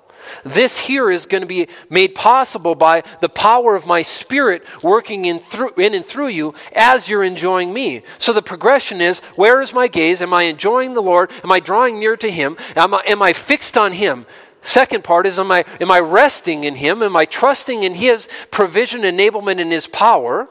This 0.43 0.79
here 0.79 1.09
is 1.09 1.25
going 1.25 1.41
to 1.41 1.47
be 1.47 1.67
made 1.89 2.15
possible 2.15 2.75
by 2.75 3.03
the 3.21 3.29
power 3.29 3.75
of 3.75 3.85
my 3.85 4.01
spirit 4.01 4.63
working 4.81 5.25
in, 5.25 5.39
through, 5.39 5.73
in 5.77 5.93
and 5.93 6.05
through 6.05 6.27
you 6.27 6.53
as 6.75 7.07
you're 7.09 7.23
enjoying 7.23 7.73
me. 7.73 8.01
So 8.17 8.33
the 8.33 8.41
progression 8.41 9.01
is 9.01 9.19
where 9.35 9.61
is 9.61 9.73
my 9.73 9.87
gaze? 9.87 10.21
Am 10.21 10.33
I 10.33 10.43
enjoying 10.43 10.93
the 10.93 11.01
Lord? 11.01 11.31
Am 11.43 11.51
I 11.51 11.59
drawing 11.59 11.99
near 11.99 12.17
to 12.17 12.29
Him? 12.29 12.57
Am 12.75 12.93
I, 12.93 13.03
am 13.05 13.21
I 13.21 13.33
fixed 13.33 13.77
on 13.77 13.93
Him? 13.93 14.25
Second 14.61 15.03
part 15.03 15.27
is 15.27 15.37
am 15.39 15.51
I, 15.51 15.63
am 15.79 15.91
I 15.91 15.99
resting 15.99 16.63
in 16.63 16.75
Him? 16.75 17.03
Am 17.03 17.15
I 17.15 17.25
trusting 17.25 17.83
in 17.83 17.93
His 17.93 18.27
provision, 18.49 19.01
enablement, 19.01 19.61
and 19.61 19.71
His 19.71 19.87
power? 19.87 20.49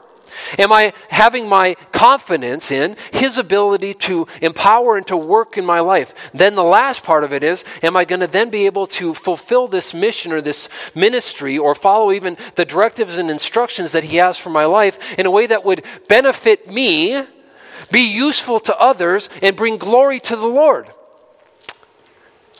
Am 0.57 0.71
I 0.71 0.93
having 1.09 1.47
my 1.47 1.75
confidence 1.91 2.71
in 2.71 2.95
His 3.11 3.37
ability 3.37 3.93
to 3.95 4.27
empower 4.41 4.97
and 4.97 5.07
to 5.07 5.17
work 5.17 5.57
in 5.57 5.65
my 5.65 5.79
life? 5.79 6.31
Then 6.33 6.55
the 6.55 6.63
last 6.63 7.03
part 7.03 7.23
of 7.23 7.33
it 7.33 7.43
is 7.43 7.63
Am 7.83 7.97
I 7.97 8.05
going 8.05 8.19
to 8.19 8.27
then 8.27 8.49
be 8.49 8.65
able 8.65 8.87
to 8.87 9.13
fulfill 9.13 9.67
this 9.67 9.93
mission 9.93 10.31
or 10.31 10.41
this 10.41 10.69
ministry 10.93 11.57
or 11.57 11.75
follow 11.75 12.11
even 12.11 12.37
the 12.55 12.65
directives 12.65 13.17
and 13.17 13.29
instructions 13.29 13.91
that 13.91 14.05
He 14.05 14.17
has 14.17 14.37
for 14.37 14.49
my 14.49 14.65
life 14.65 15.17
in 15.17 15.25
a 15.25 15.31
way 15.31 15.47
that 15.47 15.65
would 15.65 15.83
benefit 16.07 16.71
me, 16.71 17.23
be 17.91 18.11
useful 18.11 18.59
to 18.61 18.79
others, 18.79 19.29
and 19.41 19.55
bring 19.55 19.77
glory 19.77 20.19
to 20.21 20.35
the 20.35 20.47
Lord? 20.47 20.91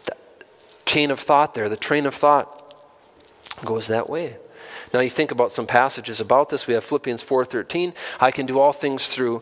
The 0.06 0.16
chain 0.86 1.12
of 1.12 1.20
thought 1.20 1.54
there, 1.54 1.70
the 1.70 1.78
train 1.78 2.06
of 2.06 2.16
thought 2.16 2.52
goes 3.64 3.88
that 3.88 4.10
way. 4.10 4.38
Now 4.94 5.00
you 5.00 5.10
think 5.10 5.32
about 5.32 5.52
some 5.52 5.68
passages 5.68 6.22
about 6.22 6.50
this. 6.50 6.68
We 6.68 6.74
have 6.74 6.84
Philippians 6.84 7.24
4:13, 7.24 7.94
I 8.20 8.32
can 8.32 8.46
do 8.46 8.60
all 8.60 8.74
things 8.74 9.10
through 9.10 9.42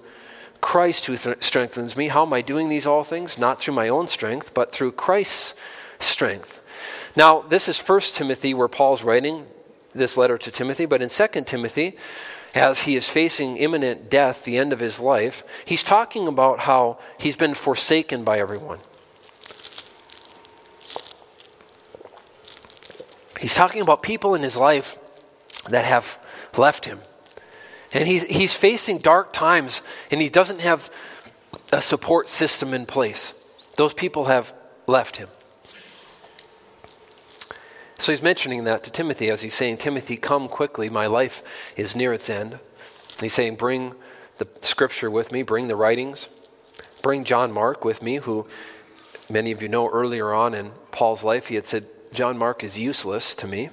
Christ 0.62 1.06
who 1.06 1.18
th- 1.18 1.44
strengthens 1.44 1.98
me. 1.98 2.08
How 2.08 2.26
am 2.26 2.34
I 2.34 2.42
doing 2.42 2.70
these 2.70 2.88
all 2.88 3.04
things? 3.04 3.38
Not 3.38 3.60
through 3.60 3.74
my 3.74 3.90
own 3.90 4.08
strength, 4.08 4.54
but 4.54 4.72
through 4.72 4.94
Christ's 4.94 5.56
strength. 6.00 6.62
Now, 7.16 7.42
this 7.42 7.68
is 7.68 7.80
1 7.80 8.16
Timothy 8.16 8.54
where 8.54 8.68
Paul's 8.68 9.04
writing 9.04 9.46
this 9.94 10.18
letter 10.18 10.38
to 10.38 10.50
Timothy, 10.50 10.86
but 10.86 11.02
in 11.02 11.10
2 11.10 11.46
Timothy, 11.46 11.98
as 12.56 12.82
he 12.82 12.96
is 12.96 13.10
facing 13.10 13.58
imminent 13.58 14.10
death, 14.10 14.44
the 14.44 14.58
end 14.58 14.74
of 14.74 14.80
his 14.80 15.00
life, 15.00 15.44
he's 15.66 15.84
talking 15.84 16.28
about 16.28 16.62
how 16.62 16.98
he's 17.18 17.36
been 17.36 17.54
forsaken 17.54 18.24
by 18.24 18.40
everyone. 18.40 18.80
He's 23.40 23.56
talking 23.56 23.82
about 23.82 24.02
people 24.02 24.36
in 24.36 24.42
his 24.42 24.56
life 24.56 24.98
that 25.70 25.86
have 25.86 26.20
left 26.58 26.86
him. 26.86 27.00
And 27.92 28.08
he, 28.08 28.20
he's 28.20 28.56
facing 28.56 28.98
dark 29.00 29.34
times 29.34 29.82
and 30.10 30.22
he 30.22 30.30
doesn't 30.30 30.62
have 30.62 30.90
a 31.72 31.82
support 31.82 32.30
system 32.30 32.74
in 32.74 32.86
place. 32.86 33.34
Those 33.76 33.94
people 33.94 34.26
have 34.26 34.54
left 34.88 35.18
him. 35.18 35.30
So 37.98 38.12
he's 38.12 38.22
mentioning 38.22 38.66
that 38.66 38.84
to 38.84 38.92
Timothy 38.92 39.30
as 39.30 39.42
he's 39.42 39.54
saying, 39.54 39.78
Timothy, 39.78 40.18
come 40.18 40.50
quickly. 40.50 40.90
My 40.90 41.08
life 41.08 41.42
is 41.78 41.96
near 41.96 42.14
its 42.14 42.30
end. 42.30 42.60
He's 43.22 43.34
saying, 43.34 43.56
bring 43.56 43.96
the 44.40 44.48
scripture 44.62 45.10
with 45.10 45.32
me, 45.32 45.44
bring 45.44 45.68
the 45.68 45.76
writings, 45.76 46.28
bring 47.02 47.24
John 47.24 47.52
Mark 47.52 47.86
with 47.86 48.02
me, 48.02 48.18
who 48.18 48.46
many 49.30 49.52
of 49.52 49.62
you 49.62 49.70
know 49.70 49.90
earlier 49.90 50.34
on 50.34 50.54
in 50.54 50.72
Paul's 50.92 51.24
life, 51.24 51.48
he 51.48 51.56
had 51.56 51.66
said, 51.66 51.86
John 52.12 52.38
Mark 52.38 52.64
is 52.64 52.78
useless 52.78 53.36
to 53.36 53.48
me. 53.48 53.70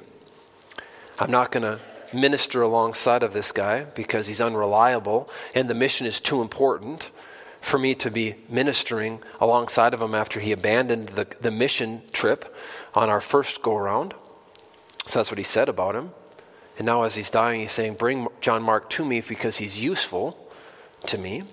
I'm 1.21 1.31
not 1.31 1.53
going 1.53 1.65
to 1.65 1.79
minister 2.15 2.63
alongside 2.63 3.23
of 3.23 3.35
this 3.35 3.53
guy 3.53 3.85
because 3.85 4.27
he's 4.27 4.41
unreliable 4.41 5.29
and 5.55 5.69
the 5.69 5.75
mission 5.75 6.07
is 6.07 6.19
too 6.19 6.41
important 6.41 7.11
for 7.61 7.79
me 7.79 7.95
to 7.97 8.11
be 8.11 8.37
ministering 8.49 9.21
alongside 9.39 9.93
of 9.93 10.01
him 10.01 10.15
after 10.15 10.41
he 10.41 10.51
abandoned 10.51 11.11
the, 11.11 11.27
the 11.43 11.51
mission 11.51 12.01
trip 12.13 12.57
on 12.95 13.11
our 13.11 13.21
first 13.21 13.61
go 13.61 13.77
around. 13.77 14.15
So 15.07 15.19
that's 15.19 15.31
what 15.31 15.37
he 15.37 15.45
said 15.45 15.69
about 15.69 15.95
him. 15.95 16.13
And 16.79 16.87
now, 16.87 17.03
as 17.03 17.15
he's 17.15 17.29
dying, 17.29 17.61
he's 17.61 17.73
saying, 17.73 17.95
Bring 17.95 18.29
John 18.41 18.63
Mark 18.63 18.89
to 18.91 19.05
me 19.05 19.21
because 19.21 19.59
he's 19.59 19.79
useful 19.79 20.51
to 21.07 21.19
me. 21.19 21.41
And 21.41 21.49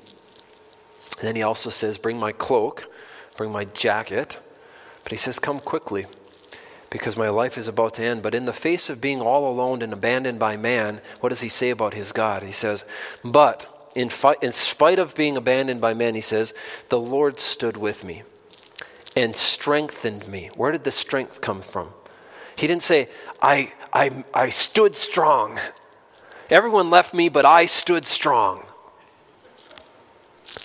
then 1.21 1.35
he 1.35 1.43
also 1.43 1.69
says, 1.69 1.97
Bring 1.97 2.17
my 2.17 2.31
cloak, 2.31 2.87
bring 3.35 3.51
my 3.51 3.65
jacket. 3.65 4.37
But 5.03 5.11
he 5.11 5.17
says, 5.17 5.39
Come 5.39 5.59
quickly 5.59 6.05
because 6.89 7.17
my 7.17 7.29
life 7.29 7.57
is 7.57 7.67
about 7.67 7.95
to 7.95 8.03
end. 8.03 8.23
But 8.23 8.35
in 8.35 8.45
the 8.45 8.53
face 8.53 8.89
of 8.89 9.01
being 9.01 9.21
all 9.21 9.49
alone 9.49 9.81
and 9.81 9.91
abandoned 9.91 10.39
by 10.39 10.57
man, 10.57 11.01
what 11.19 11.29
does 11.29 11.41
he 11.41 11.49
say 11.49 11.69
about 11.69 11.93
his 11.93 12.11
God? 12.11 12.43
He 12.43 12.51
says, 12.51 12.85
But 13.23 13.91
in, 13.95 14.09
fi- 14.09 14.35
in 14.41 14.53
spite 14.53 14.99
of 14.99 15.15
being 15.15 15.37
abandoned 15.37 15.81
by 15.81 15.93
men, 15.93 16.15
he 16.15 16.21
says, 16.21 16.53
The 16.89 16.99
Lord 16.99 17.39
stood 17.39 17.77
with 17.77 18.03
me 18.03 18.23
and 19.15 19.35
strengthened 19.35 20.27
me. 20.27 20.49
Where 20.55 20.71
did 20.71 20.83
the 20.83 20.91
strength 20.91 21.41
come 21.41 21.61
from? 21.61 21.89
He 22.55 22.67
didn't 22.67 22.83
say, 22.83 23.09
I, 23.41 23.73
I, 23.91 24.23
I 24.33 24.49
stood 24.49 24.95
strong. 24.95 25.59
Everyone 26.49 26.89
left 26.89 27.13
me, 27.13 27.29
but 27.29 27.45
I 27.45 27.65
stood 27.65 28.05
strong. 28.05 28.63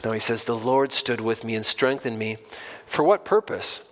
No, 0.05 0.13
he 0.13 0.21
says, 0.21 0.45
The 0.45 0.57
Lord 0.57 0.93
stood 0.93 1.21
with 1.21 1.45
me 1.45 1.55
and 1.55 1.67
strengthened 1.67 2.19
me. 2.19 2.39
For 2.87 3.03
what 3.03 3.25
purpose? 3.25 3.83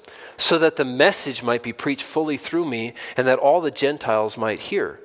So 0.41 0.59
that 0.59 0.77
the 0.77 0.85
message 0.85 1.43
might 1.43 1.63
be 1.63 1.73
preached 1.73 2.03
fully 2.03 2.39
through 2.39 2.65
me 2.65 2.95
and 3.17 3.27
that 3.29 3.39
all 3.39 3.61
the 3.61 3.71
Gentiles 3.71 4.39
might 4.39 4.59
hear. 4.59 4.99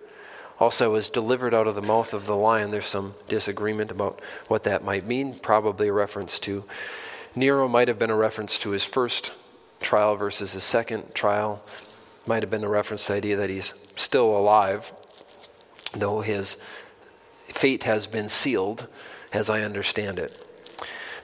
Also, 0.59 0.93
was 0.93 1.09
delivered 1.09 1.53
out 1.53 1.67
of 1.67 1.75
the 1.75 1.81
mouth 1.81 2.13
of 2.13 2.25
the 2.25 2.37
lion. 2.37 2.71
There's 2.71 2.85
some 2.85 3.15
disagreement 3.27 3.91
about 3.91 4.21
what 4.47 4.63
that 4.63 4.85
might 4.85 5.05
mean. 5.05 5.37
Probably 5.37 5.89
a 5.89 5.93
reference 5.93 6.39
to 6.39 6.63
Nero, 7.35 7.67
might 7.67 7.89
have 7.89 7.99
been 7.99 8.09
a 8.09 8.15
reference 8.15 8.57
to 8.59 8.69
his 8.69 8.85
first 8.85 9.33
trial 9.81 10.15
versus 10.15 10.53
his 10.53 10.63
second 10.63 11.13
trial. 11.13 11.61
Might 12.25 12.41
have 12.41 12.49
been 12.49 12.63
a 12.63 12.69
reference 12.69 13.07
to 13.07 13.11
the 13.11 13.17
idea 13.17 13.35
that 13.35 13.49
he's 13.49 13.73
still 13.97 14.37
alive, 14.37 14.93
though 15.93 16.21
his 16.21 16.55
fate 17.47 17.83
has 17.83 18.07
been 18.07 18.29
sealed, 18.29 18.87
as 19.33 19.49
I 19.49 19.63
understand 19.63 20.17
it. 20.17 20.44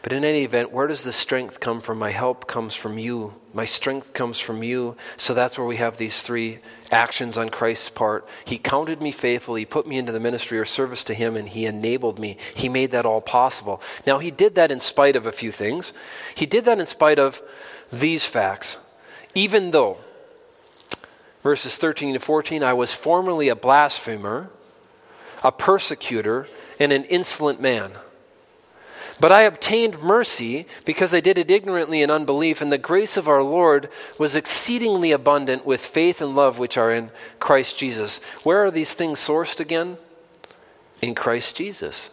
But 0.01 0.13
in 0.13 0.23
any 0.23 0.43
event, 0.43 0.71
where 0.71 0.87
does 0.87 1.03
the 1.03 1.11
strength 1.11 1.59
come 1.59 1.79
from? 1.79 1.99
My 1.99 2.09
help 2.09 2.47
comes 2.47 2.73
from 2.73 2.97
you. 2.97 3.35
My 3.53 3.65
strength 3.65 4.13
comes 4.13 4.39
from 4.39 4.63
you. 4.63 4.95
So 5.15 5.35
that's 5.35 5.59
where 5.59 5.67
we 5.67 5.75
have 5.75 5.97
these 5.97 6.23
three 6.23 6.57
actions 6.89 7.37
on 7.37 7.49
Christ's 7.49 7.89
part. 7.89 8.27
He 8.43 8.57
counted 8.57 8.99
me 8.99 9.11
faithful. 9.11 9.53
He 9.53 9.65
put 9.65 9.85
me 9.85 9.99
into 9.99 10.11
the 10.11 10.19
ministry 10.19 10.57
or 10.57 10.65
service 10.65 11.03
to 11.03 11.13
Him, 11.13 11.35
and 11.35 11.47
He 11.47 11.67
enabled 11.67 12.17
me. 12.17 12.37
He 12.55 12.67
made 12.67 12.91
that 12.91 13.05
all 13.05 13.21
possible. 13.21 13.79
Now, 14.07 14.17
He 14.17 14.31
did 14.31 14.55
that 14.55 14.71
in 14.71 14.79
spite 14.79 15.15
of 15.15 15.27
a 15.27 15.31
few 15.31 15.51
things. 15.51 15.93
He 16.33 16.47
did 16.47 16.65
that 16.65 16.79
in 16.79 16.87
spite 16.87 17.19
of 17.19 17.39
these 17.93 18.25
facts. 18.25 18.77
Even 19.35 19.69
though, 19.69 19.97
verses 21.43 21.77
13 21.77 22.15
to 22.15 22.19
14, 22.19 22.63
I 22.63 22.73
was 22.73 22.91
formerly 22.91 23.49
a 23.49 23.55
blasphemer, 23.55 24.49
a 25.43 25.51
persecutor, 25.51 26.47
and 26.79 26.91
an 26.91 27.03
insolent 27.05 27.61
man. 27.61 27.91
But 29.21 29.31
I 29.31 29.43
obtained 29.43 30.01
mercy 30.01 30.65
because 30.83 31.13
I 31.13 31.19
did 31.19 31.37
it 31.37 31.51
ignorantly 31.51 32.01
in 32.01 32.09
unbelief, 32.09 32.59
and 32.59 32.71
the 32.71 32.79
grace 32.79 33.17
of 33.17 33.27
our 33.27 33.43
Lord 33.43 33.87
was 34.17 34.35
exceedingly 34.35 35.11
abundant 35.11 35.63
with 35.63 35.79
faith 35.79 36.23
and 36.23 36.35
love 36.35 36.57
which 36.57 36.75
are 36.75 36.91
in 36.91 37.11
Christ 37.39 37.77
Jesus. 37.77 38.19
Where 38.41 38.65
are 38.65 38.71
these 38.71 38.95
things 38.95 39.19
sourced 39.19 39.59
again? 39.59 39.97
In 41.03 41.13
Christ 41.13 41.55
Jesus. 41.55 42.09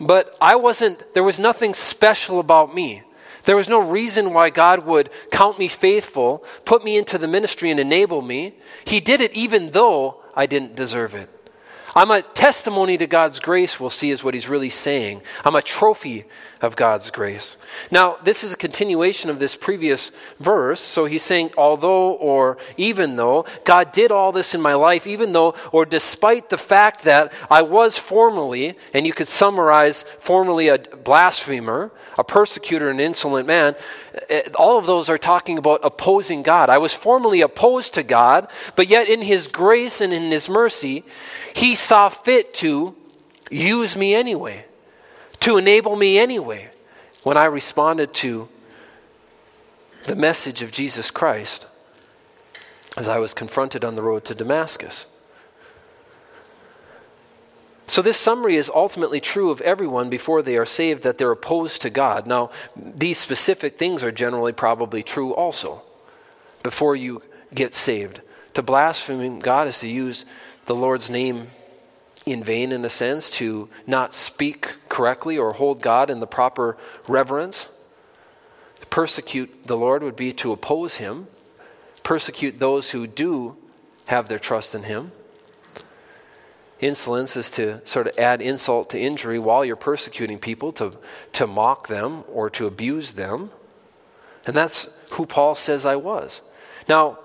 But 0.00 0.36
I 0.40 0.54
wasn't, 0.54 1.12
there 1.14 1.24
was 1.24 1.40
nothing 1.40 1.74
special 1.74 2.38
about 2.38 2.72
me. 2.72 3.02
There 3.42 3.56
was 3.56 3.68
no 3.68 3.80
reason 3.80 4.32
why 4.32 4.50
God 4.50 4.86
would 4.86 5.10
count 5.32 5.58
me 5.58 5.66
faithful, 5.66 6.44
put 6.64 6.84
me 6.84 6.96
into 6.96 7.18
the 7.18 7.26
ministry, 7.26 7.72
and 7.72 7.80
enable 7.80 8.22
me. 8.22 8.54
He 8.84 9.00
did 9.00 9.20
it 9.20 9.34
even 9.34 9.72
though 9.72 10.22
I 10.32 10.46
didn't 10.46 10.76
deserve 10.76 11.12
it. 11.12 11.28
I'm 11.96 12.10
a 12.10 12.20
testimony 12.20 12.98
to 12.98 13.06
God's 13.06 13.40
grace, 13.40 13.80
we'll 13.80 13.88
see, 13.88 14.10
is 14.10 14.22
what 14.22 14.34
he's 14.34 14.50
really 14.50 14.68
saying. 14.68 15.22
I'm 15.46 15.54
a 15.54 15.62
trophy 15.62 16.26
of 16.60 16.76
God's 16.76 17.10
grace. 17.10 17.56
Now, 17.90 18.18
this 18.22 18.44
is 18.44 18.52
a 18.52 18.56
continuation 18.56 19.30
of 19.30 19.38
this 19.38 19.56
previous 19.56 20.10
verse. 20.38 20.80
So 20.80 21.06
he's 21.06 21.22
saying, 21.22 21.52
although 21.56 22.12
or 22.12 22.58
even 22.76 23.16
though, 23.16 23.46
God 23.64 23.92
did 23.92 24.12
all 24.12 24.30
this 24.30 24.54
in 24.54 24.60
my 24.60 24.74
life, 24.74 25.06
even 25.06 25.32
though 25.32 25.54
or 25.72 25.86
despite 25.86 26.50
the 26.50 26.58
fact 26.58 27.04
that 27.04 27.32
I 27.50 27.62
was 27.62 27.98
formerly, 27.98 28.76
and 28.92 29.06
you 29.06 29.14
could 29.14 29.28
summarize 29.28 30.04
formerly 30.18 30.68
a 30.68 30.78
blasphemer, 30.78 31.92
a 32.18 32.24
persecutor, 32.24 32.88
an 32.88 33.00
insolent 33.00 33.46
man, 33.46 33.74
eh, 34.28 34.42
all 34.54 34.78
of 34.78 34.86
those 34.86 35.08
are 35.08 35.18
talking 35.18 35.58
about 35.58 35.80
opposing 35.82 36.42
God. 36.42 36.70
I 36.70 36.78
was 36.78 36.94
formerly 36.94 37.42
opposed 37.42 37.94
to 37.94 38.02
God, 38.02 38.48
but 38.74 38.88
yet 38.88 39.08
in 39.08 39.22
his 39.22 39.48
grace 39.48 40.00
and 40.00 40.12
in 40.12 40.30
his 40.30 40.48
mercy, 40.48 41.04
he 41.54 41.74
saw 41.86 42.08
fit 42.08 42.52
to 42.54 42.94
use 43.50 43.96
me 43.96 44.14
anyway, 44.14 44.64
to 45.40 45.56
enable 45.56 45.94
me 45.94 46.18
anyway. 46.18 46.68
When 47.22 47.36
I 47.36 47.46
responded 47.46 48.12
to 48.14 48.48
the 50.04 50.16
message 50.16 50.62
of 50.62 50.70
Jesus 50.70 51.10
Christ 51.10 51.66
as 52.96 53.08
I 53.08 53.18
was 53.18 53.34
confronted 53.34 53.84
on 53.84 53.94
the 53.94 54.02
road 54.02 54.24
to 54.26 54.34
Damascus. 54.34 55.06
So, 57.88 58.02
this 58.02 58.16
summary 58.16 58.56
is 58.56 58.70
ultimately 58.74 59.20
true 59.20 59.50
of 59.50 59.60
everyone 59.60 60.10
before 60.10 60.42
they 60.42 60.56
are 60.56 60.66
saved 60.66 61.04
that 61.04 61.18
they're 61.18 61.30
opposed 61.30 61.82
to 61.82 61.90
God. 61.90 62.26
Now, 62.26 62.50
these 62.74 63.18
specific 63.18 63.78
things 63.78 64.02
are 64.02 64.10
generally 64.10 64.52
probably 64.52 65.04
true 65.04 65.32
also. 65.32 65.82
Before 66.64 66.96
you 66.96 67.22
get 67.54 67.74
saved. 67.74 68.22
To 68.54 68.62
blaspheme 68.62 69.38
God 69.38 69.68
is 69.68 69.78
to 69.80 69.88
use 69.88 70.24
the 70.64 70.74
Lord's 70.74 71.10
name 71.10 71.48
in 72.26 72.42
vain, 72.42 72.72
in 72.72 72.84
a 72.84 72.90
sense, 72.90 73.30
to 73.30 73.68
not 73.86 74.12
speak 74.12 74.74
correctly 74.88 75.38
or 75.38 75.52
hold 75.52 75.80
God 75.80 76.10
in 76.10 76.18
the 76.18 76.26
proper 76.26 76.76
reverence. 77.06 77.68
Persecute 78.90 79.66
the 79.66 79.76
Lord 79.76 80.02
would 80.02 80.16
be 80.16 80.32
to 80.34 80.50
oppose 80.50 80.96
him, 80.96 81.28
persecute 82.02 82.58
those 82.58 82.90
who 82.90 83.06
do 83.06 83.56
have 84.06 84.28
their 84.28 84.40
trust 84.40 84.74
in 84.74 84.82
him. 84.82 85.12
Insolence 86.80 87.36
is 87.36 87.50
to 87.52 87.86
sort 87.86 88.08
of 88.08 88.18
add 88.18 88.42
insult 88.42 88.90
to 88.90 89.00
injury 89.00 89.38
while 89.38 89.64
you're 89.64 89.76
persecuting 89.76 90.38
people, 90.38 90.72
to, 90.72 90.98
to 91.32 91.46
mock 91.46 91.86
them 91.86 92.24
or 92.28 92.50
to 92.50 92.66
abuse 92.66 93.14
them. 93.14 93.50
And 94.46 94.56
that's 94.56 94.88
who 95.12 95.26
Paul 95.26 95.54
says 95.54 95.86
I 95.86 95.96
was. 95.96 96.42
Now, 96.88 97.20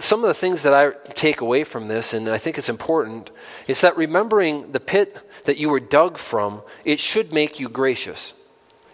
some 0.00 0.22
of 0.22 0.28
the 0.28 0.34
things 0.34 0.62
that 0.62 0.74
I 0.74 0.90
take 1.14 1.40
away 1.40 1.64
from 1.64 1.88
this, 1.88 2.12
and 2.12 2.28
I 2.28 2.38
think 2.38 2.58
it's 2.58 2.68
important, 2.68 3.30
is 3.66 3.80
that 3.80 3.96
remembering 3.96 4.72
the 4.72 4.80
pit 4.80 5.16
that 5.44 5.56
you 5.56 5.68
were 5.68 5.80
dug 5.80 6.18
from, 6.18 6.62
it 6.84 7.00
should 7.00 7.32
make 7.32 7.58
you 7.58 7.68
gracious. 7.68 8.34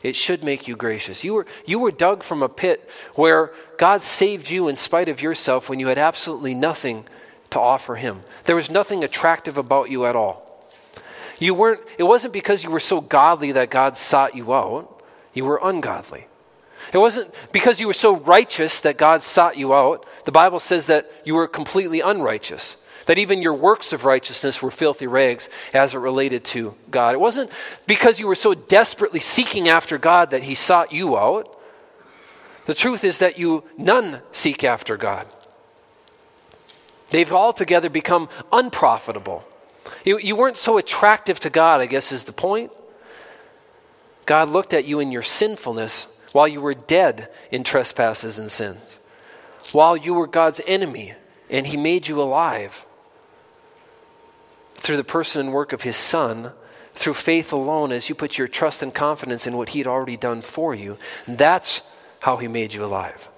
It 0.03 0.15
should 0.15 0.45
make 0.45 0.69
you 0.69 0.77
gracious. 0.77 1.25
You 1.25 1.35
were, 1.35 1.47
you 1.67 1.79
were 1.79 1.91
dug 1.91 2.23
from 2.23 2.43
a 2.43 2.49
pit 2.49 2.89
where 3.15 3.53
God 3.77 4.03
saved 4.03 4.49
you 4.49 4.69
in 4.69 4.77
spite 4.77 5.09
of 5.09 5.21
yourself 5.21 5.69
when 5.69 5.81
you 5.81 5.89
had 5.89 5.99
absolutely 5.99 6.55
nothing 6.55 7.05
to 7.51 7.59
offer 7.59 7.97
him. 7.97 8.23
There 8.45 8.57
was 8.57 8.71
nothing 8.71 9.03
attractive 9.03 9.59
about 9.59 9.91
you 9.91 10.07
at 10.07 10.15
all. 10.15 10.65
You 11.39 11.55
weren't, 11.55 11.81
it 11.99 12.05
wasn't 12.05 12.33
because 12.33 12.63
you 12.63 12.71
were 12.71 12.81
so 12.81 13.01
godly 13.01 13.53
that 13.53 13.71
God 13.71 13.97
sought 13.97 14.35
you 14.35 14.53
out. 14.53 15.03
You 15.33 15.45
were 15.45 15.61
ungodly. 15.63 16.27
It 16.93 16.99
wasn't 16.99 17.35
because 17.53 17.81
you 17.81 17.87
were 17.87 17.93
so 17.93 18.17
righteous 18.17 18.81
that 18.81 18.97
God 18.97 19.23
sought 19.23 19.57
you 19.57 19.75
out. 19.75 20.07
The 20.25 20.33
Bible 20.33 20.61
says 20.61 20.87
that 20.87 21.11
you 21.25 21.35
were 21.35 21.47
completely 21.47 22.01
unrighteous, 22.01 22.79
that 23.07 23.19
even 23.19 23.43
your 23.43 23.55
works 23.55 23.93
of 23.93 24.05
righteousness 24.05 24.63
were 24.63 24.71
filthy 24.71 25.07
rags 25.07 25.49
as 25.75 25.95
it 25.95 25.99
related 25.99 26.45
to 26.47 26.75
God. 26.91 27.15
It 27.15 27.21
wasn't 27.21 27.51
because 27.87 28.19
you 28.19 28.27
were 28.27 28.35
so 28.35 28.55
desperately 28.55 29.21
seeking 29.21 29.69
after 29.69 29.99
God 29.99 30.31
that 30.31 30.45
He 30.45 30.55
sought 30.55 30.93
you 30.93 31.17
out. 31.17 31.55
The 32.67 32.75
truth 32.75 33.05
is 33.05 33.19
that 33.19 33.39
you 33.39 33.65
none 33.77 34.21
seek 34.33 34.65
after 34.65 34.97
God. 34.97 35.27
They've 37.11 37.33
altogether 37.33 37.89
become 37.89 38.29
unprofitable. 38.53 39.45
You, 40.05 40.19
you 40.19 40.37
weren't 40.37 40.59
so 40.59 40.77
attractive 40.77 41.41
to 41.41 41.51
God, 41.51 41.81
I 41.81 41.87
guess 41.87 42.13
is 42.13 42.25
the 42.25 42.33
point. 42.33 42.71
God 44.27 44.51
looked 44.51 44.75
at 44.75 44.85
you 44.85 45.01
in 45.01 45.11
your 45.11 45.23
sinfulness 45.23 46.09
while 46.33 46.49
you 46.49 46.61
were 46.61 46.75
dead 46.75 47.29
in 47.51 47.65
trespasses 47.65 48.39
and 48.39 48.51
sins, 48.51 48.99
while 49.73 49.97
you 49.97 50.15
were 50.15 50.27
God's 50.27 50.61
enemy, 50.67 51.15
and 51.51 51.67
He 51.67 51.77
made 51.77 52.09
you 52.09 52.21
alive 52.21 52.85
through 54.77 54.97
the 54.97 55.05
person 55.05 55.41
and 55.41 55.53
work 55.53 55.73
of 55.73 55.83
His 55.83 55.97
Son, 55.97 56.53
through 56.93 57.15
faith 57.15 57.53
alone, 57.53 57.93
as 57.93 58.09
you 58.09 58.15
put 58.15 58.39
your 58.39 58.49
trust 58.49 58.83
and 58.83 58.95
confidence 58.95 59.47
in 59.47 59.57
what 59.57 59.71
He 59.71 59.79
had 59.79 59.87
already 59.87 60.17
done 60.17 60.43
for 60.43 60.75
you. 60.75 60.99
That's 61.27 61.83
how 62.21 62.37
He 62.37 62.49
made 62.49 62.75
you 62.75 62.85
alive. 62.85 63.29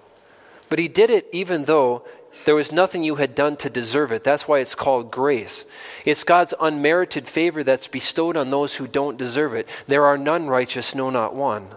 But 0.68 0.78
He 0.78 0.88
did 0.88 1.10
it 1.10 1.28
even 1.32 1.64
though 1.64 2.04
there 2.44 2.54
was 2.54 2.72
nothing 2.72 3.02
you 3.02 3.16
had 3.16 3.34
done 3.34 3.56
to 3.58 3.68
deserve 3.68 4.12
it. 4.12 4.24
That's 4.24 4.48
why 4.48 4.60
it's 4.60 4.74
called 4.74 5.10
grace. 5.10 5.64
It's 6.04 6.24
God's 6.24 6.54
unmerited 6.58 7.28
favor 7.28 7.62
that's 7.62 7.86
bestowed 7.86 8.36
on 8.36 8.50
those 8.50 8.76
who 8.76 8.86
don't 8.86 9.18
deserve 9.18 9.54
it. 9.54 9.68
There 9.86 10.04
are 10.06 10.16
none 10.16 10.46
righteous, 10.46 10.94
no, 10.94 11.10
not 11.10 11.34
one. 11.34 11.68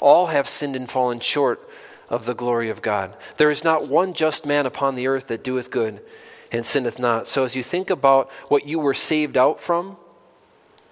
All 0.00 0.26
have 0.26 0.48
sinned 0.48 0.76
and 0.76 0.90
fallen 0.90 1.20
short 1.20 1.68
of 2.08 2.26
the 2.26 2.34
glory 2.34 2.70
of 2.70 2.82
God. 2.82 3.16
There 3.36 3.50
is 3.50 3.64
not 3.64 3.88
one 3.88 4.14
just 4.14 4.46
man 4.46 4.66
upon 4.66 4.94
the 4.94 5.06
earth 5.06 5.28
that 5.28 5.44
doeth 5.44 5.70
good 5.70 6.00
and 6.52 6.64
sinneth 6.64 6.98
not. 6.98 7.26
So 7.28 7.44
as 7.44 7.56
you 7.56 7.62
think 7.62 7.90
about 7.90 8.30
what 8.48 8.66
you 8.66 8.78
were 8.78 8.94
saved 8.94 9.36
out 9.36 9.60
from, 9.60 9.96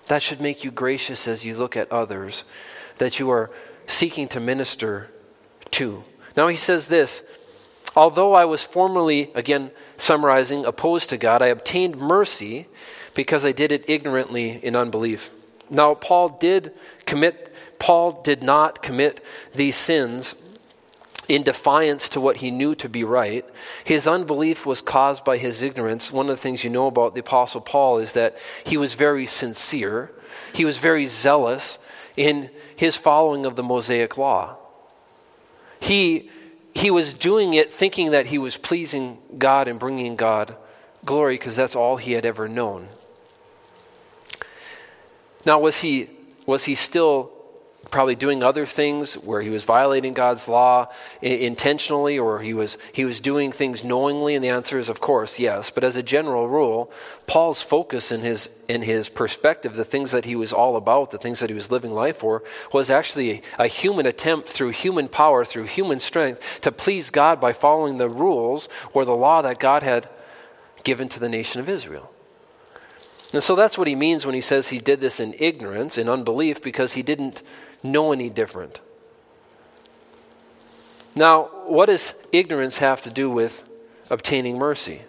that 0.09 0.23
should 0.23 0.41
make 0.41 0.65
you 0.65 0.71
gracious 0.71 1.27
as 1.29 1.45
you 1.45 1.57
look 1.57 1.77
at 1.77 1.91
others 1.91 2.45
that 2.99 3.19
you 3.19 3.31
are 3.31 3.51
seeking 3.87 4.29
to 4.29 4.41
minister 4.41 5.11
to. 5.73 6.05
Now 6.37 6.49
he 6.49 6.57
says 6.57 6.87
this 6.87 7.23
Although 7.97 8.35
I 8.35 8.45
was 8.45 8.65
formerly, 8.65 9.31
again 9.35 9.71
summarizing, 9.97 10.65
opposed 10.65 11.11
to 11.11 11.17
God, 11.17 11.43
I 11.43 11.47
obtained 11.47 11.97
mercy 11.97 12.67
because 13.15 13.45
I 13.45 13.53
did 13.53 13.71
it 13.71 13.85
ignorantly 13.89 14.59
in 14.65 14.75
unbelief. 14.75 15.31
Now, 15.71 15.95
Paul 15.95 16.31
did 16.31 16.73
commit, 17.07 17.54
Paul 17.85 18.22
did 18.22 18.43
not 18.43 18.82
commit 18.82 19.22
these 19.55 19.76
sins 19.76 20.35
in 21.28 21.43
defiance 21.43 22.09
to 22.09 22.18
what 22.18 22.39
he 22.39 22.51
knew 22.51 22.74
to 22.76 22.89
be 22.89 23.05
right. 23.05 23.45
His 23.85 24.07
unbelief 24.07 24.64
was 24.64 24.80
caused 24.80 25.22
by 25.22 25.37
his 25.37 25.61
ignorance. 25.61 26.11
One 26.11 26.30
of 26.30 26.37
the 26.39 26.41
things 26.41 26.64
you 26.64 26.70
know 26.70 26.87
about 26.87 27.12
the 27.12 27.20
Apostle 27.20 27.61
Paul 27.61 27.99
is 27.99 28.14
that 28.14 28.39
he 28.64 28.78
was 28.78 28.95
very 28.95 29.26
sincere, 29.26 30.12
he 30.55 30.64
was 30.64 30.78
very 30.78 31.05
zealous 31.09 31.78
in 32.16 32.49
his 32.74 32.97
following 32.97 33.45
of 33.45 33.55
the 33.55 33.62
Mosaic 33.62 34.16
law. 34.16 34.57
He 35.78 36.30
he 36.72 36.91
was 36.91 37.12
doing 37.12 37.53
it 37.53 37.70
thinking 37.70 38.12
that 38.12 38.28
he 38.28 38.39
was 38.39 38.57
pleasing 38.57 39.18
God 39.37 39.68
and 39.68 39.78
bringing 39.78 40.16
God 40.16 40.57
glory 41.05 41.35
because 41.35 41.55
that's 41.55 41.76
all 41.76 41.99
he 41.99 42.12
had 42.12 42.24
ever 42.24 42.49
known. 42.49 42.89
Now, 45.45 45.59
was 45.59 45.82
he, 45.82 46.09
was 46.47 46.64
he 46.64 46.74
still 46.74 47.34
probably 47.95 48.16
doing 48.16 48.42
other 48.42 48.66
things 48.66 49.14
where 49.14 49.40
he 49.40 49.51
was 49.51 49.62
violating 49.62 50.14
God's 50.14 50.49
law 50.49 50.88
intentionally 51.22 52.18
or 52.18 52.40
he 52.40 52.53
was, 52.53 52.76
he 52.92 53.05
was 53.05 53.20
doing 53.20 53.53
things 53.53 53.84
knowingly? 53.84 54.34
And 54.34 54.45
the 54.45 54.49
answer 54.49 54.80
is, 54.80 54.88
of 54.88 55.01
course, 55.01 55.38
yes. 55.38 55.70
But 55.70 55.84
as 55.84 55.97
a 55.97 56.03
general 56.03 56.49
rule, 56.49 56.90
Paul's 57.28 57.62
focus 57.62 58.11
in 58.11 58.22
his, 58.22 58.49
in 58.68 58.82
his 58.82 59.09
perspective, 59.09 59.76
the 59.76 59.84
things 59.84 60.11
that 60.11 60.24
he 60.24 60.34
was 60.34 60.53
all 60.53 60.74
about, 60.74 61.12
the 61.12 61.18
things 61.18 61.38
that 61.38 61.51
he 61.51 61.55
was 61.55 61.70
living 61.70 61.92
life 61.92 62.16
for, 62.16 62.42
was 62.72 62.90
actually 62.90 63.42
a, 63.61 63.68
human 63.68 64.07
attempt 64.07 64.49
through 64.49 64.70
human 64.70 65.07
power, 65.07 65.45
through 65.45 65.64
human 65.66 66.01
strength, 66.01 66.61
to 66.62 66.72
please 66.72 67.11
God 67.11 67.40
by 67.40 67.53
following 67.53 67.99
the 67.99 68.09
rules 68.09 68.68
or 68.92 69.05
the 69.05 69.14
law 69.14 69.40
that 69.42 69.61
God 69.61 69.84
had 69.84 70.09
given 70.82 71.09
to 71.11 71.20
the 71.20 71.28
nation 71.28 71.61
of 71.61 71.68
Israel. 71.68 72.11
And 73.35 73.43
so 73.43 73.57
that's 73.57 73.76
what 73.76 73.89
he 73.89 73.97
means 73.97 74.24
when 74.24 74.37
he 74.37 74.41
says 74.41 74.68
he 74.68 74.78
did 74.78 75.01
this 75.01 75.18
in 75.18 75.35
ignorance, 75.41 75.99
in 75.99 76.09
unbelief, 76.09 76.62
because 76.62 76.93
he 76.93 77.03
didn't 77.03 77.43
know 77.82 78.12
any 78.12 78.30
different. 78.30 78.80
Now, 81.16 81.51
what 81.66 81.87
does 81.87 82.14
ignorance 82.30 82.78
have 82.78 83.03
to 83.03 83.11
do 83.11 83.28
with 83.28 83.68
obtaining 84.09 84.57
mercy? 84.57 85.03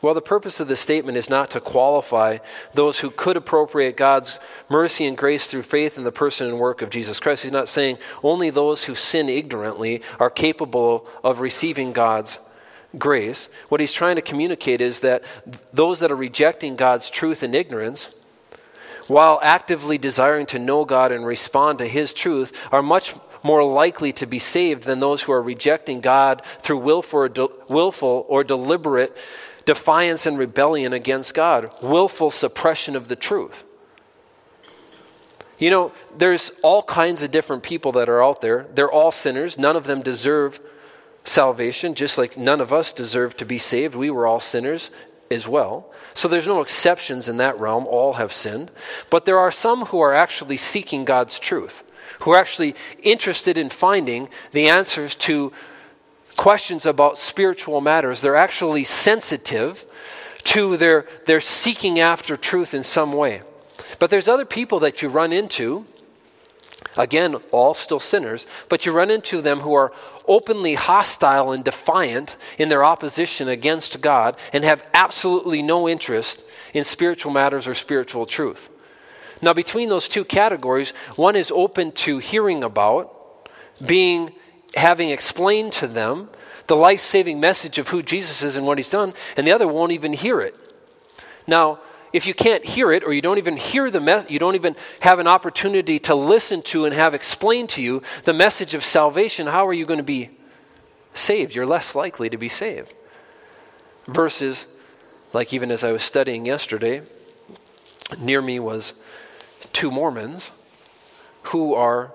Well, 0.00 0.14
the 0.14 0.22
purpose 0.22 0.60
of 0.60 0.68
this 0.68 0.80
statement 0.80 1.18
is 1.18 1.28
not 1.28 1.50
to 1.50 1.60
qualify 1.60 2.38
those 2.72 3.00
who 3.00 3.10
could 3.10 3.36
appropriate 3.36 3.98
God's 3.98 4.40
mercy 4.70 5.04
and 5.04 5.16
grace 5.16 5.46
through 5.46 5.64
faith 5.64 5.98
in 5.98 6.04
the 6.04 6.10
person 6.10 6.48
and 6.48 6.58
work 6.58 6.80
of 6.80 6.88
Jesus 6.88 7.20
Christ. 7.20 7.42
He's 7.42 7.52
not 7.52 7.68
saying 7.68 7.98
only 8.22 8.48
those 8.48 8.84
who 8.84 8.94
sin 8.94 9.28
ignorantly 9.28 10.00
are 10.18 10.30
capable 10.30 11.06
of 11.22 11.40
receiving 11.40 11.92
God's 11.92 12.38
grace. 12.98 13.48
What 13.68 13.80
he's 13.80 13.92
trying 13.92 14.16
to 14.16 14.22
communicate 14.22 14.80
is 14.80 15.00
that 15.00 15.22
those 15.72 16.00
that 16.00 16.12
are 16.12 16.16
rejecting 16.16 16.76
God's 16.76 17.10
truth 17.10 17.42
in 17.42 17.54
ignorance 17.54 18.14
while 19.06 19.40
actively 19.42 19.98
desiring 19.98 20.46
to 20.46 20.58
know 20.58 20.84
God 20.84 21.12
and 21.12 21.26
respond 21.26 21.78
to 21.78 21.86
His 21.86 22.14
truth, 22.14 22.52
are 22.70 22.82
much 22.82 23.14
more 23.42 23.64
likely 23.64 24.12
to 24.14 24.26
be 24.26 24.38
saved 24.38 24.84
than 24.84 25.00
those 25.00 25.22
who 25.22 25.32
are 25.32 25.42
rejecting 25.42 26.00
God 26.00 26.42
through 26.60 26.78
willful 26.78 27.20
or, 27.20 27.28
de- 27.28 27.48
willful 27.68 28.24
or 28.28 28.44
deliberate 28.44 29.16
defiance 29.64 30.26
and 30.26 30.38
rebellion 30.38 30.92
against 30.92 31.34
God, 31.34 31.72
willful 31.82 32.30
suppression 32.30 32.96
of 32.96 33.08
the 33.08 33.16
truth. 33.16 33.64
You 35.58 35.70
know, 35.70 35.92
there's 36.16 36.50
all 36.62 36.82
kinds 36.82 37.22
of 37.22 37.30
different 37.30 37.62
people 37.62 37.92
that 37.92 38.08
are 38.08 38.22
out 38.22 38.40
there. 38.40 38.66
They're 38.74 38.90
all 38.90 39.12
sinners. 39.12 39.58
None 39.58 39.76
of 39.76 39.84
them 39.84 40.02
deserve 40.02 40.60
salvation, 41.24 41.94
just 41.94 42.18
like 42.18 42.36
none 42.36 42.60
of 42.60 42.72
us 42.72 42.92
deserve 42.92 43.36
to 43.36 43.44
be 43.44 43.58
saved. 43.58 43.94
We 43.94 44.10
were 44.10 44.26
all 44.26 44.40
sinners 44.40 44.90
as 45.30 45.46
well. 45.48 45.90
So 46.14 46.28
there's 46.28 46.46
no 46.46 46.60
exceptions 46.60 47.28
in 47.28 47.38
that 47.38 47.58
realm. 47.58 47.86
All 47.86 48.14
have 48.14 48.32
sinned. 48.32 48.70
But 49.10 49.24
there 49.24 49.38
are 49.38 49.52
some 49.52 49.86
who 49.86 50.00
are 50.00 50.12
actually 50.12 50.56
seeking 50.56 51.04
God's 51.04 51.38
truth, 51.38 51.84
who 52.20 52.32
are 52.32 52.38
actually 52.38 52.74
interested 53.02 53.56
in 53.56 53.70
finding 53.70 54.28
the 54.52 54.68
answers 54.68 55.16
to 55.16 55.52
questions 56.36 56.86
about 56.86 57.18
spiritual 57.18 57.80
matters. 57.80 58.20
They're 58.20 58.36
actually 58.36 58.84
sensitive 58.84 59.84
to 60.44 60.76
their, 60.76 61.06
their 61.26 61.40
seeking 61.40 62.00
after 62.00 62.36
truth 62.36 62.74
in 62.74 62.84
some 62.84 63.12
way. 63.12 63.42
But 63.98 64.10
there's 64.10 64.28
other 64.28 64.44
people 64.44 64.80
that 64.80 65.02
you 65.02 65.08
run 65.08 65.32
into, 65.32 65.86
again, 66.96 67.36
all 67.50 67.74
still 67.74 68.00
sinners, 68.00 68.46
but 68.68 68.84
you 68.84 68.92
run 68.92 69.10
into 69.10 69.40
them 69.40 69.60
who 69.60 69.74
are 69.74 69.92
openly 70.26 70.74
hostile 70.74 71.52
and 71.52 71.64
defiant 71.64 72.36
in 72.58 72.68
their 72.68 72.84
opposition 72.84 73.48
against 73.48 74.00
God 74.00 74.36
and 74.52 74.64
have 74.64 74.86
absolutely 74.94 75.62
no 75.62 75.88
interest 75.88 76.42
in 76.72 76.84
spiritual 76.84 77.32
matters 77.32 77.66
or 77.66 77.74
spiritual 77.74 78.26
truth. 78.26 78.68
Now, 79.40 79.52
between 79.52 79.88
those 79.88 80.08
two 80.08 80.24
categories, 80.24 80.90
one 81.16 81.34
is 81.34 81.50
open 81.50 81.92
to 81.92 82.18
hearing 82.18 82.62
about, 82.62 83.48
being, 83.84 84.32
having 84.74 85.08
explained 85.10 85.72
to 85.74 85.88
them 85.88 86.28
the 86.68 86.76
life 86.76 87.00
saving 87.00 87.40
message 87.40 87.78
of 87.78 87.88
who 87.88 88.02
Jesus 88.02 88.42
is 88.42 88.56
and 88.56 88.66
what 88.66 88.78
he's 88.78 88.90
done, 88.90 89.14
and 89.36 89.46
the 89.46 89.52
other 89.52 89.66
won't 89.66 89.92
even 89.92 90.12
hear 90.12 90.40
it. 90.40 90.54
Now, 91.46 91.80
if 92.12 92.26
you 92.26 92.34
can't 92.34 92.64
hear 92.64 92.92
it 92.92 93.02
or 93.04 93.12
you 93.12 93.22
don't 93.22 93.38
even 93.38 93.56
hear 93.56 93.90
the 93.90 94.26
you 94.28 94.38
don't 94.38 94.54
even 94.54 94.76
have 95.00 95.18
an 95.18 95.26
opportunity 95.26 95.98
to 96.00 96.14
listen 96.14 96.62
to 96.62 96.84
and 96.84 96.94
have 96.94 97.14
explained 97.14 97.68
to 97.70 97.82
you 97.82 98.02
the 98.24 98.32
message 98.32 98.74
of 98.74 98.84
salvation, 98.84 99.46
how 99.46 99.66
are 99.66 99.72
you 99.72 99.86
going 99.86 99.98
to 99.98 100.04
be 100.04 100.30
saved? 101.14 101.54
You're 101.54 101.66
less 101.66 101.94
likely 101.94 102.28
to 102.30 102.36
be 102.36 102.48
saved. 102.48 102.92
Versus, 104.06 104.66
like 105.32 105.54
even 105.54 105.70
as 105.70 105.84
I 105.84 105.92
was 105.92 106.02
studying 106.02 106.44
yesterday, 106.44 107.02
near 108.18 108.42
me 108.42 108.58
was 108.58 108.94
two 109.72 109.90
Mormons 109.90 110.50
who 111.44 111.74
are 111.74 112.12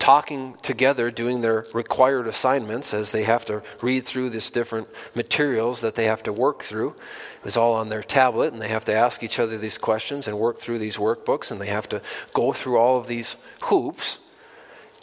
talking 0.00 0.56
together, 0.62 1.10
doing 1.10 1.42
their 1.42 1.66
required 1.74 2.26
assignments 2.26 2.92
as 2.92 3.12
they 3.12 3.22
have 3.22 3.44
to 3.44 3.62
read 3.82 4.04
through 4.04 4.30
these 4.30 4.50
different 4.50 4.88
materials 5.14 5.82
that 5.82 5.94
they 5.94 6.06
have 6.06 6.22
to 6.22 6.32
work 6.32 6.64
through. 6.64 6.88
It 6.88 7.44
was 7.44 7.56
all 7.56 7.74
on 7.74 7.90
their 7.90 8.02
tablet, 8.02 8.52
and 8.52 8.60
they 8.60 8.68
have 8.68 8.86
to 8.86 8.94
ask 8.94 9.22
each 9.22 9.38
other 9.38 9.58
these 9.58 9.78
questions 9.78 10.26
and 10.26 10.38
work 10.38 10.58
through 10.58 10.78
these 10.78 10.96
workbooks, 10.96 11.50
and 11.50 11.60
they 11.60 11.66
have 11.66 11.88
to 11.90 12.00
go 12.32 12.52
through 12.52 12.78
all 12.78 12.98
of 12.98 13.06
these 13.06 13.36
hoops 13.64 14.18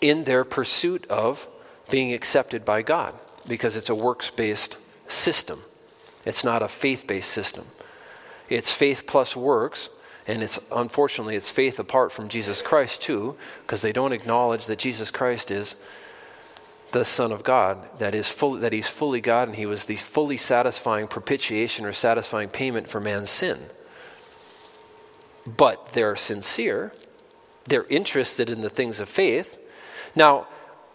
in 0.02 0.24
their 0.26 0.43
pursuit 0.43 1.06
of 1.10 1.48
being 1.89 2.12
accepted 2.12 2.66
by 2.66 2.82
God 2.82 3.14
because 3.48 3.76
it's 3.76 3.89
a 3.89 3.95
works 3.95 4.32
based 4.32 4.78
system. 5.08 5.62
It's 6.26 6.43
not 6.43 6.62
a 6.62 6.68
faith 6.68 7.06
based 7.08 7.30
system. 7.30 7.68
It's 8.50 8.74
faith 8.74 9.06
plus 9.06 9.36
works, 9.36 9.89
and 10.28 10.43
it's 10.43 10.59
unfortunately 10.71 11.36
it's 11.36 11.49
faith 11.49 11.80
apart 11.80 12.11
from 12.11 12.28
Jesus 12.28 12.61
Christ 12.61 13.01
too, 13.01 13.38
because 13.63 13.82
they 13.82 13.93
don't 13.93 14.11
acknowledge 14.11 14.65
that 14.65 14.80
Jesus 14.80 15.09
Christ 15.09 15.49
is 15.49 15.75
the 16.91 17.05
Son 17.05 17.32
of 17.32 17.43
God, 17.43 17.99
that 17.99 18.13
is 18.13 18.30
full, 18.30 18.53
that 18.53 18.73
He's 18.73 18.89
fully 18.89 19.21
God, 19.21 19.47
and 19.47 19.57
He 19.57 19.65
was 19.65 19.86
the 19.86 19.95
fully 19.95 20.38
satisfying 20.38 21.07
propitiation 21.07 21.86
or 21.86 21.93
satisfying 21.93 22.49
payment 22.49 22.88
for 22.88 22.99
man's 22.99 23.30
sin. 23.30 23.59
But 25.45 25.93
they're 25.93 26.15
sincere, 26.15 26.93
they're 27.65 27.86
interested 27.86 28.49
in 28.49 28.61
the 28.61 28.69
things 28.69 28.99
of 28.99 29.09
faith. 29.09 29.57
Now, 30.15 30.47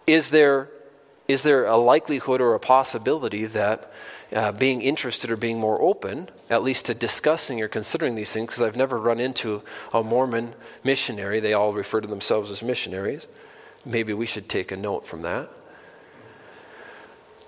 is 0.05 0.29
there 0.29 0.69
is 1.27 1.43
there 1.43 1.65
a 1.65 1.77
likelihood 1.77 2.41
or 2.41 2.53
a 2.53 2.59
possibility 2.59 3.45
that 3.45 3.91
uh, 4.33 4.51
being 4.51 4.81
interested 4.81 5.29
or 5.29 5.37
being 5.37 5.59
more 5.59 5.81
open, 5.81 6.29
at 6.49 6.63
least 6.63 6.85
to 6.87 6.93
discussing 6.93 7.61
or 7.61 7.67
considering 7.67 8.15
these 8.15 8.31
things, 8.31 8.47
because 8.47 8.61
I've 8.61 8.75
never 8.75 8.99
run 8.99 9.19
into 9.19 9.61
a 9.93 10.03
Mormon 10.03 10.55
missionary. 10.83 11.39
They 11.39 11.53
all 11.53 11.73
refer 11.73 12.01
to 12.01 12.07
themselves 12.07 12.49
as 12.49 12.63
missionaries. 12.63 13.27
Maybe 13.85 14.13
we 14.13 14.25
should 14.25 14.49
take 14.49 14.71
a 14.71 14.77
note 14.77 15.05
from 15.05 15.21
that. 15.21 15.49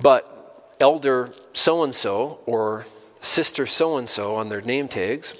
But 0.01 0.75
elder 0.79 1.31
so 1.53 1.83
and 1.83 1.95
so 1.95 2.39
or 2.45 2.85
sister 3.21 3.65
so 3.65 3.97
and 3.97 4.07
so 4.07 4.35
on 4.35 4.49
their 4.49 4.61
name 4.61 4.87
tags, 4.87 5.33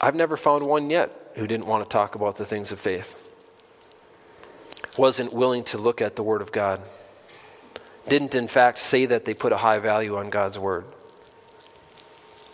I've 0.00 0.14
never 0.14 0.36
found 0.36 0.66
one 0.66 0.90
yet 0.90 1.10
who 1.34 1.46
didn't 1.46 1.66
want 1.66 1.84
to 1.84 1.92
talk 1.92 2.14
about 2.14 2.36
the 2.36 2.44
things 2.44 2.70
of 2.70 2.78
faith, 2.78 3.16
wasn't 4.96 5.32
willing 5.32 5.64
to 5.64 5.78
look 5.78 6.00
at 6.00 6.16
the 6.16 6.22
Word 6.22 6.42
of 6.42 6.52
God 6.52 6.80
didn't, 8.08 8.34
in 8.34 8.48
fact, 8.48 8.78
say 8.78 9.06
that 9.06 9.24
they 9.24 9.34
put 9.34 9.52
a 9.52 9.56
high 9.56 9.78
value 9.78 10.16
on 10.16 10.30
God's 10.30 10.58
word. 10.58 10.84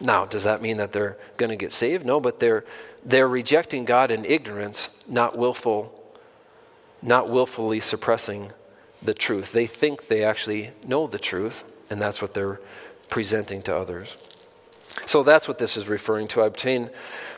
Now, 0.01 0.25
does 0.25 0.45
that 0.45 0.63
mean 0.63 0.79
that 0.79 0.93
they're 0.93 1.17
going 1.37 1.51
to 1.51 1.57
get 1.57 1.73
saved? 1.73 2.05
No, 2.05 2.21
but 2.21 2.41
they're, 2.41 2.65
they're 3.05 3.29
rejecting 3.29 3.85
God 3.85 4.11
in 4.11 4.25
ignorance, 4.25 4.91
not 5.07 5.39
willful, 5.39 5.99
not 7.01 7.29
willfully 7.29 7.81
suppressing 7.81 8.53
the 9.03 9.15
truth. 9.15 9.53
They 9.53 9.67
think 9.67 10.09
they 10.09 10.25
actually 10.25 10.71
know 10.85 11.07
the 11.07 11.19
truth, 11.19 11.65
and 11.91 12.01
that's 12.01 12.21
what 12.21 12.35
they're 12.35 12.61
presenting 13.11 13.63
to 13.63 13.77
others. 13.77 14.17
So 15.07 15.23
that's 15.23 15.49
what 15.49 15.59
this 15.59 15.77
is 15.77 15.89
referring 15.89 16.29
to. 16.29 16.43
I 16.43 16.47
obtain 16.47 16.91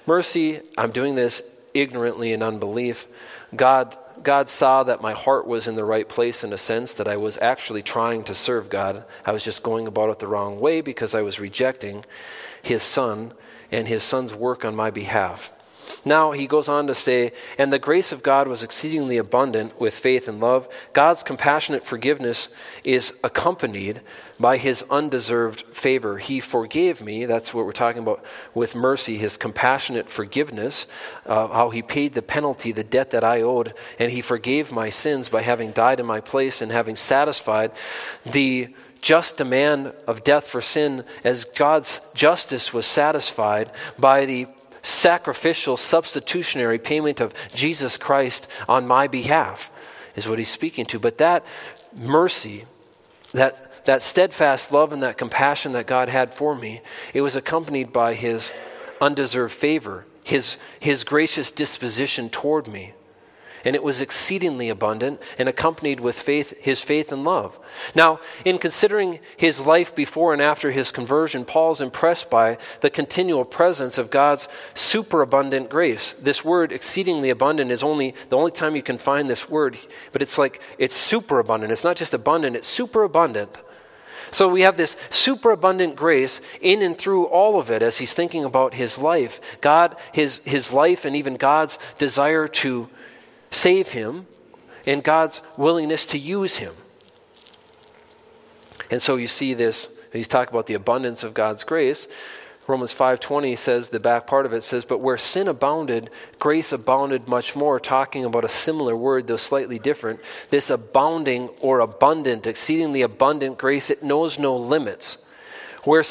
mercy. 0.07 0.61
I'm 0.79 0.91
doing 0.91 1.15
this 1.15 1.43
ignorantly 1.73 2.33
in 2.33 2.43
unbelief. 2.43 3.07
God 3.55 3.97
God 4.25 4.49
saw 4.49 4.83
that 4.83 5.03
my 5.03 5.13
heart 5.13 5.47
was 5.47 5.69
in 5.69 5.77
the 5.77 5.85
right 5.85 6.09
place 6.09 6.43
in 6.43 6.53
a 6.53 6.59
sense 6.59 6.93
that 6.95 7.07
I 7.07 7.17
was 7.17 7.39
actually 7.39 7.83
trying 7.83 8.25
to 8.25 8.35
serve 8.35 8.69
God. 8.69 9.05
I 9.25 9.33
was 9.33 9.45
just 9.45 9.63
going 9.63 9.87
about 9.87 10.11
it 10.11 10.19
the 10.19 10.27
wrong 10.27 10.59
way 10.59 10.81
because 10.81 11.15
I 11.15 11.23
was 11.23 11.39
rejecting 11.39 12.05
His 12.63 12.83
Son 12.83 13.35
and 13.71 13.87
His 13.87 14.03
Son's 14.03 14.35
work 14.35 14.65
on 14.65 14.75
my 14.75 14.91
behalf. 14.91 15.53
Now 16.05 16.33
he 16.33 16.47
goes 16.47 16.69
on 16.69 16.87
to 16.87 16.95
say, 16.95 17.33
and 17.59 17.73
the 17.73 17.79
grace 17.79 18.13
of 18.13 18.23
God 18.23 18.49
was 18.49 18.63
exceedingly 18.63 19.17
abundant 19.17 19.81
with 19.81 19.95
faith 19.95 20.29
and 20.29 20.41
love. 20.41 20.69
God's 20.93 21.23
compassionate 21.23 21.85
forgiveness 21.85 22.49
is 22.85 23.13
accompanied 23.23 24.01
by 24.39 24.57
his 24.57 24.85
undeserved 24.91 25.63
favor. 25.73 26.19
He 26.19 26.41
forgave 26.41 27.01
me. 27.01 27.25
That's 27.25 27.55
what 27.55 27.67
we're 27.67 27.73
talking 27.73 28.03
about 28.03 28.25
with 28.53 28.75
mercy, 28.75 29.17
his 29.17 29.37
compassionate 29.37 30.09
forgiveness, 30.09 30.87
uh, 31.27 31.49
how 31.49 31.71
he 31.71 31.83
paid 31.83 32.15
the 32.15 32.23
penalty, 32.23 32.73
the 32.73 32.85
debt 32.85 33.11
that 33.13 33.25
I 33.25 33.43
owed, 33.43 33.75
and 33.99 34.11
he 34.11 34.21
forgave 34.21 34.73
my 34.73 34.91
sins 34.91 35.29
by 35.29 35.43
having 35.43 35.73
died 35.73 36.01
in 36.01 36.07
my 36.07 36.21
place 36.21 36.63
and 36.63 36.73
having 36.73 36.97
satisfied 36.97 37.73
the 38.27 38.69
just 39.01 39.37
demand 39.37 39.93
of 40.07 40.25
death 40.25 40.47
for 40.47 40.63
sin 40.63 41.05
as 41.25 41.45
God's 41.45 42.01
justice 42.15 42.73
was 42.73 42.87
satisfied 42.87 43.71
by 43.99 44.25
the 44.25 44.47
sacrificial, 44.85 45.77
substitutionary 45.77 46.79
payment 46.79 47.21
of 47.21 47.35
Jesus 47.53 47.99
Christ 47.99 48.47
on 48.69 48.87
my 48.87 49.09
behalf, 49.09 49.73
is 50.15 50.29
what 50.29 50.39
he's 50.39 50.51
speaking 50.51 50.87
to. 50.87 51.01
But 51.01 51.19
that 51.19 51.45
mercy, 51.93 52.67
that, 53.33 53.85
that 53.87 54.03
steadfast 54.03 54.71
love 54.71 54.93
and 54.93 55.03
that 55.03 55.19
compassion 55.19 55.73
that 55.73 55.89
God 55.89 56.09
had 56.09 56.33
for 56.33 56.55
me, 56.55 56.83
it 57.13 57.23
was 57.23 57.35
accompanied 57.35 57.93
by 57.93 58.15
his 58.15 58.53
undeserved 59.01 59.55
favor, 59.55 60.07
his, 60.23 60.57
his 60.79 61.03
gracious 61.03 61.51
disposition 61.51 62.31
toward 62.31 62.69
me 62.69 62.93
and 63.65 63.75
it 63.75 63.83
was 63.83 64.01
exceedingly 64.01 64.69
abundant 64.69 65.21
and 65.39 65.49
accompanied 65.49 66.01
with 66.01 66.17
faith, 66.17 66.55
his 66.61 66.81
faith 66.81 67.11
and 67.11 67.25
love. 67.25 67.59
Now, 67.95 68.21
in 68.45 68.59
considering 68.59 69.21
his 69.37 69.61
life 69.61 69.95
before 69.95 70.33
and 70.33 70.43
after 70.43 70.71
his 70.71 70.91
conversion, 70.91 71.45
Paul's 71.45 71.81
impressed 71.81 72.31
by 72.31 72.59
the 72.81 72.91
continual 72.91 73.45
presence 73.45 73.99
of 73.99 74.11
God's 74.11 74.49
superabundant 74.75 75.71
grace. 75.71 76.13
This 76.15 76.45
word 76.45 76.73
exceedingly 76.73 77.31
abundant 77.31 77.71
is 77.71 77.83
only 77.83 78.15
the 78.29 78.37
only 78.37 78.53
time 78.53 78.77
you 78.77 78.83
can 78.83 78.99
find 78.99 79.29
this 79.29 79.49
word, 79.49 79.79
but 80.13 80.23
it's 80.23 80.39
like 80.39 80.61
it's 80.79 80.95
superabundant. 80.95 81.73
It's 81.73 81.85
not 81.85 81.97
just 81.97 82.15
abundant, 82.15 82.57
it's 82.57 82.69
superabundant. 82.69 83.57
So 84.31 84.49
we 84.49 84.63
have 84.63 84.77
this 84.77 84.97
superabundant 85.11 85.95
grace 85.95 86.41
in 86.61 86.83
and 86.83 86.99
through 86.99 87.27
all 87.27 87.61
of 87.61 87.71
it 87.71 87.83
as 87.83 87.99
he's 87.99 88.15
thinking 88.15 88.45
about 88.45 88.75
his 88.75 88.99
life. 88.99 89.41
God, 89.61 89.97
his, 90.11 90.41
his 90.45 90.73
life, 90.73 91.05
and 91.05 91.15
even 91.15 91.37
God's 91.37 91.79
desire 91.99 92.49
to 92.49 92.89
save 93.55 93.89
him 93.89 94.27
and 94.87 95.03
God's 95.03 95.41
willingness 95.57 96.07
to 96.07 96.19
use 96.19 96.57
him. 96.57 96.75
And 98.91 99.01
so 99.01 99.17
you 99.17 99.27
see 99.27 99.55
this, 99.55 99.89
he's 100.13 100.29
talking 100.29 100.53
about 100.53 100.67
the 100.67 100.75
abundance 100.75 101.25
of 101.25 101.35
God's 101.35 101.65
grace. 101.65 102.07
Romans 102.67 102.95
5:20 102.95 103.59
says 103.59 103.91
the 103.91 104.01
back 104.01 104.27
part 104.27 104.47
of 104.47 104.55
it 104.55 104.63
says 104.63 104.87
but 104.87 104.99
where 104.99 105.19
sin 105.19 105.49
abounded 105.49 106.09
grace 106.39 106.73
abounded 106.73 107.29
much 107.29 107.55
more 107.55 107.79
talking 107.79 108.25
about 108.25 108.45
a 108.45 108.49
similar 108.49 108.97
word 108.97 109.27
though 109.27 109.37
slightly 109.37 109.79
different 109.79 110.19
this 110.49 110.71
abounding 110.71 111.51
or 111.61 111.81
abundant 111.81 112.47
exceedingly 112.47 113.03
abundant 113.03 113.59
grace 113.59 113.91
it 113.91 114.03
knows 114.03 114.39
no 114.39 114.57
limits 114.57 115.19
where 115.83 116.03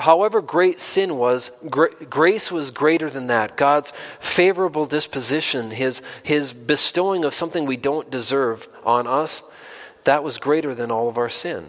however 0.00 0.40
great 0.40 0.80
sin 0.80 1.16
was, 1.16 1.50
grace 1.68 2.50
was 2.52 2.70
greater 2.70 3.10
than 3.10 3.26
that. 3.28 3.56
God's 3.56 3.92
favorable 4.20 4.86
disposition, 4.86 5.70
his, 5.70 6.02
his 6.22 6.52
bestowing 6.52 7.24
of 7.24 7.34
something 7.34 7.66
we 7.66 7.76
don't 7.76 8.10
deserve 8.10 8.68
on 8.84 9.06
us, 9.06 9.42
that 10.04 10.22
was 10.22 10.38
greater 10.38 10.74
than 10.74 10.90
all 10.90 11.08
of 11.08 11.18
our 11.18 11.28
sin. 11.28 11.68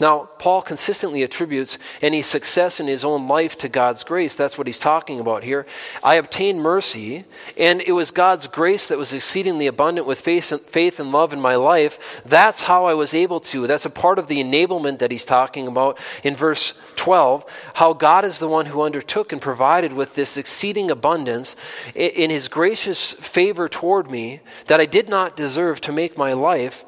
Now, 0.00 0.28
Paul 0.38 0.62
consistently 0.62 1.22
attributes 1.22 1.78
any 2.02 2.20
success 2.22 2.80
in 2.80 2.88
his 2.88 3.04
own 3.04 3.28
life 3.28 3.56
to 3.58 3.68
God's 3.68 4.02
grace. 4.02 4.34
That's 4.34 4.58
what 4.58 4.66
he's 4.66 4.80
talking 4.80 5.20
about 5.20 5.44
here. 5.44 5.66
I 6.02 6.16
obtained 6.16 6.60
mercy, 6.60 7.24
and 7.56 7.80
it 7.80 7.92
was 7.92 8.10
God's 8.10 8.48
grace 8.48 8.88
that 8.88 8.98
was 8.98 9.14
exceedingly 9.14 9.66
abundant 9.68 10.06
with 10.06 10.20
faith 10.20 11.00
and, 11.00 11.12
love 11.12 11.32
in 11.32 11.40
my 11.40 11.54
life. 11.54 12.22
That's 12.24 12.62
how 12.62 12.86
I 12.86 12.94
was 12.94 13.14
able 13.14 13.38
to. 13.40 13.66
That's 13.66 13.86
a 13.86 13.90
part 13.90 14.18
of 14.18 14.26
the 14.26 14.42
enablement 14.42 14.98
that 14.98 15.12
he's 15.12 15.24
talking 15.24 15.68
about 15.68 15.98
in 16.24 16.34
verse 16.34 16.74
12. 16.96 17.44
How 17.74 17.92
God 17.92 18.24
is 18.24 18.38
the 18.38 18.48
one 18.48 18.66
who 18.66 18.82
undertook 18.82 19.32
and 19.32 19.40
provided 19.40 19.92
with 19.92 20.14
this 20.14 20.36
exceeding 20.36 20.90
abundance 20.90 21.54
in 21.94 22.30
his 22.30 22.48
gracious 22.48 23.12
favor 23.12 23.68
toward 23.68 24.10
me 24.10 24.40
that 24.66 24.80
I 24.80 24.86
did 24.86 25.08
not 25.08 25.36
deserve 25.36 25.80
to 25.82 25.92
make 25.92 26.18
my 26.18 26.32
life 26.32 26.84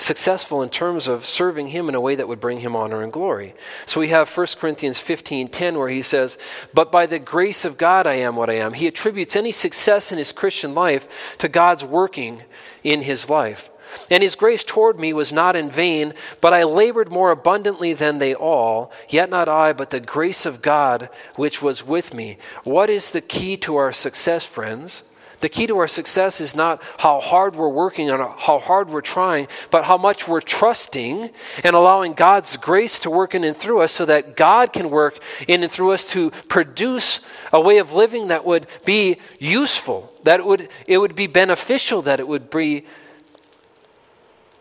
successful 0.00 0.62
in 0.62 0.70
terms 0.70 1.06
of 1.06 1.26
serving 1.26 1.68
him 1.68 1.88
in 1.88 1.94
a 1.94 2.00
way 2.00 2.14
that 2.14 2.26
would 2.26 2.40
bring 2.40 2.60
him 2.60 2.74
honor 2.74 3.02
and 3.02 3.12
glory. 3.12 3.54
So 3.86 4.00
we 4.00 4.08
have 4.08 4.28
1 4.28 4.58
Corinthians 4.58 4.98
15:10 4.98 5.78
where 5.78 5.88
he 5.88 6.02
says, 6.02 6.38
"But 6.72 6.90
by 6.90 7.06
the 7.06 7.18
grace 7.18 7.64
of 7.64 7.78
God 7.78 8.06
I 8.06 8.14
am 8.14 8.36
what 8.36 8.50
I 8.50 8.54
am." 8.54 8.72
He 8.72 8.86
attributes 8.86 9.36
any 9.36 9.52
success 9.52 10.10
in 10.10 10.18
his 10.18 10.32
Christian 10.32 10.74
life 10.74 11.06
to 11.38 11.48
God's 11.48 11.84
working 11.84 12.42
in 12.82 13.02
his 13.02 13.28
life. 13.28 13.70
And 14.08 14.22
his 14.22 14.36
grace 14.36 14.64
toward 14.64 15.00
me 15.00 15.12
was 15.12 15.32
not 15.32 15.56
in 15.56 15.70
vain, 15.70 16.14
but 16.40 16.54
I 16.54 16.62
labored 16.62 17.10
more 17.10 17.30
abundantly 17.30 17.92
than 17.92 18.18
they 18.18 18.34
all, 18.34 18.92
yet 19.08 19.30
not 19.30 19.48
I, 19.48 19.72
but 19.72 19.90
the 19.90 20.00
grace 20.00 20.46
of 20.46 20.62
God 20.62 21.08
which 21.34 21.60
was 21.60 21.84
with 21.84 22.14
me. 22.14 22.38
What 22.62 22.88
is 22.88 23.10
the 23.10 23.20
key 23.20 23.56
to 23.58 23.76
our 23.76 23.92
success, 23.92 24.44
friends? 24.44 25.02
The 25.40 25.48
key 25.48 25.66
to 25.66 25.78
our 25.78 25.88
success 25.88 26.40
is 26.40 26.54
not 26.54 26.82
how 26.98 27.20
hard 27.20 27.56
we're 27.56 27.68
working 27.68 28.10
on 28.10 28.18
how 28.38 28.58
hard 28.58 28.90
we're 28.90 29.00
trying, 29.00 29.48
but 29.70 29.84
how 29.84 29.96
much 29.96 30.28
we're 30.28 30.42
trusting 30.42 31.30
and 31.64 31.76
allowing 31.76 32.12
God's 32.12 32.56
grace 32.58 33.00
to 33.00 33.10
work 33.10 33.34
in 33.34 33.44
and 33.44 33.56
through 33.56 33.80
us 33.80 33.92
so 33.92 34.04
that 34.04 34.36
God 34.36 34.72
can 34.72 34.90
work 34.90 35.18
in 35.48 35.62
and 35.62 35.72
through 35.72 35.92
us 35.92 36.06
to 36.10 36.30
produce 36.48 37.20
a 37.52 37.60
way 37.60 37.78
of 37.78 37.92
living 37.92 38.28
that 38.28 38.44
would 38.44 38.66
be 38.84 39.16
useful, 39.38 40.12
that 40.24 40.40
it 40.40 40.46
would, 40.46 40.68
it 40.86 40.98
would 40.98 41.14
be 41.14 41.26
beneficial, 41.26 42.02
that 42.02 42.20
it 42.20 42.28
would 42.28 42.50
be 42.50 42.84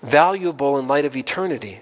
valuable 0.02 0.80
in 0.80 0.88
light 0.88 1.04
of 1.04 1.18
eternity. 1.18 1.82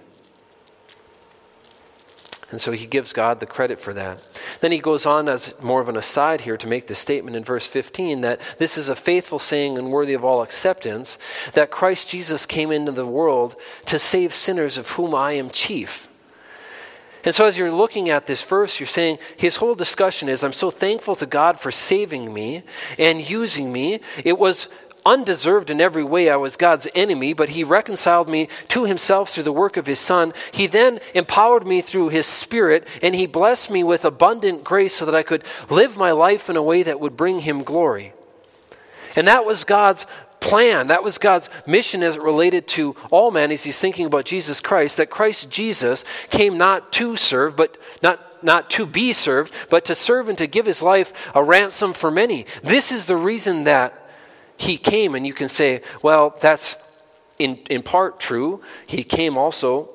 And 2.50 2.62
so 2.62 2.72
he 2.72 2.86
gives 2.86 3.12
God 3.12 3.40
the 3.40 3.46
credit 3.46 3.80
for 3.80 3.94
that. 3.94 4.22
Then 4.62 4.72
he 4.72 4.80
goes 4.80 5.06
on 5.06 5.28
as 5.28 5.54
more 5.62 5.82
of 5.82 5.90
an 5.90 5.98
aside 5.98 6.42
here 6.42 6.56
to 6.58 6.68
make 6.68 6.88
the 6.88 6.96
statement 6.96 7.36
in 7.36 7.44
verse 7.44 7.68
15 7.68 8.22
that 8.22 8.40
this 8.58 8.78
is 8.78 8.88
a 8.88 8.96
faithful 8.96 9.40
saying 9.40 9.78
and 9.78 9.92
worthy 9.92 10.14
of 10.14 10.24
all 10.24 10.42
acceptance 10.42 11.18
that 11.54 11.72
Christ 11.72 12.10
Jesus 12.10 12.46
came 12.46 12.72
into 12.72 12.94
the 12.94 13.06
world 13.06 13.58
to 13.88 14.00
save 14.00 14.34
sinners 14.34 14.78
of 14.78 14.92
whom 14.92 15.14
I 15.14 15.34
am 15.34 15.50
chief. 15.50 16.08
And 17.26 17.36
so, 17.36 17.46
as 17.46 17.58
you're 17.58 17.72
looking 17.72 18.10
at 18.10 18.26
this 18.26 18.42
verse, 18.42 18.80
you're 18.80 18.88
saying 18.88 19.20
his 19.36 19.58
whole 19.58 19.76
discussion 19.76 20.30
is 20.30 20.46
I'm 20.46 20.54
so 20.54 20.72
thankful 20.72 21.16
to 21.16 21.26
God 21.26 21.60
for 21.60 21.72
saving 21.72 22.34
me 22.34 22.64
and 22.98 23.30
using 23.30 23.74
me. 23.74 24.00
It 24.24 24.40
was 24.40 24.70
undeserved 25.08 25.70
in 25.70 25.80
every 25.80 26.04
way. 26.04 26.30
I 26.30 26.36
was 26.36 26.58
God's 26.58 26.88
enemy, 26.94 27.34
but 27.34 27.50
He 27.50 27.64
reconciled 27.64 28.28
me 28.28 28.50
to 28.68 28.86
Himself 28.86 29.30
through 29.30 29.44
the 29.44 29.52
work 29.52 29.78
of 29.78 29.88
His 29.88 30.00
Son. 30.00 30.34
He 30.52 30.68
then 30.68 31.00
empowered 31.16 31.66
me 31.66 31.82
through 31.82 32.10
His 32.10 32.28
Spirit, 32.28 32.88
and 33.02 33.16
He 33.16 33.26
blessed 33.26 33.72
me 33.72 33.84
with 33.84 34.06
abundant 34.06 34.64
grace 34.64 34.94
so 34.94 35.06
that 35.06 35.16
I 35.16 35.24
could 35.24 35.44
live 35.70 35.96
my 35.98 36.12
life 36.12 36.50
in 36.50 36.58
a 36.58 36.62
way 36.62 36.84
that 36.84 37.00
would 37.00 37.16
bring 37.16 37.40
Him 37.40 37.64
glory. 37.64 38.14
And 39.16 39.28
that 39.28 39.46
was 39.46 39.64
God's 39.64 40.06
plan. 40.40 40.88
That 40.88 41.04
was 41.04 41.18
God's 41.18 41.50
mission 41.66 42.04
as 42.04 42.18
it 42.18 42.22
related 42.22 42.68
to 42.70 42.96
all 43.10 43.32
men 43.32 43.52
as 43.52 43.64
He's 43.64 43.80
thinking 43.80 44.06
about 44.06 44.26
Jesus 44.26 44.62
Christ, 44.62 44.98
that 44.98 45.10
Christ 45.10 45.50
Jesus 45.50 46.04
came 46.30 46.58
not 46.58 46.92
to 46.94 47.16
serve, 47.16 47.56
but 47.56 47.78
not 48.04 48.24
not 48.44 48.70
to 48.70 48.86
be 48.86 49.14
served, 49.14 49.52
but 49.70 49.86
to 49.86 49.96
serve 49.96 50.30
and 50.30 50.38
to 50.38 50.46
give 50.46 50.68
his 50.68 50.84
life 50.84 51.32
a 51.34 51.44
ransom 51.44 51.92
for 51.92 52.12
many. 52.12 52.46
This 52.64 52.92
is 52.92 53.08
the 53.08 53.18
reason 53.18 53.64
that 53.64 54.07
he 54.58 54.78
came, 54.78 55.16
and 55.16 55.26
you 55.26 55.34
can 55.34 55.50
say, 55.50 55.82
well, 56.02 56.36
that's 56.40 56.76
in, 57.40 57.58
in 57.70 57.84
part 57.84 58.20
true. 58.20 58.62
He 58.86 59.04
came 59.04 59.38
also 59.38 59.90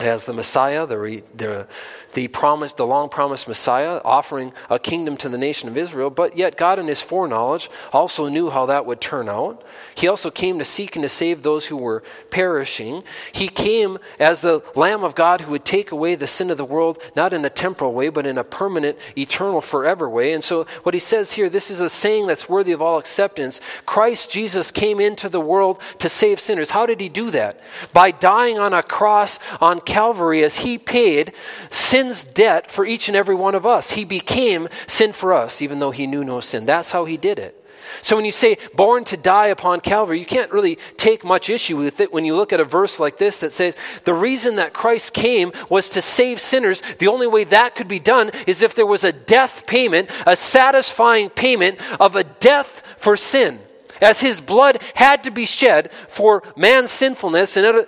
as 0.00 0.24
the 0.24 0.32
Messiah, 0.32 0.86
the, 0.86 1.22
the 1.34 1.66
the 2.14 2.28
promised, 2.28 2.76
the 2.76 2.86
long 2.86 3.08
promised 3.08 3.48
Messiah, 3.48 4.00
offering 4.04 4.52
a 4.68 4.78
kingdom 4.78 5.16
to 5.18 5.28
the 5.28 5.38
nation 5.38 5.68
of 5.68 5.76
Israel, 5.76 6.10
but 6.10 6.36
yet 6.36 6.56
God, 6.56 6.78
in 6.78 6.86
his 6.86 7.00
foreknowledge, 7.00 7.70
also 7.92 8.28
knew 8.28 8.50
how 8.50 8.66
that 8.66 8.86
would 8.86 9.00
turn 9.00 9.28
out. 9.28 9.64
He 9.94 10.08
also 10.08 10.30
came 10.30 10.58
to 10.58 10.64
seek 10.64 10.96
and 10.96 11.02
to 11.02 11.08
save 11.08 11.42
those 11.42 11.66
who 11.66 11.76
were 11.76 12.02
perishing. 12.30 13.02
He 13.32 13.48
came 13.48 13.98
as 14.18 14.40
the 14.40 14.62
Lamb 14.74 15.04
of 15.04 15.14
God 15.14 15.42
who 15.42 15.52
would 15.52 15.64
take 15.64 15.90
away 15.90 16.14
the 16.14 16.26
sin 16.26 16.50
of 16.50 16.58
the 16.58 16.64
world, 16.64 17.02
not 17.16 17.32
in 17.32 17.44
a 17.44 17.50
temporal 17.50 17.94
way, 17.94 18.08
but 18.08 18.26
in 18.26 18.38
a 18.38 18.44
permanent, 18.44 18.98
eternal, 19.16 19.60
forever 19.60 20.08
way. 20.08 20.32
And 20.32 20.44
so, 20.44 20.66
what 20.82 20.94
he 20.94 21.00
says 21.00 21.32
here, 21.32 21.48
this 21.48 21.70
is 21.70 21.80
a 21.80 21.88
saying 21.88 22.26
that's 22.26 22.48
worthy 22.48 22.72
of 22.72 22.82
all 22.82 22.98
acceptance. 22.98 23.60
Christ 23.86 24.30
Jesus 24.30 24.70
came 24.70 25.00
into 25.00 25.28
the 25.28 25.40
world 25.40 25.80
to 25.98 26.08
save 26.08 26.40
sinners. 26.40 26.70
How 26.70 26.86
did 26.86 27.00
he 27.00 27.08
do 27.08 27.30
that? 27.30 27.60
By 27.92 28.10
dying 28.10 28.58
on 28.58 28.74
a 28.74 28.82
cross 28.82 29.38
on 29.60 29.80
Calvary 29.92 30.42
as 30.42 30.56
he 30.56 30.78
paid 30.78 31.34
sin's 31.70 32.24
debt 32.24 32.70
for 32.70 32.86
each 32.86 33.08
and 33.08 33.16
every 33.16 33.34
one 33.34 33.54
of 33.54 33.66
us. 33.66 33.90
He 33.90 34.06
became 34.06 34.70
sin 34.86 35.12
for 35.12 35.34
us, 35.34 35.60
even 35.60 35.80
though 35.80 35.90
he 35.90 36.06
knew 36.06 36.24
no 36.24 36.40
sin. 36.40 36.64
That's 36.64 36.92
how 36.92 37.04
he 37.04 37.18
did 37.18 37.38
it. 37.38 37.62
So 38.00 38.16
when 38.16 38.24
you 38.24 38.32
say 38.32 38.56
born 38.74 39.04
to 39.04 39.18
die 39.18 39.48
upon 39.48 39.82
Calvary, 39.82 40.18
you 40.18 40.24
can't 40.24 40.50
really 40.50 40.78
take 40.96 41.24
much 41.24 41.50
issue 41.50 41.76
with 41.76 42.00
it 42.00 42.10
when 42.10 42.24
you 42.24 42.34
look 42.34 42.54
at 42.54 42.60
a 42.60 42.64
verse 42.64 42.98
like 42.98 43.18
this 43.18 43.36
that 43.40 43.52
says 43.52 43.76
the 44.04 44.14
reason 44.14 44.56
that 44.56 44.72
Christ 44.72 45.12
came 45.12 45.52
was 45.68 45.90
to 45.90 46.00
save 46.00 46.40
sinners. 46.40 46.82
The 46.98 47.08
only 47.08 47.26
way 47.26 47.44
that 47.44 47.74
could 47.74 47.88
be 47.88 48.00
done 48.00 48.30
is 48.46 48.62
if 48.62 48.74
there 48.74 48.86
was 48.86 49.04
a 49.04 49.12
death 49.12 49.66
payment, 49.66 50.08
a 50.26 50.36
satisfying 50.36 51.28
payment 51.28 51.78
of 52.00 52.16
a 52.16 52.24
death 52.24 52.82
for 52.96 53.14
sin 53.14 53.60
as 54.00 54.20
his 54.22 54.40
blood 54.40 54.82
had 54.94 55.22
to 55.24 55.30
be 55.30 55.44
shed 55.44 55.92
for 56.08 56.42
man's 56.56 56.90
sinfulness 56.90 57.58
in 57.58 57.84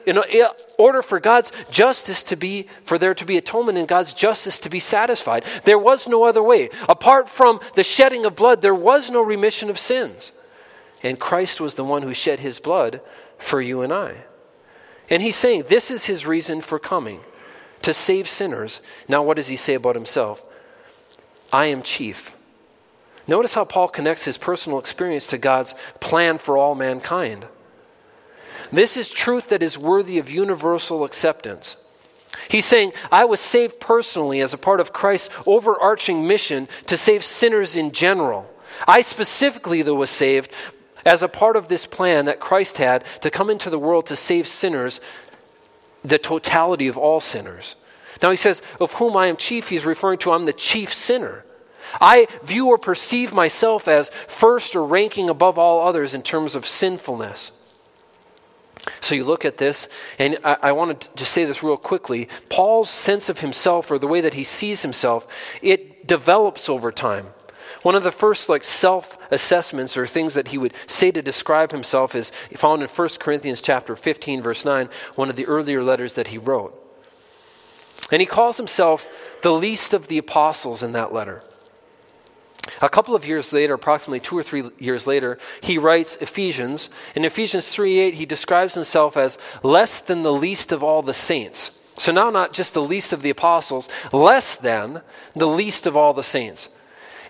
order 0.79 1.03
for 1.03 1.21
God's 1.21 1.53
justice 1.71 2.23
to 2.25 2.37
be, 2.37 2.69
for 2.85 2.99
there 2.99 3.15
to 3.15 3.25
be 3.25 3.37
atonement 3.37 3.79
and 3.79 3.89
God's 3.89 4.15
justice 4.15 4.59
to 4.61 4.69
be 4.69 4.81
satisfied. 4.81 5.45
There 5.65 5.79
was 5.79 6.09
no 6.09 6.25
other 6.25 6.43
way. 6.43 6.71
Apart 6.89 7.29
from 7.29 7.61
the 7.75 7.83
shedding 7.83 8.25
of 8.25 8.37
blood, 8.37 8.63
there 8.63 8.75
was 8.75 9.11
no 9.11 9.23
remission 9.23 9.71
of 9.71 9.79
sins. 9.79 10.33
And 11.03 11.19
Christ 11.21 11.61
was 11.61 11.75
the 11.75 11.85
one 11.85 12.03
who 12.03 12.15
shed 12.15 12.41
his 12.41 12.59
blood 12.59 13.01
for 13.39 13.61
you 13.61 13.83
and 13.83 13.93
I. 13.93 14.17
And 15.11 15.23
he's 15.23 15.37
saying 15.37 15.65
this 15.69 15.91
is 15.91 16.07
his 16.07 16.27
reason 16.27 16.61
for 16.61 16.79
coming 16.79 17.21
to 17.83 17.93
save 17.93 18.29
sinners. 18.29 18.81
Now, 19.07 19.23
what 19.23 19.37
does 19.37 19.49
he 19.49 19.57
say 19.57 19.75
about 19.75 19.95
himself? 19.95 20.43
I 21.53 21.67
am 21.67 21.83
chief. 21.83 22.35
Notice 23.27 23.55
how 23.55 23.65
Paul 23.65 23.89
connects 23.89 24.25
his 24.25 24.39
personal 24.39 24.79
experience 24.79 25.29
to 25.29 25.39
God's 25.39 25.75
plan 26.01 26.39
for 26.39 26.57
all 26.57 26.75
mankind. 26.75 27.47
This 28.73 28.97
is 28.97 29.09
truth 29.09 29.49
that 29.49 29.63
is 29.63 29.79
worthy 29.79 30.19
of 30.19 30.31
universal 30.31 31.05
acceptance. 31.05 31.77
He's 32.49 32.65
saying, 32.65 32.93
I 33.11 33.25
was 33.25 33.41
saved 33.41 33.81
personally 33.81 34.41
as 34.41 34.53
a 34.53 34.59
part 34.59 34.81
of 34.81 34.93
Christ's 34.93 35.31
overarching 35.47 36.27
mission 36.27 36.69
to 36.87 36.97
save 36.97 37.25
sinners 37.25 37.77
in 37.77 37.93
general. 37.93 38.51
I 38.87 39.03
specifically, 39.03 39.83
though, 39.83 39.95
was 39.95 40.11
saved 40.11 40.51
as 41.05 41.23
a 41.23 41.29
part 41.29 41.57
of 41.57 41.69
this 41.69 41.87
plan 41.87 42.25
that 42.25 42.41
Christ 42.41 42.79
had 42.79 43.05
to 43.21 43.31
come 43.31 43.51
into 43.51 43.71
the 43.71 43.79
world 43.79 44.07
to 44.07 44.17
save 44.17 44.49
sinners, 44.49 45.01
the 46.03 46.19
totality 46.19 46.89
of 46.89 46.99
all 46.99 47.21
sinners. 47.21 47.77
Now 48.23 48.31
he 48.31 48.37
says, 48.37 48.63
Of 48.81 48.95
whom 48.95 49.17
I 49.17 49.27
am 49.27 49.37
chief, 49.37 49.69
he's 49.69 49.85
referring 49.85 50.19
to 50.21 50.33
I'm 50.33 50.47
the 50.47 50.53
chief 50.53 50.93
sinner. 50.93 51.45
I 52.01 52.27
view 52.43 52.69
or 52.69 52.79
perceive 52.79 53.33
myself 53.33 53.87
as 53.87 54.11
first 54.27 54.75
or 54.75 54.85
ranking 54.85 55.29
above 55.29 55.59
all 55.59 55.87
others 55.87 56.15
in 56.15 56.23
terms 56.23 56.55
of 56.55 56.67
sinfulness. 56.67 57.53
So 59.01 59.15
you 59.15 59.25
look 59.25 59.45
at 59.45 59.59
this, 59.59 59.89
and 60.19 60.39
I, 60.45 60.57
I 60.63 60.73
want 60.73 61.01
to 61.01 61.09
just 61.15 61.33
say 61.33 61.45
this 61.45 61.63
real 61.63 61.77
quickly. 61.77 62.29
Paul's 62.49 62.91
sense 62.91 63.29
of 63.29 63.41
himself, 63.41 63.91
or 63.91 63.99
the 63.99 64.07
way 64.07 64.21
that 64.21 64.35
he 64.35 64.45
sees 64.45 64.83
himself, 64.83 65.27
it 65.63 66.07
develops 66.07 66.69
over 66.69 66.93
time. 66.93 67.29
One 67.83 67.95
of 67.95 68.03
the 68.03 68.13
first 68.13 68.49
like 68.49 68.65
self-assessments 68.65 69.97
or 69.97 70.07
things 70.07 70.35
that 70.35 70.49
he 70.49 70.59
would 70.59 70.73
say 70.87 71.11
to 71.11 71.21
describe 71.21 71.71
himself 71.71 72.15
is 72.15 72.33
found 72.57 72.83
in 72.83 72.89
1 72.89 73.09
Corinthians 73.21 73.61
chapter 73.61 73.95
15 73.95 74.43
verse 74.43 74.65
9, 74.65 74.89
one 75.17 75.29
of 75.29 75.37
the 75.37 75.47
earlier 75.47 75.83
letters 75.83 76.15
that 76.15 76.29
he 76.29 76.39
wrote. 76.39 76.81
And 78.11 78.21
he 78.21 78.27
calls 78.27 78.57
himself 78.57 79.07
the 79.43 79.53
least 79.53 79.93
of 79.93 80.09
the 80.09 80.19
apostles 80.19 80.83
in 80.83 80.93
that 80.93 81.13
letter. 81.13 81.43
A 82.81 82.89
couple 82.89 83.15
of 83.15 83.27
years 83.27 83.53
later, 83.53 83.75
approximately 83.75 84.21
two 84.21 84.37
or 84.37 84.43
three 84.43 84.65
years 84.79 85.07
later, 85.07 85.39
he 85.61 85.79
writes 85.79 86.17
Ephesians. 86.17 86.91
In 87.15 87.25
Ephesians 87.25 87.67
3:8, 87.67 88.15
he 88.15 88.27
describes 88.27 88.75
himself 88.75 89.17
as 89.17 89.39
less 89.63 90.01
than 90.01 90.23
the 90.23 90.33
least 90.33 90.73
of 90.73 90.83
all 90.83 91.03
the 91.03 91.15
saints. 91.15 91.71
So 91.97 92.11
now 92.11 92.31
not 92.31 92.53
just 92.53 92.75
the 92.75 92.83
least 92.83 93.13
of 93.13 93.23
the 93.23 93.31
apostles, 93.31 93.89
less 94.13 94.57
than 94.57 95.03
the 95.37 95.47
least 95.47 95.87
of 95.87 95.97
all 95.97 96.13
the 96.13 96.25
saints. 96.25 96.69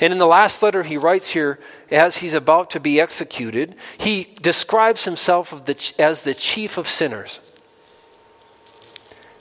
And 0.01 0.12
in 0.12 0.18
the 0.18 0.26
last 0.26 0.62
letter 0.62 0.82
he 0.82 0.97
writes 0.97 1.30
here, 1.30 1.61
as 1.91 2.16
he's 2.18 2.35
about 2.35 2.70
to 2.70 2.80
be 2.80 3.01
executed, 3.01 3.76
he 3.99 4.35
describes 4.41 5.05
himself 5.05 5.62
as 5.99 6.22
the 6.22 6.35
chief 6.35 6.78
of 6.78 6.89
sinners. 6.89 7.41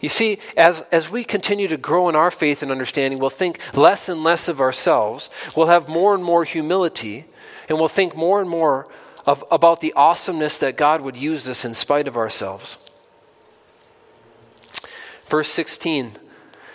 You 0.03 0.09
see, 0.09 0.39
as, 0.57 0.81
as 0.91 1.09
we 1.09 1.23
continue 1.23 1.69
to 1.69 1.77
grow 1.77 2.09
in 2.09 2.15
our 2.17 2.29
faith 2.29 2.61
and 2.61 2.69
understanding, 2.69 3.19
we'll 3.19 3.29
think 3.29 3.57
less 3.73 4.09
and 4.09 4.21
less 4.21 4.49
of 4.49 4.59
ourselves. 4.59 5.29
We'll 5.55 5.67
have 5.67 5.87
more 5.87 6.13
and 6.13 6.21
more 6.21 6.43
humility, 6.43 7.23
and 7.69 7.77
we'll 7.77 7.87
think 7.87 8.13
more 8.13 8.41
and 8.41 8.49
more 8.49 8.89
of, 9.25 9.45
about 9.49 9.79
the 9.79 9.93
awesomeness 9.93 10.57
that 10.57 10.75
God 10.75 10.99
would 10.99 11.15
use 11.15 11.47
us 11.47 11.63
in 11.63 11.73
spite 11.73 12.09
of 12.09 12.17
ourselves. 12.17 12.77
Verse 15.27 15.47
16, 15.47 16.11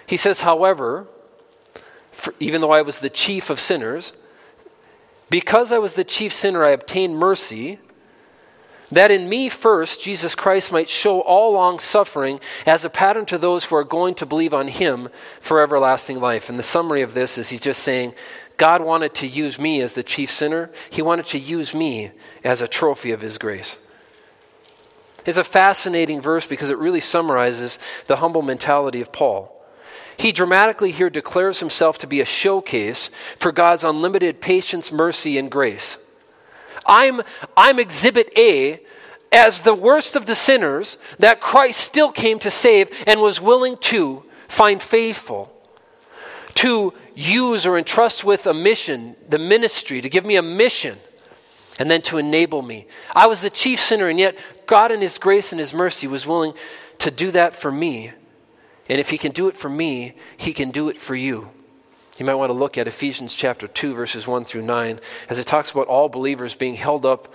he 0.07 0.17
says, 0.17 0.41
However, 0.41 1.07
for, 2.11 2.33
even 2.41 2.63
though 2.63 2.73
I 2.73 2.81
was 2.81 3.01
the 3.01 3.11
chief 3.11 3.51
of 3.51 3.61
sinners, 3.61 4.15
because 5.29 5.71
I 5.71 5.77
was 5.77 5.93
the 5.93 6.03
chief 6.03 6.33
sinner, 6.33 6.65
I 6.65 6.71
obtained 6.71 7.19
mercy 7.19 7.79
that 8.91 9.11
in 9.11 9.29
me 9.29 9.49
first 9.49 10.03
Jesus 10.03 10.35
Christ 10.35 10.73
might 10.73 10.89
show 10.89 11.21
all 11.21 11.53
long 11.53 11.79
suffering 11.79 12.41
as 12.67 12.85
a 12.85 12.91
pattern 12.91 13.27
to 13.27 13.39
those 13.39 13.65
who 13.65 13.77
are 13.77 13.85
going 13.85 14.15
to 14.17 14.27
believe 14.27 14.55
on 14.55 14.69
him 14.69 15.09
for 15.41 15.61
everlasting 15.61 16.21
life. 16.21 16.49
And 16.49 16.59
the 16.59 16.63
summary 16.63 17.03
of 17.03 17.15
this 17.15 17.39
is 17.39 17.49
he's 17.49 17.61
just 17.61 17.83
saying, 17.83 18.15
God 18.57 18.83
wanted 18.83 19.15
to 19.17 19.27
use 19.27 19.59
me 19.59 19.81
as 19.81 19.95
the 19.95 20.03
chief 20.03 20.31
sinner, 20.31 20.71
he 20.91 21.03
wanted 21.03 21.27
to 21.27 21.39
use 21.39 21.75
me 21.75 22.11
as 22.43 22.61
a 22.61 22.69
trophy 22.69 23.13
of 23.13 23.21
his 23.21 23.39
grace. 23.39 23.79
It's 25.25 25.39
a 25.39 25.45
fascinating 25.45 26.21
verse 26.21 26.47
because 26.47 26.71
it 26.71 26.79
really 26.79 27.01
summarizes 27.01 27.79
the 28.07 28.17
humble 28.17 28.43
mentality 28.43 29.01
of 29.01 29.13
Paul. 29.13 29.55
He 30.17 30.33
dramatically 30.33 30.91
here 30.91 31.11
declares 31.11 31.61
himself 31.61 31.99
to 31.99 32.07
be 32.09 32.21
a 32.21 32.25
showcase 32.25 33.11
for 33.37 33.53
God's 33.53 33.85
unlimited 33.85 34.41
patience, 34.41 34.91
mercy, 34.91 35.39
and 35.39 35.51
grace. 35.51 35.97
I'm, 36.89 37.23
I'm 37.57 37.79
exhibit 37.79 38.33
A 38.37 38.81
as 39.31 39.61
the 39.61 39.75
worst 39.75 40.17
of 40.17 40.27
the 40.27 40.35
sinners 40.35 40.97
that 41.19 41.41
Christ 41.41 41.81
still 41.81 42.11
came 42.11 42.39
to 42.41 42.51
save 42.51 42.91
and 43.07 43.21
was 43.21 43.41
willing 43.41 43.77
to 43.77 44.25
find 44.49 44.83
faithful, 44.83 45.53
to 46.55 46.95
use 47.15 47.67
or 47.67 47.79
entrust 47.79 48.25
with 48.25 48.47
a 48.47 48.55
mission, 48.55 49.15
the 49.29 49.39
ministry, 49.39 50.01
to 50.01 50.09
give 50.09 50.25
me 50.25 50.37
a 50.37 50.43
mission, 50.43 50.97
and 51.79 51.91
then 51.91 52.03
to 52.03 52.19
enable 52.19 52.63
me. 52.63 52.87
I 53.15 53.27
was 53.27 53.43
the 53.43 53.51
chief 53.51 53.79
sinner, 53.79 54.09
and 54.09 54.19
yet 54.19 54.39
God, 54.67 54.91
in 54.91 55.01
His 55.01 55.19
grace 55.19 55.53
and 55.53 55.61
His 55.61 55.75
mercy, 55.75 56.07
was 56.07 56.27
willing 56.27 56.55
to 56.99 57.11
do 57.11 57.31
that 57.33 57.55
for 57.55 57.71
me. 57.71 58.13
And 58.89 58.99
if 58.99 59.11
He 59.11 59.19
can 59.19 59.33
do 59.33 59.49
it 59.49 59.57
for 59.57 59.69
me, 59.69 60.15
He 60.37 60.53
can 60.53 60.71
do 60.71 60.89
it 60.89 60.99
for 60.99 61.15
you. 61.15 61.51
You 62.19 62.27
might 62.27 62.35
want 62.35 62.51
to 62.51 62.55
look 62.55 62.77
at 62.77 62.89
Ephesians 62.89 63.35
chapter 63.35 63.69
2, 63.69 63.95
verses 63.95 64.27
1 64.27 64.45
through 64.45 64.63
9, 64.63 64.99
as 65.29 65.39
it 65.39 65.47
talks 65.47 65.71
about 65.71 65.87
all 65.87 66.09
believers 66.09 66.57
being 66.57 66.75
held 66.75 67.07
up 67.07 67.33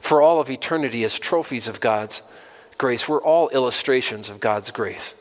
for 0.00 0.22
all 0.22 0.40
of 0.40 0.48
eternity 0.48 1.04
as 1.04 1.18
trophies 1.18 1.68
of 1.68 1.80
God's 1.80 2.22
grace. 2.78 3.06
We're 3.06 3.22
all 3.22 3.50
illustrations 3.50 4.30
of 4.30 4.40
God's 4.40 4.70
grace. 4.70 5.14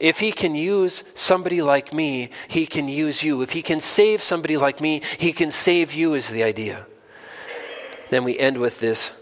If 0.00 0.18
he 0.18 0.32
can 0.32 0.56
use 0.56 1.04
somebody 1.14 1.62
like 1.62 1.92
me, 1.92 2.30
he 2.48 2.66
can 2.66 2.88
use 2.88 3.22
you. 3.22 3.42
If 3.42 3.52
he 3.52 3.62
can 3.62 3.80
save 3.80 4.20
somebody 4.20 4.56
like 4.56 4.80
me, 4.80 5.00
he 5.18 5.32
can 5.32 5.52
save 5.52 5.94
you, 5.94 6.14
is 6.14 6.28
the 6.28 6.42
idea. 6.42 6.86
Then 8.10 8.24
we 8.24 8.36
end 8.40 8.58
with 8.58 8.80
this 8.80 9.12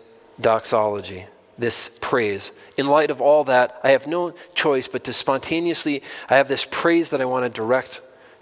doxology, 0.40 1.26
this 1.58 1.90
praise. 2.00 2.52
In 2.78 2.86
light 2.86 3.10
of 3.10 3.20
all 3.20 3.44
that, 3.44 3.78
I 3.84 3.90
have 3.90 4.06
no 4.06 4.32
choice 4.54 4.88
but 4.88 5.04
to 5.04 5.12
spontaneously, 5.12 6.02
I 6.30 6.36
have 6.36 6.48
this 6.48 6.66
praise 6.70 7.10
that 7.10 7.20
I 7.20 7.26
want 7.26 7.44
to 7.44 7.50
direct 7.50 8.00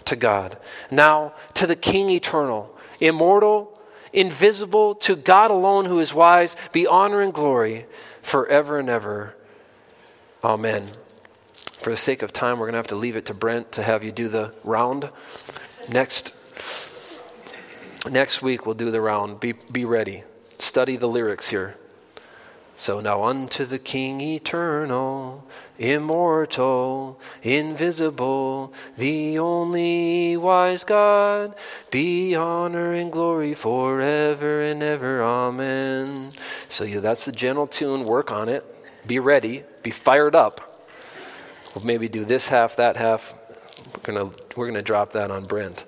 to 0.09 0.15
God. 0.15 0.57
Now, 0.91 1.33
to 1.55 1.65
the 1.65 1.75
King 1.75 2.09
eternal, 2.09 2.75
immortal, 2.99 3.79
invisible, 4.11 4.95
to 4.95 5.15
God 5.15 5.51
alone 5.51 5.85
who 5.85 5.99
is 5.99 6.13
wise, 6.13 6.55
be 6.71 6.85
honor 6.85 7.21
and 7.21 7.33
glory 7.33 7.85
forever 8.21 8.79
and 8.79 8.89
ever. 8.89 9.35
Amen. 10.43 10.89
For 11.79 11.91
the 11.91 11.97
sake 11.97 12.21
of 12.21 12.33
time, 12.33 12.59
we're 12.59 12.65
going 12.65 12.73
to 12.73 12.79
have 12.79 12.87
to 12.87 12.95
leave 12.95 13.15
it 13.15 13.25
to 13.27 13.33
Brent 13.33 13.71
to 13.73 13.83
have 13.83 14.03
you 14.03 14.11
do 14.11 14.27
the 14.27 14.53
round. 14.63 15.09
Next, 15.87 16.33
next 18.09 18.41
week, 18.41 18.65
we'll 18.65 18.75
do 18.75 18.91
the 18.91 19.01
round. 19.01 19.39
Be, 19.39 19.53
be 19.53 19.85
ready. 19.85 20.23
Study 20.57 20.97
the 20.97 21.07
lyrics 21.07 21.49
here. 21.49 21.75
So 22.75 22.99
now 22.99 23.23
unto 23.23 23.65
the 23.65 23.79
King 23.79 24.21
eternal, 24.21 25.45
immortal, 25.79 27.19
invisible, 27.41 28.73
the 28.97 29.39
only 29.39 30.37
wise 30.37 30.83
God, 30.83 31.55
be 31.89 32.35
honor 32.35 32.93
and 32.93 33.11
glory 33.11 33.53
forever 33.53 34.61
and 34.61 34.83
ever. 34.83 35.23
Amen. 35.23 36.33
So 36.67 36.83
yeah, 36.83 36.99
that's 36.99 37.25
the 37.25 37.31
gentle 37.31 37.65
tune. 37.65 38.03
Work 38.03 38.31
on 38.31 38.49
it. 38.49 38.65
Be 39.07 39.19
ready. 39.19 39.63
Be 39.81 39.89
fired 39.89 40.35
up. 40.35 40.87
We'll 41.73 41.85
maybe 41.85 42.09
do 42.09 42.25
this 42.25 42.47
half, 42.47 42.75
that 42.75 42.97
half. 42.97 43.33
We're 43.93 44.01
gonna 44.01 44.31
we're 44.55 44.67
gonna 44.67 44.81
drop 44.81 45.13
that 45.13 45.31
on 45.31 45.45
Brent. 45.45 45.85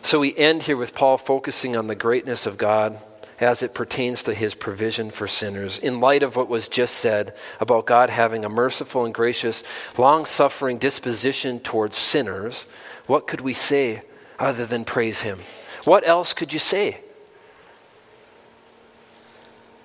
So 0.00 0.20
we 0.20 0.36
end 0.36 0.62
here 0.62 0.76
with 0.76 0.94
Paul 0.94 1.18
focusing 1.18 1.76
on 1.76 1.86
the 1.86 1.94
greatness 1.94 2.46
of 2.46 2.56
God 2.56 2.98
as 3.40 3.62
it 3.62 3.74
pertains 3.74 4.22
to 4.22 4.34
his 4.34 4.54
provision 4.54 5.10
for 5.10 5.26
sinners. 5.26 5.78
In 5.78 6.00
light 6.00 6.22
of 6.22 6.36
what 6.36 6.48
was 6.48 6.68
just 6.68 6.96
said 6.96 7.34
about 7.60 7.86
God 7.86 8.10
having 8.10 8.44
a 8.44 8.48
merciful 8.48 9.04
and 9.04 9.14
gracious, 9.14 9.64
long 9.98 10.24
suffering 10.24 10.78
disposition 10.78 11.60
towards 11.60 11.96
sinners, 11.96 12.66
what 13.06 13.26
could 13.26 13.40
we 13.40 13.54
say 13.54 14.02
other 14.38 14.66
than 14.66 14.84
praise 14.84 15.22
him? 15.22 15.40
What 15.84 16.06
else 16.06 16.32
could 16.32 16.52
you 16.52 16.58
say? 16.58 17.00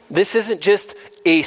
This 0.10 0.36
isn't 0.36 0.62
just 0.62 0.96
a, 1.26 1.44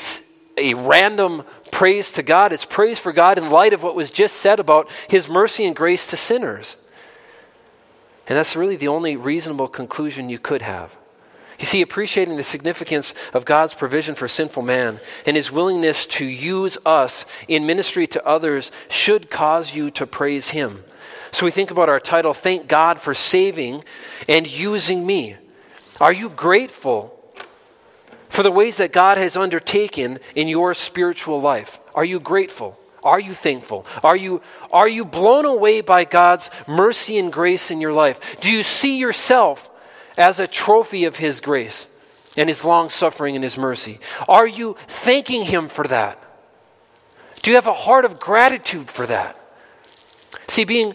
a 0.56 0.74
random 0.74 1.44
praise 1.70 2.12
to 2.12 2.22
God, 2.22 2.52
it's 2.52 2.64
praise 2.64 2.98
for 2.98 3.12
God 3.12 3.38
in 3.38 3.48
light 3.48 3.72
of 3.72 3.82
what 3.82 3.94
was 3.94 4.10
just 4.10 4.36
said 4.36 4.60
about 4.60 4.90
his 5.08 5.28
mercy 5.28 5.64
and 5.64 5.74
grace 5.74 6.06
to 6.08 6.16
sinners. 6.16 6.76
And 8.28 8.38
that's 8.38 8.54
really 8.54 8.76
the 8.76 8.88
only 8.88 9.16
reasonable 9.16 9.68
conclusion 9.68 10.28
you 10.28 10.38
could 10.38 10.62
have. 10.62 10.96
You 11.62 11.66
see, 11.66 11.80
appreciating 11.80 12.36
the 12.36 12.42
significance 12.42 13.14
of 13.32 13.44
God's 13.44 13.72
provision 13.72 14.16
for 14.16 14.26
sinful 14.26 14.64
man 14.64 14.98
and 15.24 15.36
his 15.36 15.52
willingness 15.52 16.06
to 16.08 16.24
use 16.24 16.76
us 16.84 17.24
in 17.46 17.66
ministry 17.66 18.08
to 18.08 18.26
others 18.26 18.72
should 18.88 19.30
cause 19.30 19.72
you 19.72 19.92
to 19.92 20.04
praise 20.04 20.48
him. 20.50 20.82
So 21.30 21.44
we 21.44 21.52
think 21.52 21.70
about 21.70 21.88
our 21.88 22.00
title, 22.00 22.34
Thank 22.34 22.66
God 22.66 23.00
for 23.00 23.14
Saving 23.14 23.84
and 24.28 24.44
Using 24.44 25.06
Me. 25.06 25.36
Are 26.00 26.12
you 26.12 26.30
grateful 26.30 27.16
for 28.28 28.42
the 28.42 28.50
ways 28.50 28.78
that 28.78 28.92
God 28.92 29.16
has 29.16 29.36
undertaken 29.36 30.18
in 30.34 30.48
your 30.48 30.74
spiritual 30.74 31.40
life? 31.40 31.78
Are 31.94 32.04
you 32.04 32.18
grateful? 32.18 32.76
Are 33.04 33.20
you 33.20 33.34
thankful? 33.34 33.86
Are 34.02 34.16
you, 34.16 34.42
are 34.72 34.88
you 34.88 35.04
blown 35.04 35.44
away 35.44 35.80
by 35.80 36.06
God's 36.06 36.50
mercy 36.66 37.18
and 37.18 37.32
grace 37.32 37.70
in 37.70 37.80
your 37.80 37.92
life? 37.92 38.40
Do 38.40 38.50
you 38.50 38.64
see 38.64 38.98
yourself 38.98 39.68
as 40.16 40.40
a 40.40 40.46
trophy 40.46 41.04
of 41.04 41.16
His 41.16 41.40
grace 41.40 41.88
and 42.36 42.48
His 42.48 42.64
long 42.64 42.88
suffering 42.88 43.34
and 43.34 43.44
His 43.44 43.58
mercy? 43.58 44.00
Are 44.28 44.46
you 44.46 44.76
thanking 44.88 45.44
Him 45.44 45.68
for 45.68 45.86
that? 45.88 46.18
Do 47.42 47.50
you 47.50 47.56
have 47.56 47.66
a 47.66 47.72
heart 47.72 48.04
of 48.04 48.20
gratitude 48.20 48.88
for 48.88 49.06
that? 49.06 49.38
See, 50.48 50.64
being 50.64 50.94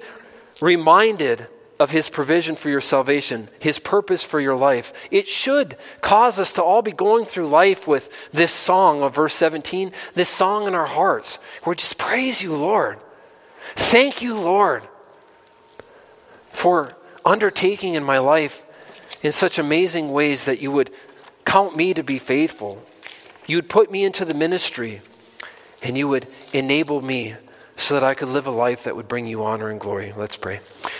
reminded 0.61 1.47
of 1.79 1.91
His 1.91 2.09
provision 2.09 2.55
for 2.55 2.69
your 2.69 2.81
salvation, 2.81 3.49
His 3.59 3.79
purpose 3.79 4.23
for 4.23 4.39
your 4.39 4.55
life, 4.55 4.93
it 5.11 5.27
should 5.27 5.77
cause 6.01 6.39
us 6.39 6.53
to 6.53 6.63
all 6.63 6.81
be 6.81 6.91
going 6.91 7.25
through 7.25 7.47
life 7.47 7.87
with 7.87 8.11
this 8.31 8.51
song 8.51 9.03
of 9.03 9.13
verse 9.13 9.35
17, 9.35 9.91
this 10.15 10.29
song 10.29 10.67
in 10.67 10.73
our 10.73 10.87
hearts. 10.87 11.37
Where 11.63 11.71
we 11.71 11.75
just 11.75 11.97
praise 11.97 12.41
you, 12.41 12.55
Lord. 12.55 12.99
Thank 13.75 14.21
you, 14.21 14.33
Lord, 14.33 14.87
for 16.51 16.93
undertaking 17.25 17.95
in 17.95 18.03
my 18.03 18.19
life 18.19 18.63
in 19.21 19.31
such 19.31 19.57
amazing 19.57 20.11
ways 20.11 20.45
that 20.45 20.61
you 20.61 20.71
would 20.71 20.91
count 21.45 21.75
me 21.75 21.93
to 21.93 22.03
be 22.03 22.19
faithful. 22.19 22.83
You 23.45 23.57
would 23.57 23.69
put 23.69 23.91
me 23.91 24.03
into 24.03 24.25
the 24.25 24.33
ministry 24.33 25.01
and 25.81 25.97
you 25.97 26.07
would 26.07 26.27
enable 26.53 27.01
me 27.01 27.35
so 27.77 27.93
that 27.93 28.03
I 28.03 28.15
could 28.15 28.29
live 28.29 28.47
a 28.47 28.51
life 28.51 28.83
that 28.83 28.95
would 28.95 29.07
bring 29.07 29.27
you 29.27 29.43
honor 29.43 29.69
and 29.69 29.79
glory. 29.79 30.11
Let's 30.17 30.35
pray. 30.35 30.59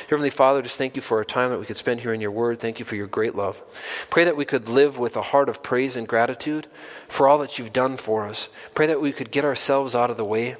Heavenly 0.09 0.29
Father, 0.29 0.61
just 0.61 0.77
thank 0.77 0.95
you 0.95 1.01
for 1.01 1.17
our 1.17 1.25
time 1.25 1.49
that 1.49 1.59
we 1.59 1.65
could 1.65 1.75
spend 1.75 2.01
here 2.01 2.13
in 2.13 2.21
your 2.21 2.31
word. 2.31 2.59
Thank 2.59 2.77
you 2.77 2.85
for 2.85 2.95
your 2.95 3.07
great 3.07 3.35
love. 3.35 3.61
Pray 4.11 4.23
that 4.25 4.37
we 4.37 4.45
could 4.45 4.69
live 4.69 4.99
with 4.99 5.17
a 5.17 5.21
heart 5.21 5.49
of 5.49 5.63
praise 5.63 5.97
and 5.97 6.07
gratitude 6.07 6.67
for 7.09 7.27
all 7.27 7.39
that 7.39 7.57
you've 7.57 7.73
done 7.73 7.97
for 7.97 8.25
us. 8.25 8.47
Pray 8.75 8.85
that 8.85 9.01
we 9.01 9.11
could 9.11 9.31
get 9.31 9.43
ourselves 9.43 9.95
out 9.95 10.11
of 10.11 10.17
the 10.17 10.23
way 10.23 10.55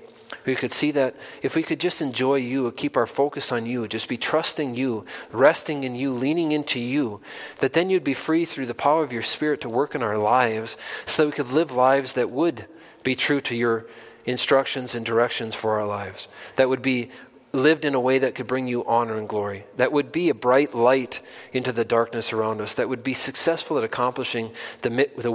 we 0.46 0.56
could 0.56 0.72
see 0.72 0.92
that 0.92 1.16
if 1.42 1.56
we 1.56 1.64
could 1.64 1.80
just 1.80 2.02
enjoy 2.02 2.36
you, 2.36 2.72
keep 2.72 2.98
our 2.98 3.08
focus 3.08 3.52
on 3.52 3.66
you, 3.66 3.88
just 3.88 4.08
be 4.08 4.18
trusting 4.18 4.76
you, 4.76 5.06
resting 5.32 5.84
in 5.84 5.96
you, 5.96 6.12
leaning 6.12 6.52
into 6.52 6.80
you, 6.80 7.22
that 7.60 7.74
then 7.74 7.90
you'd 7.90 8.04
be 8.04 8.14
free 8.14 8.46
through 8.46 8.66
the 8.66 8.74
power 8.74 9.04
of 9.04 9.14
your 9.14 9.22
Spirit 9.22 9.62
to 9.62 9.70
work 9.70 9.96
in 9.96 10.04
our 10.04 10.18
lives 10.18 10.78
so 11.06 11.24
that 11.24 11.28
we 11.28 11.36
could 11.36 11.52
live 11.52 11.72
lives 11.72 12.14
that 12.14 12.30
would 12.30 12.66
be 13.04 13.16
true 13.16 13.42
to 13.42 13.56
your 13.56 13.86
instructions 14.26 14.94
and 14.94 15.06
directions 15.06 15.56
for 15.56 15.80
our 15.80 15.86
lives, 15.86 16.28
that 16.58 16.68
would 16.68 16.82
be 16.82 17.10
lived 17.54 17.86
in 17.86 17.96
a 17.96 18.00
way 18.00 18.20
that 18.20 18.36
could 18.36 18.48
bring 18.48 18.68
you 18.68 18.86
honor 18.86 19.18
and 19.18 19.30
glory, 19.30 19.66
that 19.78 19.92
would 19.92 20.12
be 20.12 20.30
a 20.30 20.34
bright 20.34 20.76
light 20.76 21.22
into 21.54 21.72
the 21.72 21.86
darkness 21.86 22.34
around 22.34 22.60
us, 22.62 22.74
that 22.74 22.90
would 22.90 23.04
be 23.04 23.14
successful 23.14 23.78
at 23.78 23.84
accomplishing 23.84 24.52
the, 24.82 25.10
the 25.16 25.24